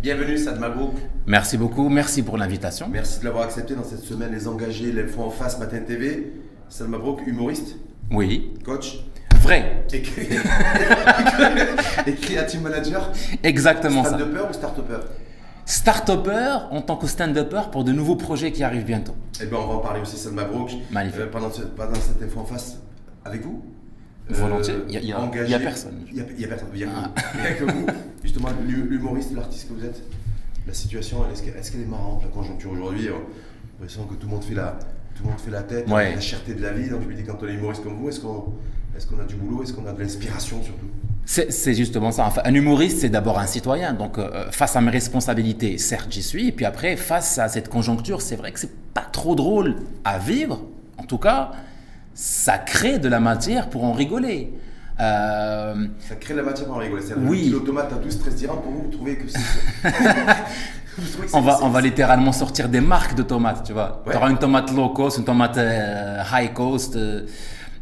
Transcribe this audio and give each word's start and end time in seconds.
Bienvenue 0.00 0.36
Sad 0.38 0.58
Mabrouk. 0.60 0.92
Merci 1.26 1.56
beaucoup, 1.56 1.88
merci 1.88 2.22
pour 2.22 2.36
l'invitation. 2.36 2.88
Merci 2.90 3.20
de 3.20 3.24
l'avoir 3.24 3.44
accepté 3.44 3.74
dans 3.74 3.84
cette 3.84 4.00
semaine 4.02 4.32
Les 4.32 4.46
Engagés, 4.48 4.92
l'info 4.92 5.22
en 5.22 5.30
face, 5.30 5.58
Matin 5.58 5.78
TV. 5.86 6.32
Sad 6.68 6.88
Mabrouk, 6.88 7.26
humoriste, 7.26 7.76
Oui, 8.10 8.54
coach 8.64 8.98
vrai, 9.40 9.84
et, 9.92 9.96
et 12.06 12.14
creative 12.14 12.62
manager. 12.62 13.10
exactement 13.42 14.02
ça. 14.04 14.10
Stand-upper 14.16 14.40
ou 14.48 14.52
start-upper? 14.54 14.98
Start-upper 15.66 16.56
en 16.70 16.80
tant 16.80 16.96
que 16.96 17.06
stand-upper 17.06 17.62
pour 17.70 17.84
de 17.84 17.92
nouveaux 17.92 18.16
projets 18.16 18.52
qui 18.52 18.64
arrivent 18.64 18.84
bientôt. 18.86 19.14
Eh 19.42 19.46
bien, 19.46 19.58
on 19.58 19.66
va 19.66 19.74
en 19.74 19.78
parler 19.78 20.00
aussi, 20.00 20.16
Sad 20.16 20.32
Mabrouk. 20.32 20.70
Magnifique. 20.90 21.20
Euh, 21.20 21.26
pendant, 21.30 21.50
ce- 21.50 21.62
pendant 21.62 21.94
cette 21.94 22.22
info 22.22 22.40
en 22.40 22.44
face, 22.44 22.78
avec 23.24 23.42
vous 23.42 23.62
Volontiers. 24.28 24.74
Euh, 24.74 24.84
Il 24.88 24.94
y 25.04 25.12
a- 25.12 25.58
personne. 25.58 26.02
Il 26.10 26.16
y 26.16 26.24
a, 26.24 26.24
personne. 26.28 26.34
Il 26.36 26.40
y 26.40 26.44
a, 26.48 26.48
que 26.48 26.64
vous. 26.64 26.70
Il 26.74 26.80
y 26.80 27.46
a 27.46 27.52
que 27.52 27.64
vous. 27.64 27.86
Justement, 28.22 28.48
l'hu- 28.66 28.88
l'humoriste, 28.88 29.34
l'artiste 29.34 29.68
que 29.68 29.74
vous 29.74 29.84
êtes, 29.84 30.02
la 30.66 30.72
situation, 30.72 31.18
est-ce 31.30 31.42
qu'elle 31.42 31.56
est, 31.56 31.70
qu'elle 31.70 31.82
est 31.82 31.86
marrante, 31.86 32.22
la 32.22 32.28
conjoncture 32.30 32.72
aujourd'hui 32.72 33.08
On 33.10 33.16
a 33.16 33.18
l'impression 33.80 34.04
que 34.06 34.14
tout 34.14 34.26
le 34.26 34.32
monde 34.32 34.44
fait 34.44 34.54
la, 34.54 34.78
tout 35.14 35.24
le 35.24 35.28
monde 35.30 35.38
fait 35.40 35.50
la 35.50 35.62
tête, 35.62 35.88
Ouais. 35.90 36.14
la 36.14 36.20
cherté 36.22 36.54
de 36.54 36.62
la 36.62 36.72
vie. 36.72 36.88
Donc, 36.88 37.02
je 37.02 37.08
me 37.08 37.14
dis, 37.14 37.22
quand 37.22 37.36
on 37.42 37.46
est 37.46 37.52
humoriste 37.54 37.82
comme 37.82 37.96
vous, 37.96 38.08
est-ce 38.08 38.20
qu'on 38.20 38.54
est 38.96 39.06
qu'on 39.06 39.20
a 39.20 39.24
du 39.24 39.34
boulot 39.34 39.62
Est-ce 39.62 39.72
qu'on 39.74 39.86
a 39.86 39.92
de 39.92 40.00
l'inspiration 40.00 40.62
surtout? 40.62 40.86
C'est 41.26 41.50
c'est 41.52 41.74
justement 41.74 42.10
ça. 42.12 42.24
Enfin, 42.26 42.42
un 42.44 42.54
humoriste, 42.54 43.00
c'est 43.00 43.08
d'abord 43.10 43.38
un 43.38 43.46
citoyen. 43.46 43.92
Donc, 43.92 44.16
euh, 44.18 44.50
face 44.52 44.74
à 44.76 44.80
mes 44.80 44.90
responsabilités, 44.90 45.76
certes, 45.78 46.06
j'y 46.10 46.22
suis. 46.22 46.48
Et 46.48 46.52
puis 46.52 46.64
après, 46.64 46.96
face 46.96 47.38
à 47.38 47.48
cette 47.48 47.68
conjoncture, 47.68 48.22
c'est 48.22 48.36
vrai 48.36 48.52
que 48.52 48.60
c'est 48.60 48.74
pas 48.94 49.02
trop 49.10 49.34
drôle 49.34 49.76
à 50.04 50.18
vivre. 50.18 50.62
En 50.96 51.02
tout 51.04 51.18
cas, 51.18 51.50
ça 52.14 52.58
crée 52.58 52.98
de 52.98 53.08
la 53.08 53.20
matière 53.20 53.68
pour 53.70 53.84
en 53.84 53.92
rigoler. 53.92 54.52
Euh, 55.00 55.74
Ça 56.08 56.14
crée 56.14 56.34
de 56.34 56.38
la 56.38 56.44
matière 56.44 56.66
pour 56.68 56.76
en 56.76 56.80
rigoler. 56.80 57.02
Oui. 57.18 57.48
Le 57.52 57.58
tomate 57.60 57.92
à 57.92 57.96
12, 57.96 58.18
13 58.20 58.34
dirhams 58.36 58.60
pour 58.62 58.70
vous, 58.72 58.82
vous 58.84 58.90
trouvez 58.90 59.16
que 59.16 59.24
c'est. 59.28 59.38
on 61.32 61.40
va, 61.40 61.58
on 61.62 61.68
va 61.68 61.80
littéralement 61.80 62.32
sortir 62.32 62.68
des 62.68 62.80
marques 62.80 63.14
de 63.16 63.22
tomates, 63.22 63.64
tu 63.66 63.72
vois. 63.72 64.02
Ouais. 64.06 64.12
Tu 64.12 64.16
auras 64.18 64.30
une 64.30 64.38
tomate 64.38 64.70
low 64.72 64.90
cost, 64.90 65.18
une 65.18 65.24
tomate 65.24 65.56
euh, 65.58 66.22
high 66.32 66.52
cost. 66.52 66.96
euh, 66.96 67.22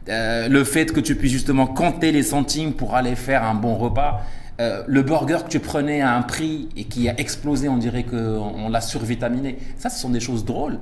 euh, 0.09 0.49
le 0.49 0.65
fait 0.65 0.87
que 0.93 0.99
tu 1.01 1.15
puisses 1.15 1.31
justement 1.33 1.67
compter 1.67 2.11
les 2.11 2.23
centimes 2.25 2.73
pour 2.73 2.95
aller 2.97 3.15
faire 3.15 3.45
un 3.45 3.55
bon 3.55 3.75
repas. 3.77 4.23
euh, 4.61 4.83
le 4.87 5.03
burger 5.03 5.39
que 5.45 5.49
tu 5.49 5.61
prenais 5.61 6.01
à 6.03 6.15
un 6.17 6.23
prix 6.23 6.69
et 6.77 6.85
qui 6.85 7.09
a 7.09 7.19
explosé, 7.21 7.69
on 7.69 7.77
dirait 7.77 8.03
qu'on 8.05 8.17
on 8.65 8.69
l'a 8.69 8.81
survitaminé. 8.81 9.59
Ça, 9.79 9.91
ce 9.91 10.01
sont 10.01 10.11
des 10.11 10.21
choses 10.21 10.45
drôles. 10.45 10.79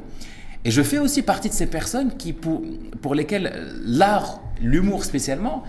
Et 0.64 0.70
je 0.70 0.82
fais 0.82 0.98
aussi 0.98 1.22
partie 1.22 1.48
de 1.48 1.54
ces 1.54 1.66
personnes 1.66 2.16
qui, 2.16 2.32
pour, 2.32 2.62
pour 3.00 3.14
lesquelles 3.14 3.50
euh, 3.54 3.72
l'art, 3.84 4.40
l'humour 4.60 5.04
spécialement, 5.04 5.64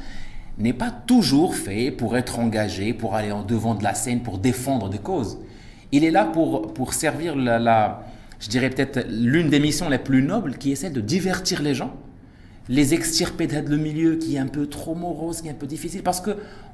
n'est 0.57 0.73
pas 0.73 0.91
toujours 0.91 1.55
fait 1.55 1.91
pour 1.91 2.17
être 2.17 2.39
engagé, 2.39 2.93
pour 2.93 3.15
aller 3.15 3.31
en 3.31 3.43
devant 3.43 3.73
de 3.75 3.83
la 3.83 3.93
scène, 3.93 4.21
pour 4.21 4.37
défendre 4.37 4.89
des 4.89 4.97
causes. 4.97 5.39
Il 5.91 6.03
est 6.03 6.11
là 6.11 6.25
pour, 6.25 6.73
pour 6.73 6.93
servir 6.93 7.35
la, 7.35 8.05
je 8.39 8.49
dirais 8.49 8.69
peut-être 8.69 9.05
l'une 9.09 9.49
des 9.49 9.59
missions 9.59 9.87
les 9.87 9.97
plus 9.97 10.23
nobles 10.23 10.57
qui 10.57 10.71
est 10.71 10.75
celle 10.75 10.93
de 10.93 11.01
divertir 11.01 11.61
les 11.61 11.75
gens, 11.75 11.93
les 12.69 12.93
extirper 12.93 13.47
de 13.47 13.69
le 13.69 13.77
milieu 13.77 14.15
qui 14.15 14.35
est 14.35 14.39
un 14.39 14.47
peu 14.47 14.67
trop 14.67 14.95
morose, 14.95 15.41
qui 15.41 15.47
est 15.47 15.51
un 15.51 15.55
peu 15.55 15.67
difficile, 15.67 16.03
parce 16.03 16.21
que 16.21 16.31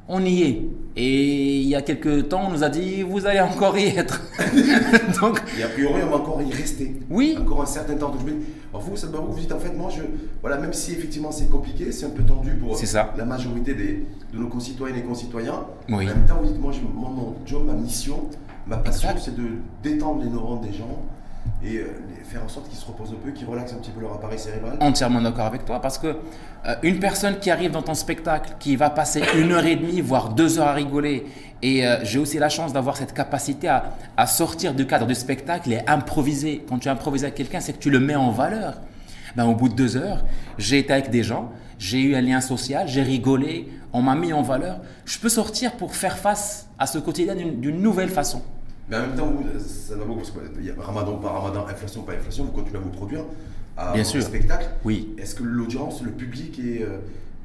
on 0.07 0.23
y 0.23 0.41
est. 0.43 0.61
Et 0.95 1.59
il 1.59 1.67
y 1.67 1.75
a 1.75 1.81
quelques 1.81 2.29
temps, 2.29 2.47
on 2.47 2.51
nous 2.51 2.63
a 2.63 2.69
dit, 2.69 3.03
vous 3.03 3.25
allez 3.25 3.39
encore 3.39 3.77
y 3.77 3.85
être. 3.87 4.21
Donc, 5.21 5.41
Et 5.59 5.63
a 5.63 5.67
priori, 5.67 6.01
on 6.03 6.09
va 6.09 6.15
encore 6.17 6.41
y 6.41 6.51
rester. 6.51 6.95
Oui. 7.09 7.37
Encore 7.39 7.61
un 7.61 7.67
certain 7.67 7.95
temps. 7.95 8.09
Donc, 8.09 8.21
je 8.21 8.25
me 8.25 8.39
dis, 8.39 8.45
alors 8.71 8.81
vous, 8.81 8.95
ça 8.95 9.07
vous 9.07 9.39
dites 9.39 9.51
en 9.51 9.59
fait, 9.59 9.73
moi, 9.73 9.89
je, 9.95 10.01
voilà, 10.41 10.57
même 10.57 10.73
si 10.73 10.93
effectivement 10.93 11.31
c'est 11.31 11.49
compliqué, 11.49 11.91
c'est 11.91 12.05
un 12.05 12.09
peu 12.09 12.23
tendu 12.23 12.51
pour 12.51 12.75
ça. 12.77 13.13
la 13.17 13.25
majorité 13.25 13.73
des, 13.73 14.03
de 14.33 14.39
nos 14.39 14.47
concitoyennes 14.47 14.97
et 14.97 15.03
concitoyens. 15.03 15.65
Oui. 15.89 16.05
En 16.05 16.15
même 16.15 16.25
temps, 16.25 16.39
vous 16.41 16.47
dites, 16.47 16.59
moi, 16.59 16.71
je, 16.71 16.79
moi, 16.79 17.09
mon 17.09 17.35
job, 17.45 17.65
ma 17.65 17.73
mission, 17.73 18.29
ma 18.65 18.77
passion, 18.77 19.09
c'est 19.19 19.35
de 19.35 19.43
détendre 19.83 20.23
les 20.23 20.29
neurones 20.29 20.61
des 20.61 20.73
gens 20.73 21.03
et 21.63 21.77
euh, 21.77 21.87
faire 22.23 22.43
en 22.43 22.47
sorte 22.47 22.69
qu'ils 22.69 22.77
se 22.77 22.85
reposent 22.85 23.11
un 23.11 23.23
peu, 23.23 23.31
qu'ils 23.31 23.47
relaxent 23.47 23.73
un 23.73 23.77
petit 23.77 23.89
peu 23.91 24.01
leur 24.01 24.13
appareil 24.13 24.37
cérébral. 24.37 24.77
entièrement 24.79 25.21
d'accord 25.21 25.45
avec 25.45 25.65
toi 25.65 25.81
parce 25.81 25.97
que 25.97 26.07
euh, 26.07 26.75
une 26.83 26.99
personne 26.99 27.39
qui 27.39 27.49
arrive 27.49 27.71
dans 27.71 27.81
ton 27.81 27.95
spectacle, 27.95 28.53
qui 28.59 28.75
va 28.75 28.89
passer 28.89 29.23
une 29.35 29.51
heure 29.51 29.65
et 29.65 29.75
demie, 29.75 30.01
voire 30.01 30.29
deux 30.29 30.59
heures 30.59 30.67
à 30.67 30.73
rigoler, 30.73 31.25
et 31.63 31.85
euh, 31.85 31.97
j'ai 32.03 32.19
aussi 32.19 32.37
la 32.37 32.49
chance 32.49 32.73
d'avoir 32.73 32.95
cette 32.95 33.13
capacité 33.13 33.67
à, 33.67 34.27
sortir 34.27 34.75
du 34.75 34.85
cadre 34.85 35.07
du 35.07 35.15
spectacle 35.15 35.71
et 35.71 35.79
improviser. 35.87 36.63
Quand 36.69 36.77
tu 36.77 36.89
improvises 36.89 37.23
avec 37.23 37.35
quelqu'un, 37.35 37.59
c'est 37.59 37.73
que 37.73 37.79
tu 37.79 37.89
le 37.89 37.99
mets 37.99 38.15
en 38.15 38.29
valeur. 38.29 38.79
Ben, 39.35 39.45
au 39.45 39.55
bout 39.55 39.69
de 39.69 39.75
deux 39.75 39.97
heures, 39.97 40.23
j'ai 40.57 40.79
été 40.79 40.93
avec 40.93 41.09
des 41.09 41.23
gens, 41.23 41.51
j'ai 41.79 42.01
eu 42.01 42.15
un 42.15 42.21
lien 42.21 42.41
social, 42.41 42.87
j'ai 42.87 43.03
rigolé, 43.03 43.67
on 43.93 44.01
m'a 44.01 44.15
mis 44.15 44.33
en 44.33 44.41
valeur. 44.41 44.79
Je 45.05 45.17
peux 45.17 45.29
sortir 45.29 45.73
pour 45.73 45.95
faire 45.95 46.17
face 46.17 46.67
à 46.77 46.85
ce 46.85 46.99
quotidien 46.99 47.35
d'une 47.35 47.81
nouvelle 47.81 48.09
façon. 48.09 48.41
Mais 48.89 48.95
en 48.97 49.01
même 49.01 49.15
temps, 49.15 49.27
vous, 49.27 49.43
ça 49.59 49.95
va 49.95 50.05
beaucoup, 50.05 50.19
parce 50.21 50.31
qu'il 50.31 50.65
y 50.65 50.69
a 50.69 50.73
ramadan 50.77 51.17
par 51.17 51.41
ramadan, 51.41 51.65
inflation 51.67 52.03
par 52.03 52.15
inflation, 52.15 52.45
vous 52.45 52.51
continuez 52.51 52.77
à 52.77 52.81
vous 52.81 52.89
produire, 52.89 53.21
à 53.75 53.93
Bien 53.93 54.03
sûr. 54.03 54.21
un 54.21 54.25
spectacle. 54.25 54.67
Oui. 54.85 55.13
Est-ce 55.17 55.35
que 55.35 55.43
l'audience, 55.43 56.01
le 56.01 56.11
public 56.11 56.57
est, 56.59 56.83
euh, 56.83 56.97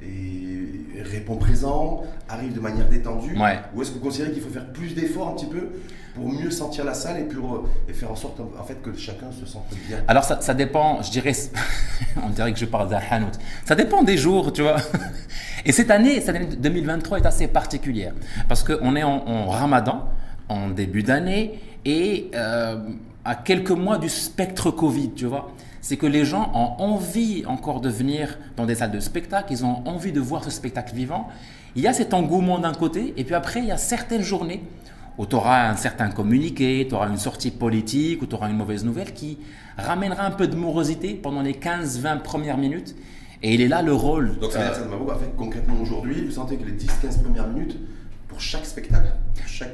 est- 0.02 1.02
répond 1.02 1.36
présent, 1.36 2.02
arrive 2.28 2.52
de 2.54 2.60
manière 2.60 2.88
détendue? 2.88 3.36
Ouais. 3.38 3.58
Ou 3.74 3.82
est-ce 3.82 3.90
que 3.90 3.94
vous 3.98 4.04
considérez 4.04 4.32
qu'il 4.32 4.42
faut 4.42 4.50
faire 4.50 4.66
plus 4.72 4.94
d'efforts 4.94 5.28
un 5.28 5.32
petit 5.34 5.46
peu 5.46 5.68
pour 6.14 6.28
mieux 6.30 6.50
sentir 6.50 6.84
la 6.84 6.94
salle 6.94 7.18
et, 7.20 7.24
pour, 7.24 7.54
euh, 7.56 7.62
et 7.88 7.92
faire 7.92 8.10
en 8.12 8.16
sorte 8.16 8.38
en 8.40 8.62
fait, 8.64 8.80
que 8.82 8.96
chacun 8.96 9.32
se 9.32 9.44
sente 9.46 9.64
bien? 9.88 9.98
Alors 10.06 10.22
ça, 10.24 10.40
ça 10.40 10.54
dépend, 10.54 11.02
je 11.02 11.10
dirais, 11.10 11.32
on 12.24 12.28
dirait 12.30 12.52
que 12.52 12.58
je 12.58 12.66
parle 12.66 12.88
d'un 12.88 13.00
hanout. 13.10 13.32
Ça 13.64 13.74
dépend 13.74 14.02
des 14.04 14.16
jours, 14.16 14.52
tu 14.52 14.62
vois. 14.62 14.76
Et 15.64 15.72
cette 15.72 15.90
année, 15.90 16.20
cette 16.20 16.36
année 16.36 16.46
2023 16.56 17.18
est 17.18 17.26
assez 17.26 17.46
particulière 17.48 18.12
parce 18.48 18.62
qu'on 18.62 18.94
est 18.96 19.02
en, 19.04 19.26
en 19.26 19.48
Ramadan, 19.48 20.08
en 20.48 20.70
début 20.70 21.02
d'année 21.02 21.58
et 21.84 22.30
euh, 22.34 22.78
à 23.24 23.34
quelques 23.34 23.70
mois 23.70 23.98
du 23.98 24.08
spectre 24.08 24.70
Covid, 24.70 25.12
tu 25.14 25.26
vois. 25.26 25.52
C'est 25.80 25.96
que 25.96 26.06
les 26.06 26.24
gens 26.24 26.50
ont 26.54 26.82
envie 26.82 27.44
encore 27.46 27.80
de 27.80 27.88
venir 27.88 28.38
dans 28.56 28.66
des 28.66 28.76
salles 28.76 28.92
de 28.92 29.00
spectacle, 29.00 29.52
ils 29.52 29.64
ont 29.64 29.82
envie 29.86 30.12
de 30.12 30.20
voir 30.20 30.44
ce 30.44 30.50
spectacle 30.50 30.94
vivant. 30.94 31.28
Il 31.74 31.82
y 31.82 31.88
a 31.88 31.92
cet 31.92 32.14
engouement 32.14 32.58
d'un 32.58 32.74
côté 32.74 33.14
et 33.16 33.24
puis 33.24 33.34
après 33.34 33.60
il 33.60 33.66
y 33.66 33.72
a 33.72 33.76
certaines 33.76 34.22
journées 34.22 34.62
où 35.18 35.26
tu 35.26 35.36
auras 35.36 35.68
un 35.68 35.76
certain 35.76 36.10
communiqué, 36.10 36.86
tu 36.88 36.94
auras 36.94 37.08
une 37.08 37.18
sortie 37.18 37.50
politique, 37.50 38.22
ou 38.22 38.26
tu 38.26 38.34
auras 38.34 38.48
une 38.48 38.56
mauvaise 38.56 38.84
nouvelle 38.84 39.12
qui 39.12 39.38
ramènera 39.76 40.24
un 40.24 40.30
peu 40.30 40.46
de 40.48 40.56
morosité 40.56 41.14
pendant 41.14 41.42
les 41.42 41.52
15-20 41.52 42.20
premières 42.22 42.58
minutes. 42.58 42.94
Et 43.42 43.54
il 43.54 43.60
est 43.60 43.68
là 43.68 43.82
le 43.82 43.92
rôle. 43.92 44.38
Donc 44.38 44.52
ça 44.52 44.58
veut 44.58 44.64
euh, 44.64 44.68
dire 44.68 44.84
que 44.84 44.90
ça 44.90 44.96
m'a 44.96 45.12
en 45.12 45.18
fait, 45.18 45.36
concrètement 45.36 45.74
aujourd'hui, 45.82 46.24
vous 46.24 46.30
sentez 46.30 46.56
que 46.56 46.64
les 46.64 46.72
10-15 46.72 47.22
premières 47.22 47.48
minutes, 47.48 47.76
pour 48.28 48.40
chaque 48.40 48.64
spectacle, 48.64 49.12
chaque... 49.46 49.70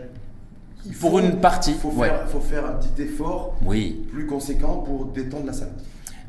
il 0.89 0.95
Pour 0.97 1.19
une 1.19 1.37
partie, 1.41 1.73
il 1.73 1.77
faut, 1.77 1.91
ouais. 1.91 2.09
faire, 2.09 2.29
faut 2.29 2.41
faire 2.41 2.65
un 2.67 2.73
petit 2.73 3.03
effort 3.03 3.55
oui. 3.65 4.07
plus 4.13 4.27
conséquent 4.27 4.79
pour 4.79 5.07
détendre 5.07 5.47
la 5.47 5.53
salle. 5.53 5.73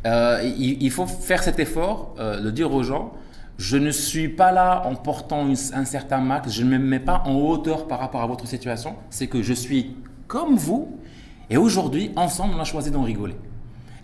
Euh, 0.06 0.40
il, 0.44 0.82
il 0.84 0.92
faut 0.92 1.06
faire 1.08 1.42
cet 1.44 1.60
effort, 1.60 2.16
euh, 2.20 2.40
de 2.42 2.52
dire 2.52 2.74
aux 2.74 2.84
gens, 2.84 3.14
je 3.58 3.78
ne 3.78 3.92
suis 3.92 4.30
pas 4.30 4.52
là 4.52 4.84
en 4.86 4.96
portant 4.96 5.46
une- 5.48 5.56
un 5.74 5.86
certain 5.86 6.20
max, 6.20 6.52
je 6.54 6.64
ne 6.64 6.70
me 6.70 6.78
mets 6.78 7.00
pas 7.00 7.24
en 7.26 7.34
hauteur 7.36 7.88
par 7.88 8.00
rapport 8.00 8.22
à 8.22 8.28
votre 8.28 8.48
situation, 8.48 8.96
c'est 9.10 9.28
que 9.28 9.42
je 9.42 9.54
suis 9.54 9.96
comme 10.28 10.56
vous, 10.56 10.98
et 11.50 11.58
aujourd'hui, 11.58 12.12
ensemble, 12.16 12.54
on 12.56 12.60
a 12.60 12.64
choisi 12.64 12.92
d'en 12.92 13.04
rigoler. 13.04 13.36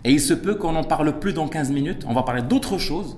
Et 0.04 0.12
il 0.12 0.20
se 0.20 0.34
peut 0.34 0.56
qu'on 0.56 0.72
n'en 0.72 0.84
parle 0.84 1.18
plus 1.18 1.32
dans 1.32 1.48
15 1.48 1.70
minutes, 1.70 2.04
on 2.08 2.12
va 2.14 2.22
parler 2.22 2.42
d'autre 2.42 2.76
chose 2.78 3.16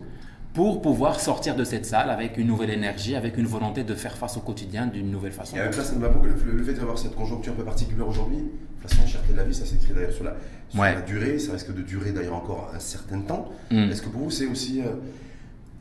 pour 0.59 0.83
pouvoir 0.83 1.21
sortir 1.21 1.55
de 1.55 1.63
cette 1.63 1.87
salle 1.87 2.11
avec 2.11 2.37
une 2.37 2.49
nouvelle 2.49 2.71
énergie, 2.71 3.15
avec 3.15 3.39
une 3.39 3.47
volonté 3.47 3.85
de 3.85 3.95
faire 3.95 4.17
face 4.17 4.37
au 4.39 4.41
quotidien 4.41 4.89
d'une 4.89 5.09
nouvelle 5.09 5.31
façon. 5.31 5.57
Et 5.57 5.61
avec 5.61 5.73
ça, 5.73 5.85
ça 5.85 5.95
ne 5.95 6.01
va 6.01 6.09
pas. 6.09 6.21
Le, 6.21 6.51
le 6.53 6.65
fait 6.65 6.73
d'avoir 6.75 6.99
cette 6.99 7.15
conjoncture 7.15 7.53
un 7.53 7.57
peu 7.57 7.63
particulière 7.63 8.09
aujourd'hui, 8.09 8.39
l'inflation, 8.83 9.07
cherté 9.07 9.35
de 9.35 9.37
la 9.37 9.45
vie, 9.45 9.55
ça 9.55 9.65
s'écrit 9.65 9.95
d'ailleurs 9.95 10.11
sur, 10.11 10.25
la, 10.25 10.35
sur 10.69 10.81
Ouais. 10.81 10.97
la 10.97 11.03
durée, 11.03 11.39
ça 11.39 11.53
risque 11.53 11.73
de 11.73 11.83
durer 11.83 12.11
d'ailleurs 12.11 12.35
encore 12.35 12.73
un 12.75 12.81
certain 12.81 13.21
temps. 13.21 13.49
Mm. 13.71 13.89
Est-ce 13.93 14.03
que 14.03 14.09
pour 14.09 14.23
vous, 14.23 14.31
c'est 14.33 14.47
aussi 14.49 14.81
euh, 14.81 14.87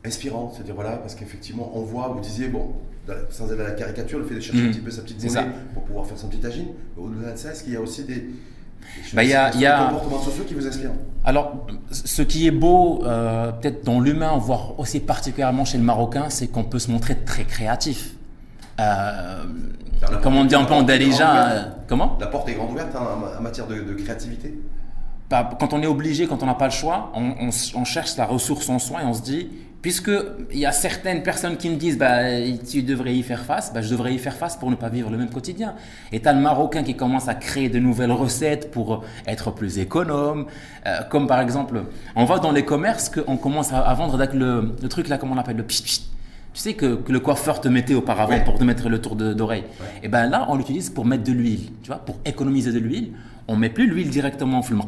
inspirant 0.04 0.52
C'est-à-dire, 0.54 0.76
voilà, 0.76 0.92
parce 0.98 1.16
qu'effectivement, 1.16 1.72
on 1.74 1.82
voit, 1.82 2.06
vous 2.14 2.20
disiez, 2.20 2.46
bon, 2.46 2.74
sans 3.30 3.50
aller 3.50 3.62
à 3.62 3.64
la 3.64 3.72
caricature, 3.72 4.20
le 4.20 4.26
fait 4.26 4.36
de 4.36 4.40
chercher 4.40 4.62
Mm. 4.62 4.66
un 4.68 4.70
petit 4.70 4.80
peu 4.80 4.90
sa 4.92 5.02
petite 5.02 5.24
monnaie 5.24 5.48
pour 5.74 5.82
pouvoir 5.86 6.06
faire 6.06 6.18
son 6.18 6.28
petit 6.28 6.38
mais 6.40 7.02
au-delà 7.02 7.32
de 7.32 7.36
ça, 7.36 7.50
est-ce 7.50 7.64
qu'il 7.64 7.72
y 7.72 7.76
a 7.76 7.80
aussi 7.80 8.04
des, 8.04 8.26
Bah, 9.14 9.22
il 9.24 9.30
y 9.30 9.34
a- 9.34 9.50
y 9.54 9.86
comportements 9.88 10.20
sociaux 10.20 10.44
qui 10.46 10.54
vous 10.54 10.66
inspirent 10.66 10.90
Alors, 11.24 11.66
ce 11.90 12.22
qui 12.22 12.46
est 12.46 12.50
beau, 12.50 13.02
euh, 13.04 13.52
peut-être 13.52 13.84
dans 13.84 14.00
l'humain, 14.00 14.36
voire 14.38 14.78
aussi 14.78 15.00
particulièrement 15.00 15.64
chez 15.64 15.78
le 15.78 15.84
Marocain, 15.84 16.26
c'est 16.28 16.48
qu'on 16.48 16.64
peut 16.64 16.78
se 16.78 16.90
montrer 16.90 17.16
très 17.16 17.44
créatif. 17.44 18.12
Euh, 18.80 19.44
comme 20.22 20.36
on 20.36 20.44
dit 20.44 20.54
un 20.54 20.64
peu 20.64 20.74
en 20.74 20.82
grande 20.84 20.90
euh, 20.90 21.62
comment 21.88 22.16
La 22.20 22.28
porte 22.28 22.48
est 22.48 22.54
grande 22.54 22.70
ouverte 22.70 22.94
hein, 22.94 23.00
en, 23.38 23.42
matière 23.42 23.66
de, 23.66 23.74
de 23.74 23.94
créativité. 23.94 24.56
Bah, 25.28 25.48
Quand 25.58 25.72
on 25.72 25.82
est 25.82 25.86
obligé, 25.86 26.26
quand 26.26 26.42
on 26.42 26.46
n'a 26.46 26.54
pas 26.54 26.66
le 26.66 26.72
choix, 26.72 27.10
on, 27.14 27.50
on 27.74 27.84
cherche 27.84 28.16
la 28.16 28.24
ressource 28.24 28.68
en 28.68 28.78
soi 28.78 29.02
et 29.02 29.04
on 29.04 29.14
se 29.14 29.22
dit, 29.22 29.48
puisqu'il 29.82 30.58
y 30.58 30.66
a 30.66 30.72
certaines 30.72 31.22
personnes 31.22 31.56
qui 31.56 31.70
me 31.70 31.76
disent 31.76 31.98
bah, 31.98 32.20
tu 32.68 32.82
devrais 32.82 33.14
y 33.14 33.22
faire 33.22 33.44
face, 33.44 33.72
bah, 33.72 33.80
je 33.80 33.90
devrais 33.90 34.14
y 34.14 34.18
faire 34.18 34.34
face 34.34 34.56
pour 34.56 34.70
ne 34.70 34.76
pas 34.76 34.88
vivre 34.88 35.10
le 35.10 35.16
même 35.16 35.30
quotidien. 35.30 35.74
Et 36.12 36.20
tu 36.20 36.28
as 36.28 36.32
le 36.32 36.40
Marocain 36.40 36.82
qui 36.82 36.96
commence 36.96 37.28
à 37.28 37.34
créer 37.34 37.68
de 37.68 37.78
nouvelles 37.78 38.12
recettes 38.12 38.70
pour 38.70 39.04
être 39.26 39.52
plus 39.52 39.78
économe, 39.78 40.46
euh, 40.86 41.02
comme 41.10 41.26
par 41.26 41.40
exemple, 41.40 41.84
on 42.16 42.24
va 42.24 42.38
dans 42.38 42.52
les 42.52 42.64
commerces, 42.64 43.10
on 43.26 43.36
commence 43.36 43.72
à, 43.72 43.92
vendre 43.94 44.14
avec 44.14 44.34
le, 44.34 44.74
truc 44.88 45.08
là, 45.08 45.18
comment 45.18 45.34
on 45.34 45.38
appelle, 45.38 45.56
le 45.56 45.64
pchit 45.64 45.82
pchit. 45.82 46.10
Tu 46.54 46.62
sais 46.62 46.74
que, 46.74 46.98
le 47.08 47.20
coiffeur 47.20 47.60
te 47.60 47.68
mettait 47.68 47.94
auparavant 47.94 48.40
pour 48.40 48.58
te 48.58 48.64
mettre 48.64 48.88
le 48.88 49.00
tour 49.00 49.14
d'oreille. 49.14 49.64
Et 50.02 50.08
ben 50.08 50.26
là, 50.28 50.46
on 50.48 50.56
l'utilise 50.56 50.90
pour 50.90 51.04
mettre 51.04 51.22
de 51.22 51.32
l'huile, 51.32 51.70
tu 51.82 51.88
vois, 51.88 51.98
pour 51.98 52.16
économiser 52.24 52.72
de 52.72 52.78
l'huile. 52.80 53.12
On 53.46 53.54
met 53.54 53.70
plus 53.70 53.86
l'huile 53.86 54.10
directement 54.10 54.60
au 54.60 54.64
le 54.68 54.78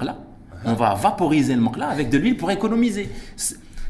on 0.64 0.74
va 0.74 0.94
vaporiser 0.94 1.54
le 1.54 1.62
là 1.78 1.88
avec 1.88 2.10
de 2.10 2.18
l'huile 2.18 2.36
pour 2.36 2.50
économiser 2.50 3.08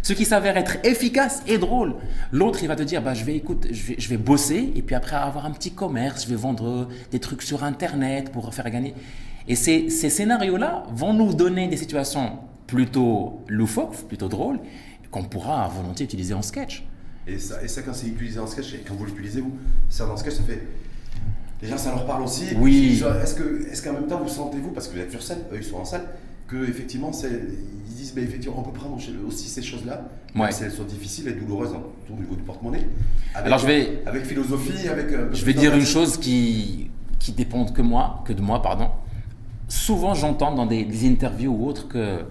ce 0.02 0.12
qui 0.12 0.24
s'avère 0.24 0.56
être 0.56 0.76
efficace 0.84 1.42
et 1.46 1.58
drôle. 1.58 1.94
L'autre, 2.32 2.60
il 2.62 2.68
va 2.68 2.76
te 2.76 2.82
dire, 2.82 3.02
bah, 3.02 3.14
je, 3.14 3.24
vais, 3.24 3.36
écoute, 3.36 3.66
je, 3.70 4.08
vais, 4.08 4.16
bosser 4.16 4.72
et 4.74 4.82
puis 4.82 4.94
après 4.94 5.16
avoir 5.16 5.46
un 5.46 5.50
petit 5.50 5.72
commerce, 5.72 6.24
je 6.24 6.30
vais 6.30 6.36
vendre 6.36 6.88
des 7.10 7.18
trucs 7.18 7.42
sur 7.42 7.64
Internet 7.64 8.30
pour 8.32 8.52
faire 8.54 8.70
gagner. 8.70 8.94
Et 9.48 9.56
ces, 9.56 9.90
ces 9.90 10.10
scénarios-là 10.10 10.84
vont 10.92 11.12
nous 11.12 11.34
donner 11.34 11.68
des 11.68 11.76
situations 11.76 12.38
plutôt 12.66 13.40
loufoques, 13.48 13.96
plutôt 14.06 14.28
drôles, 14.28 14.60
qu'on 15.10 15.24
pourra 15.24 15.68
volontiers 15.68 16.04
utiliser 16.04 16.34
en 16.34 16.42
sketch. 16.42 16.84
Et 17.26 17.38
ça, 17.38 17.62
et 17.62 17.68
ça 17.68 17.82
quand 17.82 17.94
c'est 17.94 18.06
utilisé 18.06 18.38
en 18.38 18.46
sketch, 18.46 18.74
et 18.74 18.84
quand 18.86 18.94
vous 18.94 19.04
l'utilisez, 19.04 19.40
vous, 19.40 19.52
ça 19.88 20.06
dans 20.06 20.16
sketch, 20.16 20.34
ça 20.34 20.42
fait. 20.42 20.62
Déjà, 21.60 21.76
ça 21.76 21.90
leur 21.90 22.06
parle 22.06 22.22
aussi. 22.22 22.44
Oui. 22.56 23.02
Est-ce 23.22 23.34
qu'en 23.34 23.42
est 23.42 23.84
qu'en 23.84 23.92
même 23.92 24.06
temps, 24.06 24.20
vous 24.20 24.28
sentez-vous, 24.28 24.70
parce 24.70 24.88
que 24.88 24.94
vous 24.94 25.00
êtes 25.00 25.10
sur 25.10 25.22
scène, 25.22 25.40
eux, 25.52 25.56
ils 25.56 25.64
sont 25.64 25.76
en 25.76 25.84
salle, 25.84 26.06
que 26.48 26.68
effectivement, 26.68 27.12
disent, 28.12 28.16
mais 28.16 28.22
effectivement, 28.22 28.58
on 28.58 28.62
peut 28.62 28.72
prendre 28.72 28.98
aussi 29.26 29.48
ces 29.48 29.62
choses-là, 29.62 30.02
même 30.34 30.50
si 30.50 30.64
elles 30.64 30.72
sont 30.72 30.84
difficiles 30.84 31.28
et 31.28 31.32
douloureuses 31.32 31.74
au 32.10 32.14
niveau 32.14 32.34
du 32.34 32.42
porte-monnaie. 32.42 32.86
Alors 33.34 33.58
je 33.58 33.66
vais, 33.66 34.02
avec 34.06 34.24
philosophie, 34.24 34.88
avec. 34.88 35.08
Je 35.32 35.44
vais 35.44 35.54
dire 35.54 35.74
une 35.74 35.84
chose 35.84 36.16
qui 36.18 36.90
qui 37.18 37.32
dépend 37.32 37.66
que 37.66 37.82
moi, 37.82 38.22
que 38.26 38.32
de 38.32 38.40
moi, 38.40 38.62
pardon. 38.62 38.90
Souvent, 39.68 40.14
j'entends 40.14 40.54
dans 40.54 40.66
des, 40.66 41.06
interviews 41.06 41.52
ou 41.52 41.66
autres 41.66 41.86
que 41.88 42.24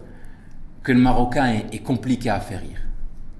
que 0.83 0.91
le 0.91 0.99
Marocain 0.99 1.45
est, 1.47 1.75
est 1.75 1.83
compliqué 1.83 2.29
à 2.29 2.39
faire 2.39 2.61
rire. 2.61 2.81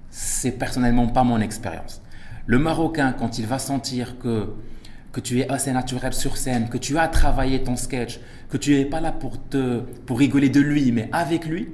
C'est 0.09 0.51
personnellement 0.51 1.07
pas 1.07 1.24
mon 1.24 1.39
expérience. 1.39 2.01
Le 2.45 2.59
Marocain, 2.59 3.13
quand 3.18 3.39
il 3.39 3.45
va 3.45 3.59
sentir 3.59 4.19
que 4.19 4.50
que 5.12 5.19
tu 5.19 5.39
es 5.39 5.50
assez 5.50 5.71
naturel 5.71 6.13
sur 6.13 6.38
scène, 6.38 6.69
que 6.69 6.77
tu 6.77 6.97
as 6.97 7.07
travaillé 7.07 7.63
ton 7.63 7.75
sketch, 7.75 8.19
que 8.50 8.57
tu 8.57 8.75
n'es 8.75 8.85
pas 8.85 9.01
là 9.01 9.12
pour, 9.12 9.42
te, 9.50 9.80
pour 10.06 10.19
rigoler 10.19 10.50
de 10.50 10.62
lui, 10.62 10.92
mais 10.92 11.09
avec 11.12 11.45
lui, 11.45 11.69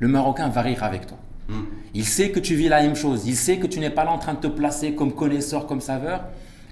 le 0.00 0.08
Marocain 0.08 0.48
va 0.48 0.62
rire 0.62 0.82
avec 0.82 1.06
toi. 1.06 1.18
Hmm. 1.48 1.64
Il 1.94 2.04
sait 2.04 2.30
que 2.30 2.40
tu 2.40 2.54
vis 2.54 2.68
la 2.68 2.82
même 2.82 2.96
chose, 2.96 3.26
il 3.26 3.36
sait 3.36 3.58
que 3.58 3.66
tu 3.66 3.78
n'es 3.78 3.90
pas 3.90 4.04
là 4.04 4.10
en 4.10 4.18
train 4.18 4.34
de 4.34 4.40
te 4.40 4.46
placer 4.48 4.94
comme 4.94 5.12
connaisseur, 5.12 5.66
comme 5.66 5.80
saveur, 5.80 6.24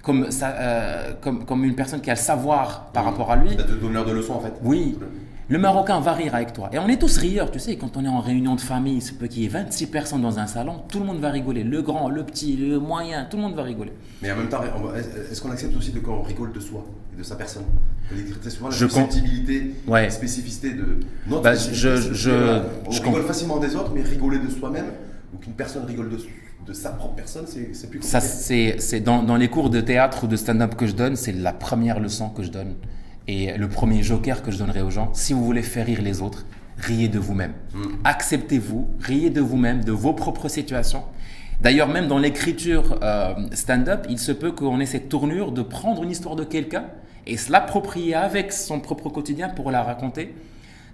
comme, 0.02 0.26
euh, 0.42 1.12
comme, 1.20 1.44
comme 1.44 1.64
une 1.64 1.74
personne 1.74 2.00
qui 2.00 2.10
a 2.10 2.14
le 2.14 2.18
savoir 2.18 2.90
par 2.92 3.04
hmm. 3.04 3.06
rapport 3.06 3.30
à 3.30 3.36
lui. 3.36 3.50
Ça 3.56 3.64
te 3.64 3.72
donneur 3.72 4.04
de 4.04 4.12
leçons 4.12 4.34
en 4.34 4.40
fait. 4.40 4.54
Oui. 4.62 4.98
Le 5.50 5.56
Marocain 5.58 5.98
va 6.00 6.12
rire 6.12 6.34
avec 6.34 6.52
toi. 6.52 6.68
Et 6.74 6.78
on 6.78 6.88
est 6.88 6.98
tous 6.98 7.16
rieurs, 7.16 7.50
tu 7.50 7.58
sais, 7.58 7.76
quand 7.76 7.96
on 7.96 8.04
est 8.04 8.08
en 8.08 8.20
réunion 8.20 8.54
de 8.54 8.60
famille, 8.60 9.02
y 9.34 9.44
ait 9.46 9.48
26 9.48 9.86
personnes 9.86 10.20
dans 10.20 10.38
un 10.38 10.46
salon, 10.46 10.82
tout 10.90 10.98
le 10.98 11.06
monde 11.06 11.20
va 11.20 11.30
rigoler. 11.30 11.64
Le 11.64 11.80
grand, 11.80 12.10
le 12.10 12.22
petit, 12.22 12.54
le 12.56 12.78
moyen, 12.78 13.24
tout 13.24 13.38
le 13.38 13.44
monde 13.44 13.54
va 13.54 13.62
rigoler. 13.62 13.92
Mais 14.20 14.30
en 14.30 14.36
même 14.36 14.50
temps, 14.50 14.60
est-ce 15.30 15.40
qu'on 15.40 15.50
accepte 15.50 15.74
aussi 15.74 15.92
de 15.92 16.00
quand 16.00 16.18
on 16.18 16.22
rigole 16.22 16.52
de 16.52 16.60
soi 16.60 16.84
et 17.14 17.18
de 17.18 17.22
sa 17.22 17.36
personne? 17.36 17.64
Très 18.42 18.50
souvent, 18.50 18.68
la 18.68 18.76
je 18.76 18.86
sensibilité, 18.86 19.74
la 19.88 20.10
spécificité 20.10 20.72
de 20.72 21.00
notre 21.26 21.42
bah, 21.42 21.54
je, 21.54 21.96
je, 21.96 22.30
On 22.86 22.90
rigole 22.90 23.24
facilement 23.24 23.58
des 23.58 23.74
autres, 23.74 23.92
mais 23.94 24.02
rigoler 24.02 24.40
de 24.40 24.50
soi-même, 24.50 24.86
ou 25.34 25.38
qu'une 25.38 25.54
personne 25.54 25.86
rigole 25.86 26.10
de, 26.10 26.18
de 26.66 26.72
sa 26.74 26.90
propre 26.90 27.14
personne, 27.14 27.46
c'est 27.46 27.62
plus 27.88 28.00
compliqué. 28.00 28.06
Ça, 28.06 28.20
c'est 28.20 29.00
dans, 29.00 29.22
dans 29.22 29.36
les 29.36 29.48
cours 29.48 29.70
de 29.70 29.80
théâtre 29.80 30.24
ou 30.24 30.26
de 30.26 30.36
stand-up 30.36 30.74
que 30.74 30.86
je 30.86 30.92
donne, 30.92 31.16
c'est 31.16 31.32
la 31.32 31.54
première 31.54 32.00
leçon 32.00 32.28
que 32.28 32.42
je 32.42 32.50
donne. 32.50 32.74
Et 33.28 33.56
le 33.56 33.68
premier 33.68 34.02
joker 34.02 34.42
que 34.42 34.50
je 34.50 34.56
donnerai 34.56 34.80
aux 34.80 34.90
gens, 34.90 35.10
si 35.12 35.34
vous 35.34 35.44
voulez 35.44 35.62
faire 35.62 35.84
rire 35.84 36.00
les 36.00 36.22
autres, 36.22 36.46
riez 36.78 37.08
de 37.08 37.18
vous-même. 37.18 37.52
Mm. 37.74 37.82
Acceptez-vous, 38.04 38.88
riez 39.00 39.28
de 39.28 39.42
vous-même, 39.42 39.84
de 39.84 39.92
vos 39.92 40.14
propres 40.14 40.48
situations. 40.48 41.02
D'ailleurs, 41.60 41.88
même 41.88 42.08
dans 42.08 42.18
l'écriture 42.18 42.98
euh, 43.02 43.34
stand-up, 43.52 44.06
il 44.08 44.18
se 44.18 44.32
peut 44.32 44.52
qu'on 44.52 44.80
ait 44.80 44.86
cette 44.86 45.10
tournure 45.10 45.52
de 45.52 45.60
prendre 45.60 46.02
une 46.04 46.10
histoire 46.10 46.36
de 46.36 46.44
quelqu'un 46.44 46.86
et 47.26 47.36
se 47.36 47.52
l'approprier 47.52 48.14
avec 48.14 48.50
son 48.50 48.80
propre 48.80 49.10
quotidien 49.10 49.50
pour 49.50 49.70
la 49.70 49.82
raconter. 49.82 50.34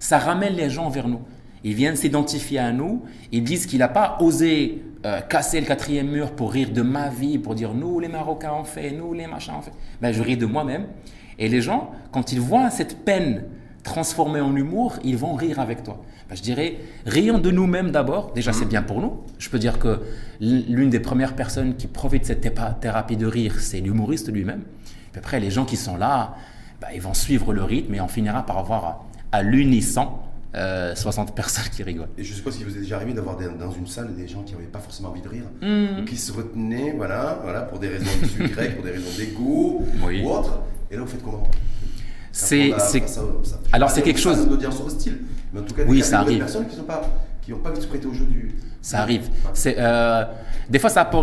Ça 0.00 0.18
ramène 0.18 0.54
les 0.54 0.70
gens 0.70 0.88
vers 0.88 1.06
nous. 1.06 1.20
Ils 1.62 1.74
viennent 1.74 1.96
s'identifier 1.96 2.58
à 2.58 2.72
nous, 2.72 3.02
ils 3.30 3.44
disent 3.44 3.66
qu'il 3.66 3.78
n'a 3.78 3.88
pas 3.88 4.18
osé 4.20 4.82
euh, 5.04 5.20
casser 5.20 5.60
le 5.60 5.66
quatrième 5.66 6.08
mur 6.08 6.32
pour 6.32 6.52
rire 6.52 6.70
de 6.70 6.82
ma 6.82 7.08
vie, 7.08 7.38
pour 7.38 7.54
dire 7.54 7.74
nous 7.74 8.00
les 8.00 8.08
Marocains 8.08 8.52
ont 8.52 8.64
fait, 8.64 8.90
nous 8.90 9.12
les 9.12 9.26
machins 9.26 9.54
ont 9.54 9.62
fait. 9.62 9.72
Ben, 10.00 10.12
je 10.12 10.22
ris 10.22 10.36
de 10.36 10.46
moi-même. 10.46 10.86
Et 11.38 11.48
les 11.48 11.60
gens, 11.60 11.90
quand 12.12 12.32
ils 12.32 12.40
voient 12.40 12.70
cette 12.70 13.04
peine 13.04 13.44
transformée 13.82 14.40
en 14.40 14.54
humour, 14.56 14.96
ils 15.04 15.16
vont 15.16 15.34
rire 15.34 15.60
avec 15.60 15.82
toi. 15.82 16.00
Ben, 16.28 16.36
je 16.36 16.42
dirais, 16.42 16.78
rions 17.06 17.38
de 17.38 17.50
nous-mêmes 17.50 17.90
d'abord. 17.90 18.32
Déjà, 18.32 18.52
c'est 18.52 18.64
bien 18.64 18.82
pour 18.82 19.00
nous. 19.00 19.20
Je 19.38 19.50
peux 19.50 19.58
dire 19.58 19.78
que 19.78 20.00
l'une 20.40 20.90
des 20.90 21.00
premières 21.00 21.36
personnes 21.36 21.76
qui 21.76 21.86
profite 21.86 22.22
de 22.22 22.26
cette 22.28 22.80
thérapie 22.80 23.16
de 23.16 23.26
rire, 23.26 23.60
c'est 23.60 23.80
l'humoriste 23.80 24.32
lui-même. 24.32 24.62
Puis 25.12 25.18
après, 25.18 25.38
les 25.38 25.50
gens 25.50 25.64
qui 25.64 25.76
sont 25.76 25.96
là, 25.96 26.34
ben, 26.80 26.88
ils 26.94 27.00
vont 27.00 27.14
suivre 27.14 27.52
le 27.52 27.62
rythme 27.62 27.94
et 27.94 28.00
on 28.00 28.08
finira 28.08 28.44
par 28.44 28.58
avoir 28.58 29.04
à, 29.32 29.42
l'unisson 29.42 30.08
60 30.54 31.28
euh, 31.28 31.32
personnes 31.32 31.64
qui 31.74 31.82
rigolent. 31.82 32.08
Et 32.16 32.24
je 32.24 32.34
suppose 32.34 32.56
qu'il 32.56 32.66
vous 32.66 32.76
est 32.76 32.80
déjà 32.80 32.96
arrivé 32.96 33.12
d'avoir 33.12 33.36
dans 33.36 33.72
une 33.72 33.86
salle 33.86 34.14
des 34.14 34.28
gens 34.28 34.42
qui 34.42 34.52
n'avaient 34.52 34.66
pas 34.66 34.78
forcément 34.78 35.10
envie 35.10 35.22
de 35.22 35.28
rire, 35.28 35.44
ou 35.62 36.04
qui 36.04 36.16
se 36.16 36.32
retenaient, 36.32 36.94
voilà, 36.96 37.40
voilà, 37.42 37.62
pour 37.62 37.78
des 37.78 37.88
raisons 37.88 38.10
de 38.20 38.46
pour 38.74 38.84
des 38.84 38.90
raisons 38.90 39.16
d'ego 39.18 39.82
ou 40.02 40.30
autres. 40.30 40.60
Et 40.90 40.96
là, 40.96 41.02
vous 41.02 41.08
faites 41.08 41.22
comment? 41.22 41.42
C'est. 42.32 42.72
Alors, 43.72 43.90
c'est 43.90 44.02
quelque 44.02 44.20
chose. 44.20 44.38
hostile. 44.84 45.18
Mais 45.52 45.60
en 45.60 45.62
tout 45.62 45.74
cas, 45.74 45.82
oui, 45.86 46.02
ça 46.02 46.20
arrive. 46.20 46.34
des 46.34 46.38
personnes 46.38 46.66
qui 46.66 46.76
n'ont 46.76 46.82
pas, 46.82 47.02
qui 47.44 47.52
pas 47.52 47.70
envie 47.70 47.78
de 47.78 47.82
se 47.82 47.88
prêter 47.88 48.06
au 48.06 48.14
jeu 48.14 48.24
du. 48.24 48.54
Ça 48.80 49.00
arrive. 49.00 49.28
C'est, 49.52 49.76
euh, 49.78 50.24
des 50.70 50.78
fois, 50.78 50.90
ça 50.90 51.04
peut. 51.04 51.18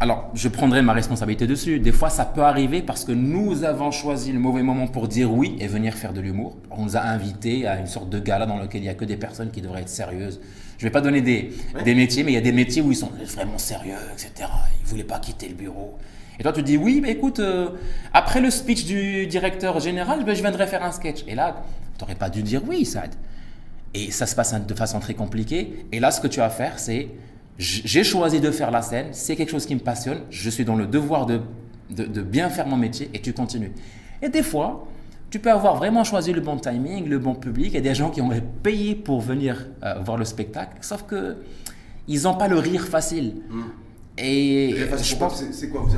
Alors, 0.00 0.30
je 0.34 0.48
prendrai 0.48 0.82
ma 0.82 0.92
responsabilité 0.92 1.46
dessus. 1.46 1.78
Des 1.78 1.92
fois, 1.92 2.10
ça 2.10 2.24
peut 2.24 2.42
arriver 2.42 2.82
parce 2.82 3.04
que 3.04 3.12
nous 3.12 3.62
avons 3.64 3.90
choisi 3.90 4.32
le 4.32 4.40
mauvais 4.40 4.62
moment 4.62 4.88
pour 4.88 5.06
dire 5.06 5.32
oui 5.32 5.56
et 5.60 5.68
venir 5.68 5.94
faire 5.94 6.12
de 6.12 6.20
l'humour. 6.20 6.56
On 6.70 6.84
nous 6.84 6.96
a 6.96 7.00
invités 7.00 7.66
à 7.66 7.78
une 7.78 7.86
sorte 7.86 8.10
de 8.10 8.18
gala 8.18 8.46
dans 8.46 8.58
lequel 8.58 8.80
il 8.80 8.84
n'y 8.84 8.90
a 8.90 8.94
que 8.94 9.04
des 9.04 9.16
personnes 9.16 9.50
qui 9.50 9.60
devraient 9.60 9.82
être 9.82 9.88
sérieuses. 9.88 10.40
Je 10.78 10.84
ne 10.84 10.88
vais 10.88 10.92
pas 10.92 11.00
donner 11.00 11.20
des, 11.20 11.52
des 11.84 11.94
métiers, 11.94 12.24
mais 12.24 12.32
il 12.32 12.36
y 12.36 12.38
a 12.38 12.42
des 12.42 12.52
métiers 12.52 12.82
où 12.82 12.90
ils 12.90 12.96
sont 12.96 13.10
vraiment 13.36 13.58
sérieux, 13.58 13.94
etc. 14.12 14.32
Ils 14.38 14.84
ne 14.84 14.88
voulaient 14.88 15.04
pas 15.04 15.18
quitter 15.18 15.48
le 15.48 15.54
bureau. 15.54 15.98
Et 16.38 16.42
toi, 16.42 16.52
tu 16.52 16.62
dis 16.62 16.78
oui, 16.78 17.00
mais 17.02 17.10
écoute, 17.10 17.38
euh, 17.38 17.68
après 18.14 18.40
le 18.40 18.50
speech 18.50 18.86
du 18.86 19.26
directeur 19.26 19.78
général, 19.78 20.24
ben, 20.24 20.34
je 20.34 20.40
viendrai 20.40 20.66
faire 20.66 20.82
un 20.82 20.90
sketch. 20.90 21.22
Et 21.28 21.34
là, 21.34 21.62
tu 21.98 22.02
n'aurais 22.02 22.14
pas 22.14 22.30
dû 22.30 22.42
dire 22.42 22.62
oui, 22.66 22.86
Saad. 22.86 23.14
Et 23.94 24.10
ça 24.10 24.26
se 24.26 24.36
passe 24.36 24.54
de 24.54 24.74
façon 24.74 25.00
très 25.00 25.14
compliquée. 25.14 25.86
Et 25.92 26.00
là, 26.00 26.10
ce 26.10 26.20
que 26.20 26.28
tu 26.28 26.40
vas 26.40 26.50
faire, 26.50 26.78
c'est 26.78 27.08
j'ai 27.58 28.04
choisi 28.04 28.40
de 28.40 28.50
faire 28.50 28.70
la 28.70 28.80
scène, 28.80 29.08
c'est 29.12 29.36
quelque 29.36 29.50
chose 29.50 29.66
qui 29.66 29.74
me 29.74 29.80
passionne, 29.80 30.20
je 30.30 30.48
suis 30.48 30.64
dans 30.64 30.76
le 30.76 30.86
devoir 30.86 31.26
de, 31.26 31.42
de, 31.90 32.22
bien 32.22 32.48
faire 32.48 32.66
mon 32.66 32.76
métier 32.76 33.10
et 33.12 33.20
tu 33.20 33.34
continues. 33.34 33.72
Et 34.22 34.30
des 34.30 34.42
fois, 34.42 34.88
tu 35.28 35.38
peux 35.38 35.50
avoir 35.50 35.76
vraiment 35.76 36.02
choisi 36.02 36.32
le 36.32 36.40
bon 36.40 36.56
timing, 36.56 37.06
le 37.06 37.18
bon 37.18 37.34
public, 37.34 37.74
et 37.74 37.82
des 37.82 37.94
gens 37.94 38.10
qui 38.10 38.22
ont 38.22 38.30
payé 38.62 38.94
pour 38.94 39.20
venir 39.20 39.66
euh, 39.82 39.94
voir 40.00 40.16
le 40.16 40.24
spectacle, 40.24 40.78
sauf 40.80 41.02
que 41.02 41.36
ils 42.08 42.22
n'ont 42.22 42.34
pas 42.34 42.48
le 42.48 42.58
rire 42.58 42.86
facile. 42.86 43.42
Hmm. 43.50 43.62
Et, 44.16 44.74
je 45.02 45.16
pense 45.16 45.44
c'est 45.52 45.68
quoi 45.68 45.82
vous 45.82 45.96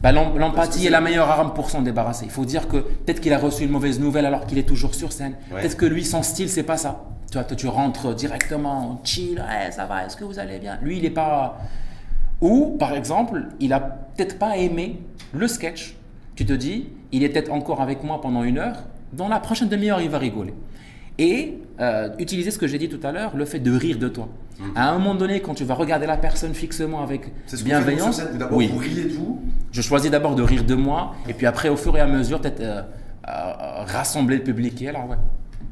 bah, 0.00 0.12
L'empathie 0.12 0.86
est 0.86 0.90
la 0.90 1.00
meilleure 1.00 1.30
arme 1.30 1.54
pour 1.54 1.70
s'en 1.70 1.82
débarrasser. 1.82 2.24
Il 2.26 2.30
faut 2.30 2.44
dire 2.44 2.68
que 2.68 2.78
peut-être 2.78 3.20
qu'il 3.20 3.32
a 3.32 3.38
reçu 3.38 3.64
une 3.64 3.70
mauvaise 3.70 4.00
nouvelle 4.00 4.26
alors 4.26 4.46
qu'il 4.46 4.58
est 4.58 4.68
toujours 4.68 4.94
sur 4.94 5.12
scène. 5.12 5.34
Peut-être 5.50 5.76
que 5.76 5.86
lui, 5.86 6.04
son 6.04 6.22
style, 6.22 6.48
c'est 6.48 6.62
pas 6.62 6.76
ça. 6.76 7.04
Tu 7.30 7.38
vois, 7.38 7.44
tu 7.44 7.66
rentres 7.66 8.14
directement, 8.14 9.00
chill, 9.02 9.42
ça 9.70 9.86
va, 9.86 10.06
est-ce 10.06 10.16
que 10.16 10.24
vous 10.24 10.38
allez 10.38 10.58
bien? 10.58 10.78
Lui, 10.82 10.98
il 10.98 11.02
n'est 11.02 11.10
pas. 11.10 11.58
Ou, 12.40 12.76
par 12.78 12.94
exemple, 12.94 13.48
il 13.60 13.72
a 13.72 13.80
peut-être 13.80 14.38
pas 14.38 14.56
aimé 14.56 15.00
le 15.32 15.48
sketch. 15.48 15.96
Tu 16.36 16.44
te 16.44 16.52
dis, 16.52 16.88
il 17.12 17.22
est 17.22 17.28
peut-être 17.28 17.52
encore 17.52 17.80
avec 17.80 18.04
moi 18.04 18.20
pendant 18.20 18.42
une 18.42 18.58
heure. 18.58 18.76
Dans 19.12 19.28
la 19.28 19.40
prochaine 19.40 19.68
demi-heure, 19.68 20.00
il 20.00 20.10
va 20.10 20.18
rigoler 20.18 20.54
et 21.18 21.58
euh, 21.80 22.08
utiliser 22.20 22.52
ce 22.52 22.58
que 22.58 22.68
j'ai 22.68 22.78
dit 22.78 22.88
tout 22.88 23.04
à 23.04 23.10
l'heure, 23.10 23.36
le 23.36 23.44
fait 23.44 23.58
de 23.58 23.76
rire 23.76 23.98
de 23.98 24.08
toi. 24.08 24.28
Mmh. 24.58 24.62
À 24.76 24.90
un 24.90 24.98
moment 24.98 25.16
donné, 25.16 25.40
quand 25.40 25.54
tu 25.54 25.64
vas 25.64 25.74
regarder 25.74 26.06
la 26.06 26.16
personne 26.16 26.54
fixement 26.54 27.02
avec 27.02 27.32
bienveillance, 27.64 28.22
oui. 28.52 28.68
vous 28.72 28.78
riez 28.78 29.04
de 29.04 29.14
vous. 29.14 29.42
Je 29.72 29.82
choisis 29.82 30.08
d'abord 30.08 30.36
de 30.36 30.42
rire 30.42 30.64
de 30.64 30.76
moi, 30.76 31.14
et 31.28 31.34
puis 31.34 31.46
après, 31.46 31.68
au 31.68 31.76
fur 31.76 31.96
et 31.96 32.00
à 32.00 32.06
mesure, 32.06 32.40
peut-être 32.40 32.60
euh, 32.60 32.82
euh, 33.28 33.84
rassembler 33.86 34.36
le 34.36 34.44
public. 34.44 34.80
Et 34.82 34.88
alors, 34.88 35.08
ouais. 35.08 35.16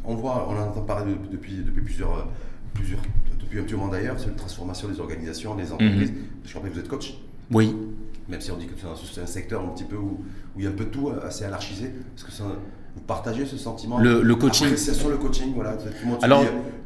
On 0.04 0.16
voit, 0.16 0.48
on 0.50 0.60
entend 0.60 0.80
parler 0.80 1.14
depuis, 1.30 1.58
depuis 1.58 1.82
plusieurs, 1.82 2.26
plusieurs, 2.74 3.00
depuis 3.40 3.60
un 3.60 3.62
petit 3.62 3.74
moment 3.74 3.86
d'ailleurs, 3.86 4.16
c'est 4.18 4.26
une 4.26 4.34
transformation 4.34 4.88
des 4.88 4.98
organisations, 4.98 5.54
des 5.54 5.70
entreprises. 5.70 6.10
Mmh. 6.10 6.16
Je 6.44 6.50
crois 6.52 6.68
que 6.68 6.74
vous 6.74 6.80
êtes 6.80 6.88
coach. 6.88 7.14
Oui. 7.52 7.76
Même 8.28 8.40
si 8.40 8.50
on 8.50 8.56
dit 8.56 8.66
que 8.66 8.72
c'est 8.76 9.20
un, 9.20 9.26
secteur 9.26 9.62
un 9.62 9.68
petit 9.68 9.84
peu 9.84 9.96
où, 9.96 10.24
où, 10.56 10.58
il 10.58 10.64
y 10.64 10.66
a 10.66 10.70
un 10.70 10.74
peu 10.74 10.86
de 10.86 10.90
tout 10.90 11.10
assez 11.24 11.44
anarchisé, 11.44 11.92
parce 12.16 12.24
que 12.24 12.32
c'est 12.32 12.42
Vous 12.94 13.00
partagez 13.02 13.46
ce 13.46 13.56
sentiment 13.56 13.98
Le- 13.98 14.22
le 14.22 14.34
coaching. 14.36 14.66
Appréciation, 14.66 15.08
le 15.08 15.16
coaching, 15.16 15.52
voilà. 15.54 15.76
Alors- 16.22 16.44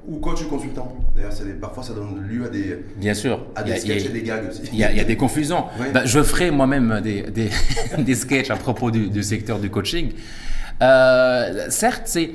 ou 0.08 0.18
coach 0.18 0.42
ou 0.42 0.48
consultant. 0.48 0.92
D'ailleurs, 1.16 1.32
parfois 1.60 1.82
ça 1.82 1.92
donne 1.92 2.20
lieu 2.28 2.44
à 2.46 2.48
des, 2.48 2.78
Bien 2.96 3.12
sûr. 3.12 3.44
à 3.56 3.64
des 3.64 3.76
sketchs 3.76 4.04
et 4.06 4.10
des 4.10 4.22
gags 4.22 4.48
aussi. 4.48 4.60
Il 4.72 4.78
y, 4.78 4.84
a, 4.84 4.92
il 4.92 4.96
y 4.96 5.00
a 5.00 5.04
des 5.04 5.16
confusions. 5.16 5.64
Oui. 5.80 5.86
Ben, 5.92 6.04
je 6.06 6.22
ferai 6.22 6.52
moi-même 6.52 7.00
des, 7.02 7.22
des, 7.22 7.50
des 7.98 8.14
sketchs 8.14 8.50
à 8.50 8.56
propos 8.56 8.92
du, 8.92 9.08
du 9.10 9.22
secteur 9.24 9.58
du 9.58 9.68
coaching. 9.68 10.12
Euh, 10.82 11.66
certes, 11.70 12.02
c'est, 12.04 12.30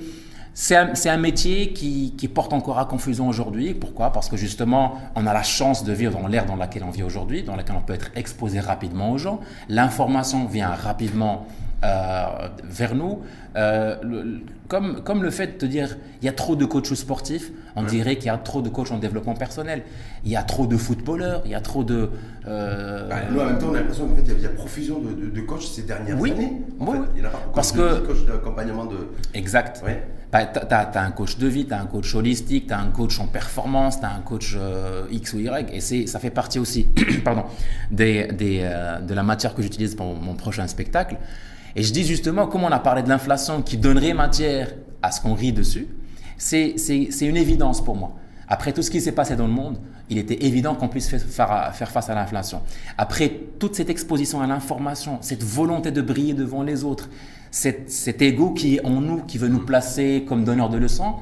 c'est, 0.54 0.76
un, 0.76 0.92
un 1.06 1.18
métier 1.18 1.72
qui, 1.74 2.14
qui 2.18 2.28
porte 2.28 2.52
encore 2.54 2.78
à 2.80 2.86
confusion 2.86 3.28
aujourd'hui. 3.30 3.74
Pourquoi? 3.74 4.12
Parce 4.12 4.28
que 4.30 4.36
justement, 4.36 4.96
on 5.16 5.26
a 5.26 5.34
la 5.34 5.44
chance 5.44 5.84
de 5.86 5.94
vivre 5.94 6.12
dans 6.20 6.28
l'ère 6.28 6.46
dans 6.46 6.56
laquelle 6.58 6.84
on 6.84 6.90
vit 6.92 7.04
aujourd'hui, 7.04 7.44
dans 7.44 7.56
laquelle 7.56 7.76
on 7.78 7.82
peut 7.86 7.94
être 7.94 8.12
exposé 8.16 8.60
rapidement 8.60 9.12
aux 9.12 9.18
gens. 9.18 9.40
L'information 9.70 10.46
vient 10.46 10.70
rapidement 10.72 11.48
euh, 11.84 12.26
vers 12.64 12.96
nous. 12.96 13.22
Euh, 13.56 13.96
le- 14.04 14.40
comme, 14.68 15.04
comme 15.04 15.22
le 15.24 15.32
fait 15.32 15.48
de 15.48 15.52
te 15.54 15.66
dire 15.66 15.98
il 16.22 16.26
y 16.26 16.30
a 16.30 16.32
trop 16.32 16.56
de 16.56 16.64
coachs 16.64 16.94
sportifs, 16.96 17.52
on 17.76 17.84
dirait 17.84 18.16
qu'il 18.16 18.28
y 18.28 18.30
a 18.30 18.38
trop 18.38 18.62
de 18.62 18.70
coachs 18.70 18.92
en 18.92 18.98
développement 19.00 19.34
personnel. 19.34 19.84
Il 20.24 20.32
y 20.32 20.38
a 20.38 20.44
trop 20.44 20.66
de 20.68 20.78
footballeurs, 20.78 21.42
il 21.46 21.52
y 21.52 21.56
a 21.56 21.60
trop 21.62 21.84
de. 21.84 22.10
euh, 22.48 23.10
Bah, 23.10 23.16
nous, 23.30 23.40
en 23.40 23.46
même 23.46 23.58
temps, 23.58 23.68
on 23.72 23.74
a 23.76 23.80
l'impression 23.80 24.08
qu'en 24.08 24.16
fait, 24.16 24.24
il 24.26 24.42
y 24.42 24.46
a- 24.46 24.50
profusion 24.50 25.00
de, 25.00 25.14
de, 25.14 25.30
de 25.30 25.42
coachs 25.42 25.64
ces 25.64 25.82
dernières 25.84 26.18
Oui. 26.20 26.32
années. 26.32 26.54
En 26.80 26.86
Oui, 26.86 26.92
fait. 26.94 27.00
oui. 27.00 27.06
Il 27.16 27.22
y 27.22 27.26
en 27.26 27.28
a 27.28 27.32
pas 27.32 27.38
beaucoup. 27.40 27.56
Parce 27.56 27.72
que- 27.74 28.00
coachs 28.06 28.26
d'accompagnement 28.26 28.86
de. 28.86 28.98
Exact. 29.34 29.82
Ouais. 29.86 30.08
Bah, 30.32 30.46
tu 30.46 30.60
as, 30.74 31.02
un 31.04 31.12
coach 31.12 31.38
de 31.38 31.48
vie, 31.48 31.66
tu 31.66 31.74
as 31.74 31.82
un 31.82 31.86
coach 31.88 32.16
holistique, 32.16 32.68
tu 32.68 32.74
as 32.74 32.80
un 32.80 32.88
coach 32.92 33.20
en 33.20 33.28
performance, 33.28 34.00
tu 34.00 34.06
as 34.06 34.14
un 34.14 34.22
coach 34.22 34.56
X 35.12 35.34
ou 35.34 35.40
Y. 35.40 35.70
Et 35.74 35.82
c'est- 35.82 36.08
ça 36.08 36.20
fait 36.20 36.30
partie 36.30 36.58
aussi 36.60 36.88
pardon, 37.26 37.44
des, 37.90 38.28
des, 38.28 38.60
de 39.06 39.14
la 39.14 39.24
matière 39.24 39.54
que 39.56 39.62
j'utilise 39.62 39.96
pour 39.96 40.06
mon 40.16 40.36
prochain 40.36 40.68
spectacle. 40.68 41.18
Et 41.76 41.84
je 41.84 41.94
dis 41.94 42.04
justement, 42.04 42.48
comme 42.48 42.64
on 42.64 42.72
a 42.72 42.80
parlé 42.80 43.04
de 43.04 43.10
l'inflation 43.10 43.62
qui 43.62 43.78
donnerait 43.78 44.14
matière 44.14 44.74
à 45.02 45.12
ce 45.12 45.22
qu'on 45.22 45.34
rit 45.34 45.54
dessus, 45.54 45.88
c'est 46.38 46.76
une 47.22 47.38
évidence 47.38 47.84
pour 47.84 47.96
moi. 47.96 48.16
Après 48.48 48.74
tout 48.74 48.82
ce 48.82 48.92
qui 48.92 49.00
s'est 49.00 49.14
passé 49.14 49.36
dans 49.36 49.48
le 49.48 49.54
monde, 49.54 49.78
il 50.10 50.18
était 50.18 50.46
évident 50.46 50.76
qu'on 50.76 50.90
puisse 50.90 51.08
faire 51.08 51.74
face 51.74 52.10
à 52.10 52.16
l'inflation. 52.16 52.62
Après 52.98 53.32
toute 53.60 53.76
cette 53.76 53.90
exposition 53.90 54.42
à 54.42 54.48
l'information, 54.48 55.20
cette 55.22 55.44
volonté 55.44 55.92
de 55.92 56.02
briller 56.02 56.34
devant 56.34 56.62
les 56.64 56.84
autres, 56.84 57.10
cet, 57.50 57.90
cet 57.90 58.22
ego 58.22 58.52
qui 58.52 58.76
est 58.76 58.86
en 58.86 59.00
nous, 59.00 59.22
qui 59.24 59.38
veut 59.38 59.48
nous 59.48 59.66
placer 59.66 60.26
comme 60.28 60.44
donneur 60.44 60.70
de 60.70 60.78
leçons, 60.78 61.16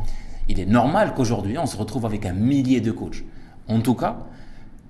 il 0.48 0.60
est 0.60 0.66
normal 0.66 1.14
qu'aujourd'hui, 1.16 1.60
on 1.60 1.68
se 1.68 1.78
retrouve 1.78 2.08
avec 2.08 2.26
un 2.26 2.34
millier 2.34 2.82
de 2.82 2.92
coachs. 2.92 3.24
En 3.68 3.82
tout 3.82 3.94
cas, 3.94 4.26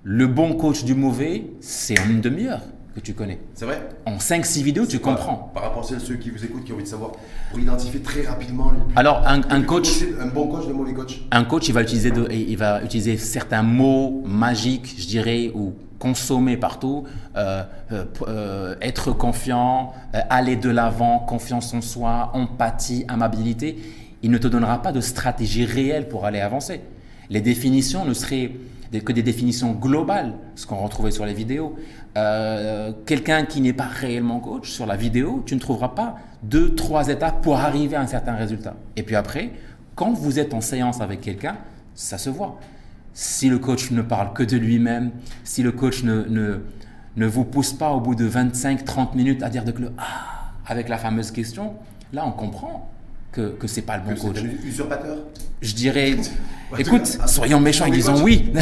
le 0.04 0.28
bon 0.28 0.54
coach 0.54 0.86
du 0.86 0.96
mauvais, 0.96 1.48
c'est 1.60 2.00
en 2.00 2.10
une 2.10 2.22
demi-heure 2.22 2.62
que 3.00 3.06
tu 3.06 3.13
connais. 3.13 3.39
C'est 3.56 3.65
vrai 3.65 3.79
En 4.06 4.18
5-6 4.18 4.62
vidéos, 4.63 4.86
tu 4.86 5.00
comprends. 5.00 5.51
Par 5.53 5.63
rapport 5.63 5.84
à 5.84 6.00
ceux 6.00 6.15
qui 6.15 6.29
vous 6.29 6.44
écoutent, 6.44 6.63
qui 6.63 6.72
ont 6.72 6.75
envie 6.75 6.84
de 6.84 6.89
savoir, 6.89 7.12
pour 7.50 7.60
identifier 7.60 8.01
très 8.01 8.24
rapidement 8.27 8.72
le 8.72 8.79
plus- 8.86 8.98
Alors, 8.98 9.24
un, 9.25 9.41
coach, 9.62 9.88
possible, 9.88 10.18
un 10.22 10.27
bon 10.27 10.48
coach, 10.48 10.68
de 10.68 10.74
mauvais 10.74 10.94
coach. 10.94 11.22
un 11.32 11.44
coach, 11.44 11.68
il 11.70 11.74
va 11.74 11.82
utiliser, 11.82 12.12
de- 12.12 12.27
il 12.32 12.58
va 12.58 12.84
utiliser 12.84 13.18
certains 13.18 13.63
mots 13.63 14.22
magiques, 14.25 14.96
je 15.00 15.08
dirais, 15.08 15.51
ou 15.56 15.74
consommés 15.98 16.58
partout. 16.58 17.06
Euh, 17.36 17.63
euh, 17.91 18.06
euh, 18.27 18.75
être 18.82 19.12
confiant, 19.12 19.94
euh, 20.15 20.20
aller 20.29 20.56
de 20.56 20.70
l'avant, 20.70 21.20
confiance 21.20 21.74
en 21.74 21.82
soi, 21.82 22.32
empathie, 22.34 23.06
amabilité. 23.08 23.77
Il 24.22 24.32
ne 24.32 24.38
te 24.38 24.48
donnera 24.48 24.82
pas 24.82 24.91
de 24.91 25.01
stratégie 25.01 25.65
réelle 25.65 26.08
pour 26.10 26.25
aller 26.25 26.39
avancer. 26.41 26.82
Les 27.29 27.41
définitions 27.41 28.06
ne 28.06 28.13
seraient 28.13 28.51
des- 28.91 29.01
que 29.01 29.12
des 29.13 29.24
définitions 29.24 29.74
globales, 29.74 30.34
ce 30.55 30.65
qu'on 30.65 30.77
retrouvait 30.77 31.12
sur 31.12 31.25
les 31.25 31.34
vidéos. 31.34 31.75
Euh, 32.17 32.91
Quelqu'un 33.05 33.46
qui 33.46 33.62
n'est 33.62 33.74
pas 33.74 33.86
réellement 33.86 34.39
coach, 34.39 34.72
sur 34.72 34.86
la 34.86 34.96
vidéo, 34.96 35.43
tu 35.46 35.55
ne 35.55 35.60
trouveras 35.60 35.89
pas 35.89 36.17
deux, 36.43 36.74
trois 36.75 37.08
étapes 37.10 37.41
pour 37.41 37.58
arriver 37.58 37.96
à 37.96 38.01
un 38.01 38.08
certain 38.08 38.36
résultat. 38.36 38.75
Et 38.96 39.03
puis 39.03 39.15
après, 39.15 39.51
quand 39.96 40.12
vous 40.13 40.39
êtes 40.39 40.53
en 40.53 40.62
séance 40.62 41.01
avec 41.01 41.22
quelqu'un, 41.22 41.58
ça 41.93 42.17
se 42.17 42.29
voit. 42.29 42.60
Si 43.13 43.50
le 43.50 43.60
coach 43.60 43.91
ne 43.91 44.01
parle 44.01 44.34
que 44.34 44.43
de 44.43 44.55
lui-même, 44.58 45.12
si 45.43 45.62
le 45.63 45.72
coach 45.72 46.03
ne, 46.03 46.24
ne, 46.24 46.60
ne 47.17 47.25
vous 47.25 47.43
pousse 47.43 47.74
pas 47.74 47.91
au 47.91 48.00
bout 48.00 48.15
de 48.15 48.27
25-30 48.27 49.15
minutes 49.15 49.43
à 49.43 49.50
dire 49.50 49.65
de 49.65 49.74
ah 49.98 50.53
avec 50.65 50.88
la 50.88 50.98
fameuse 50.98 51.31
question, 51.31 51.74
là 52.13 52.24
on 52.25 52.31
comprend 52.31 52.89
que, 53.31 53.50
que 53.51 53.67
c'est 53.67 53.81
pas 53.83 53.98
le 53.98 54.03
bon 54.03 54.15
Que 54.15 54.19
coach. 54.19 54.41
usurpateur. 54.65 55.17
Je 55.62 55.74
dirais, 55.74 56.15
écoute, 56.77 57.05
soyons 57.27 57.59
méchants 57.59 57.86
et 57.86 57.91
disons 57.91 58.13
coachs. 58.13 58.24
oui. 58.24 58.53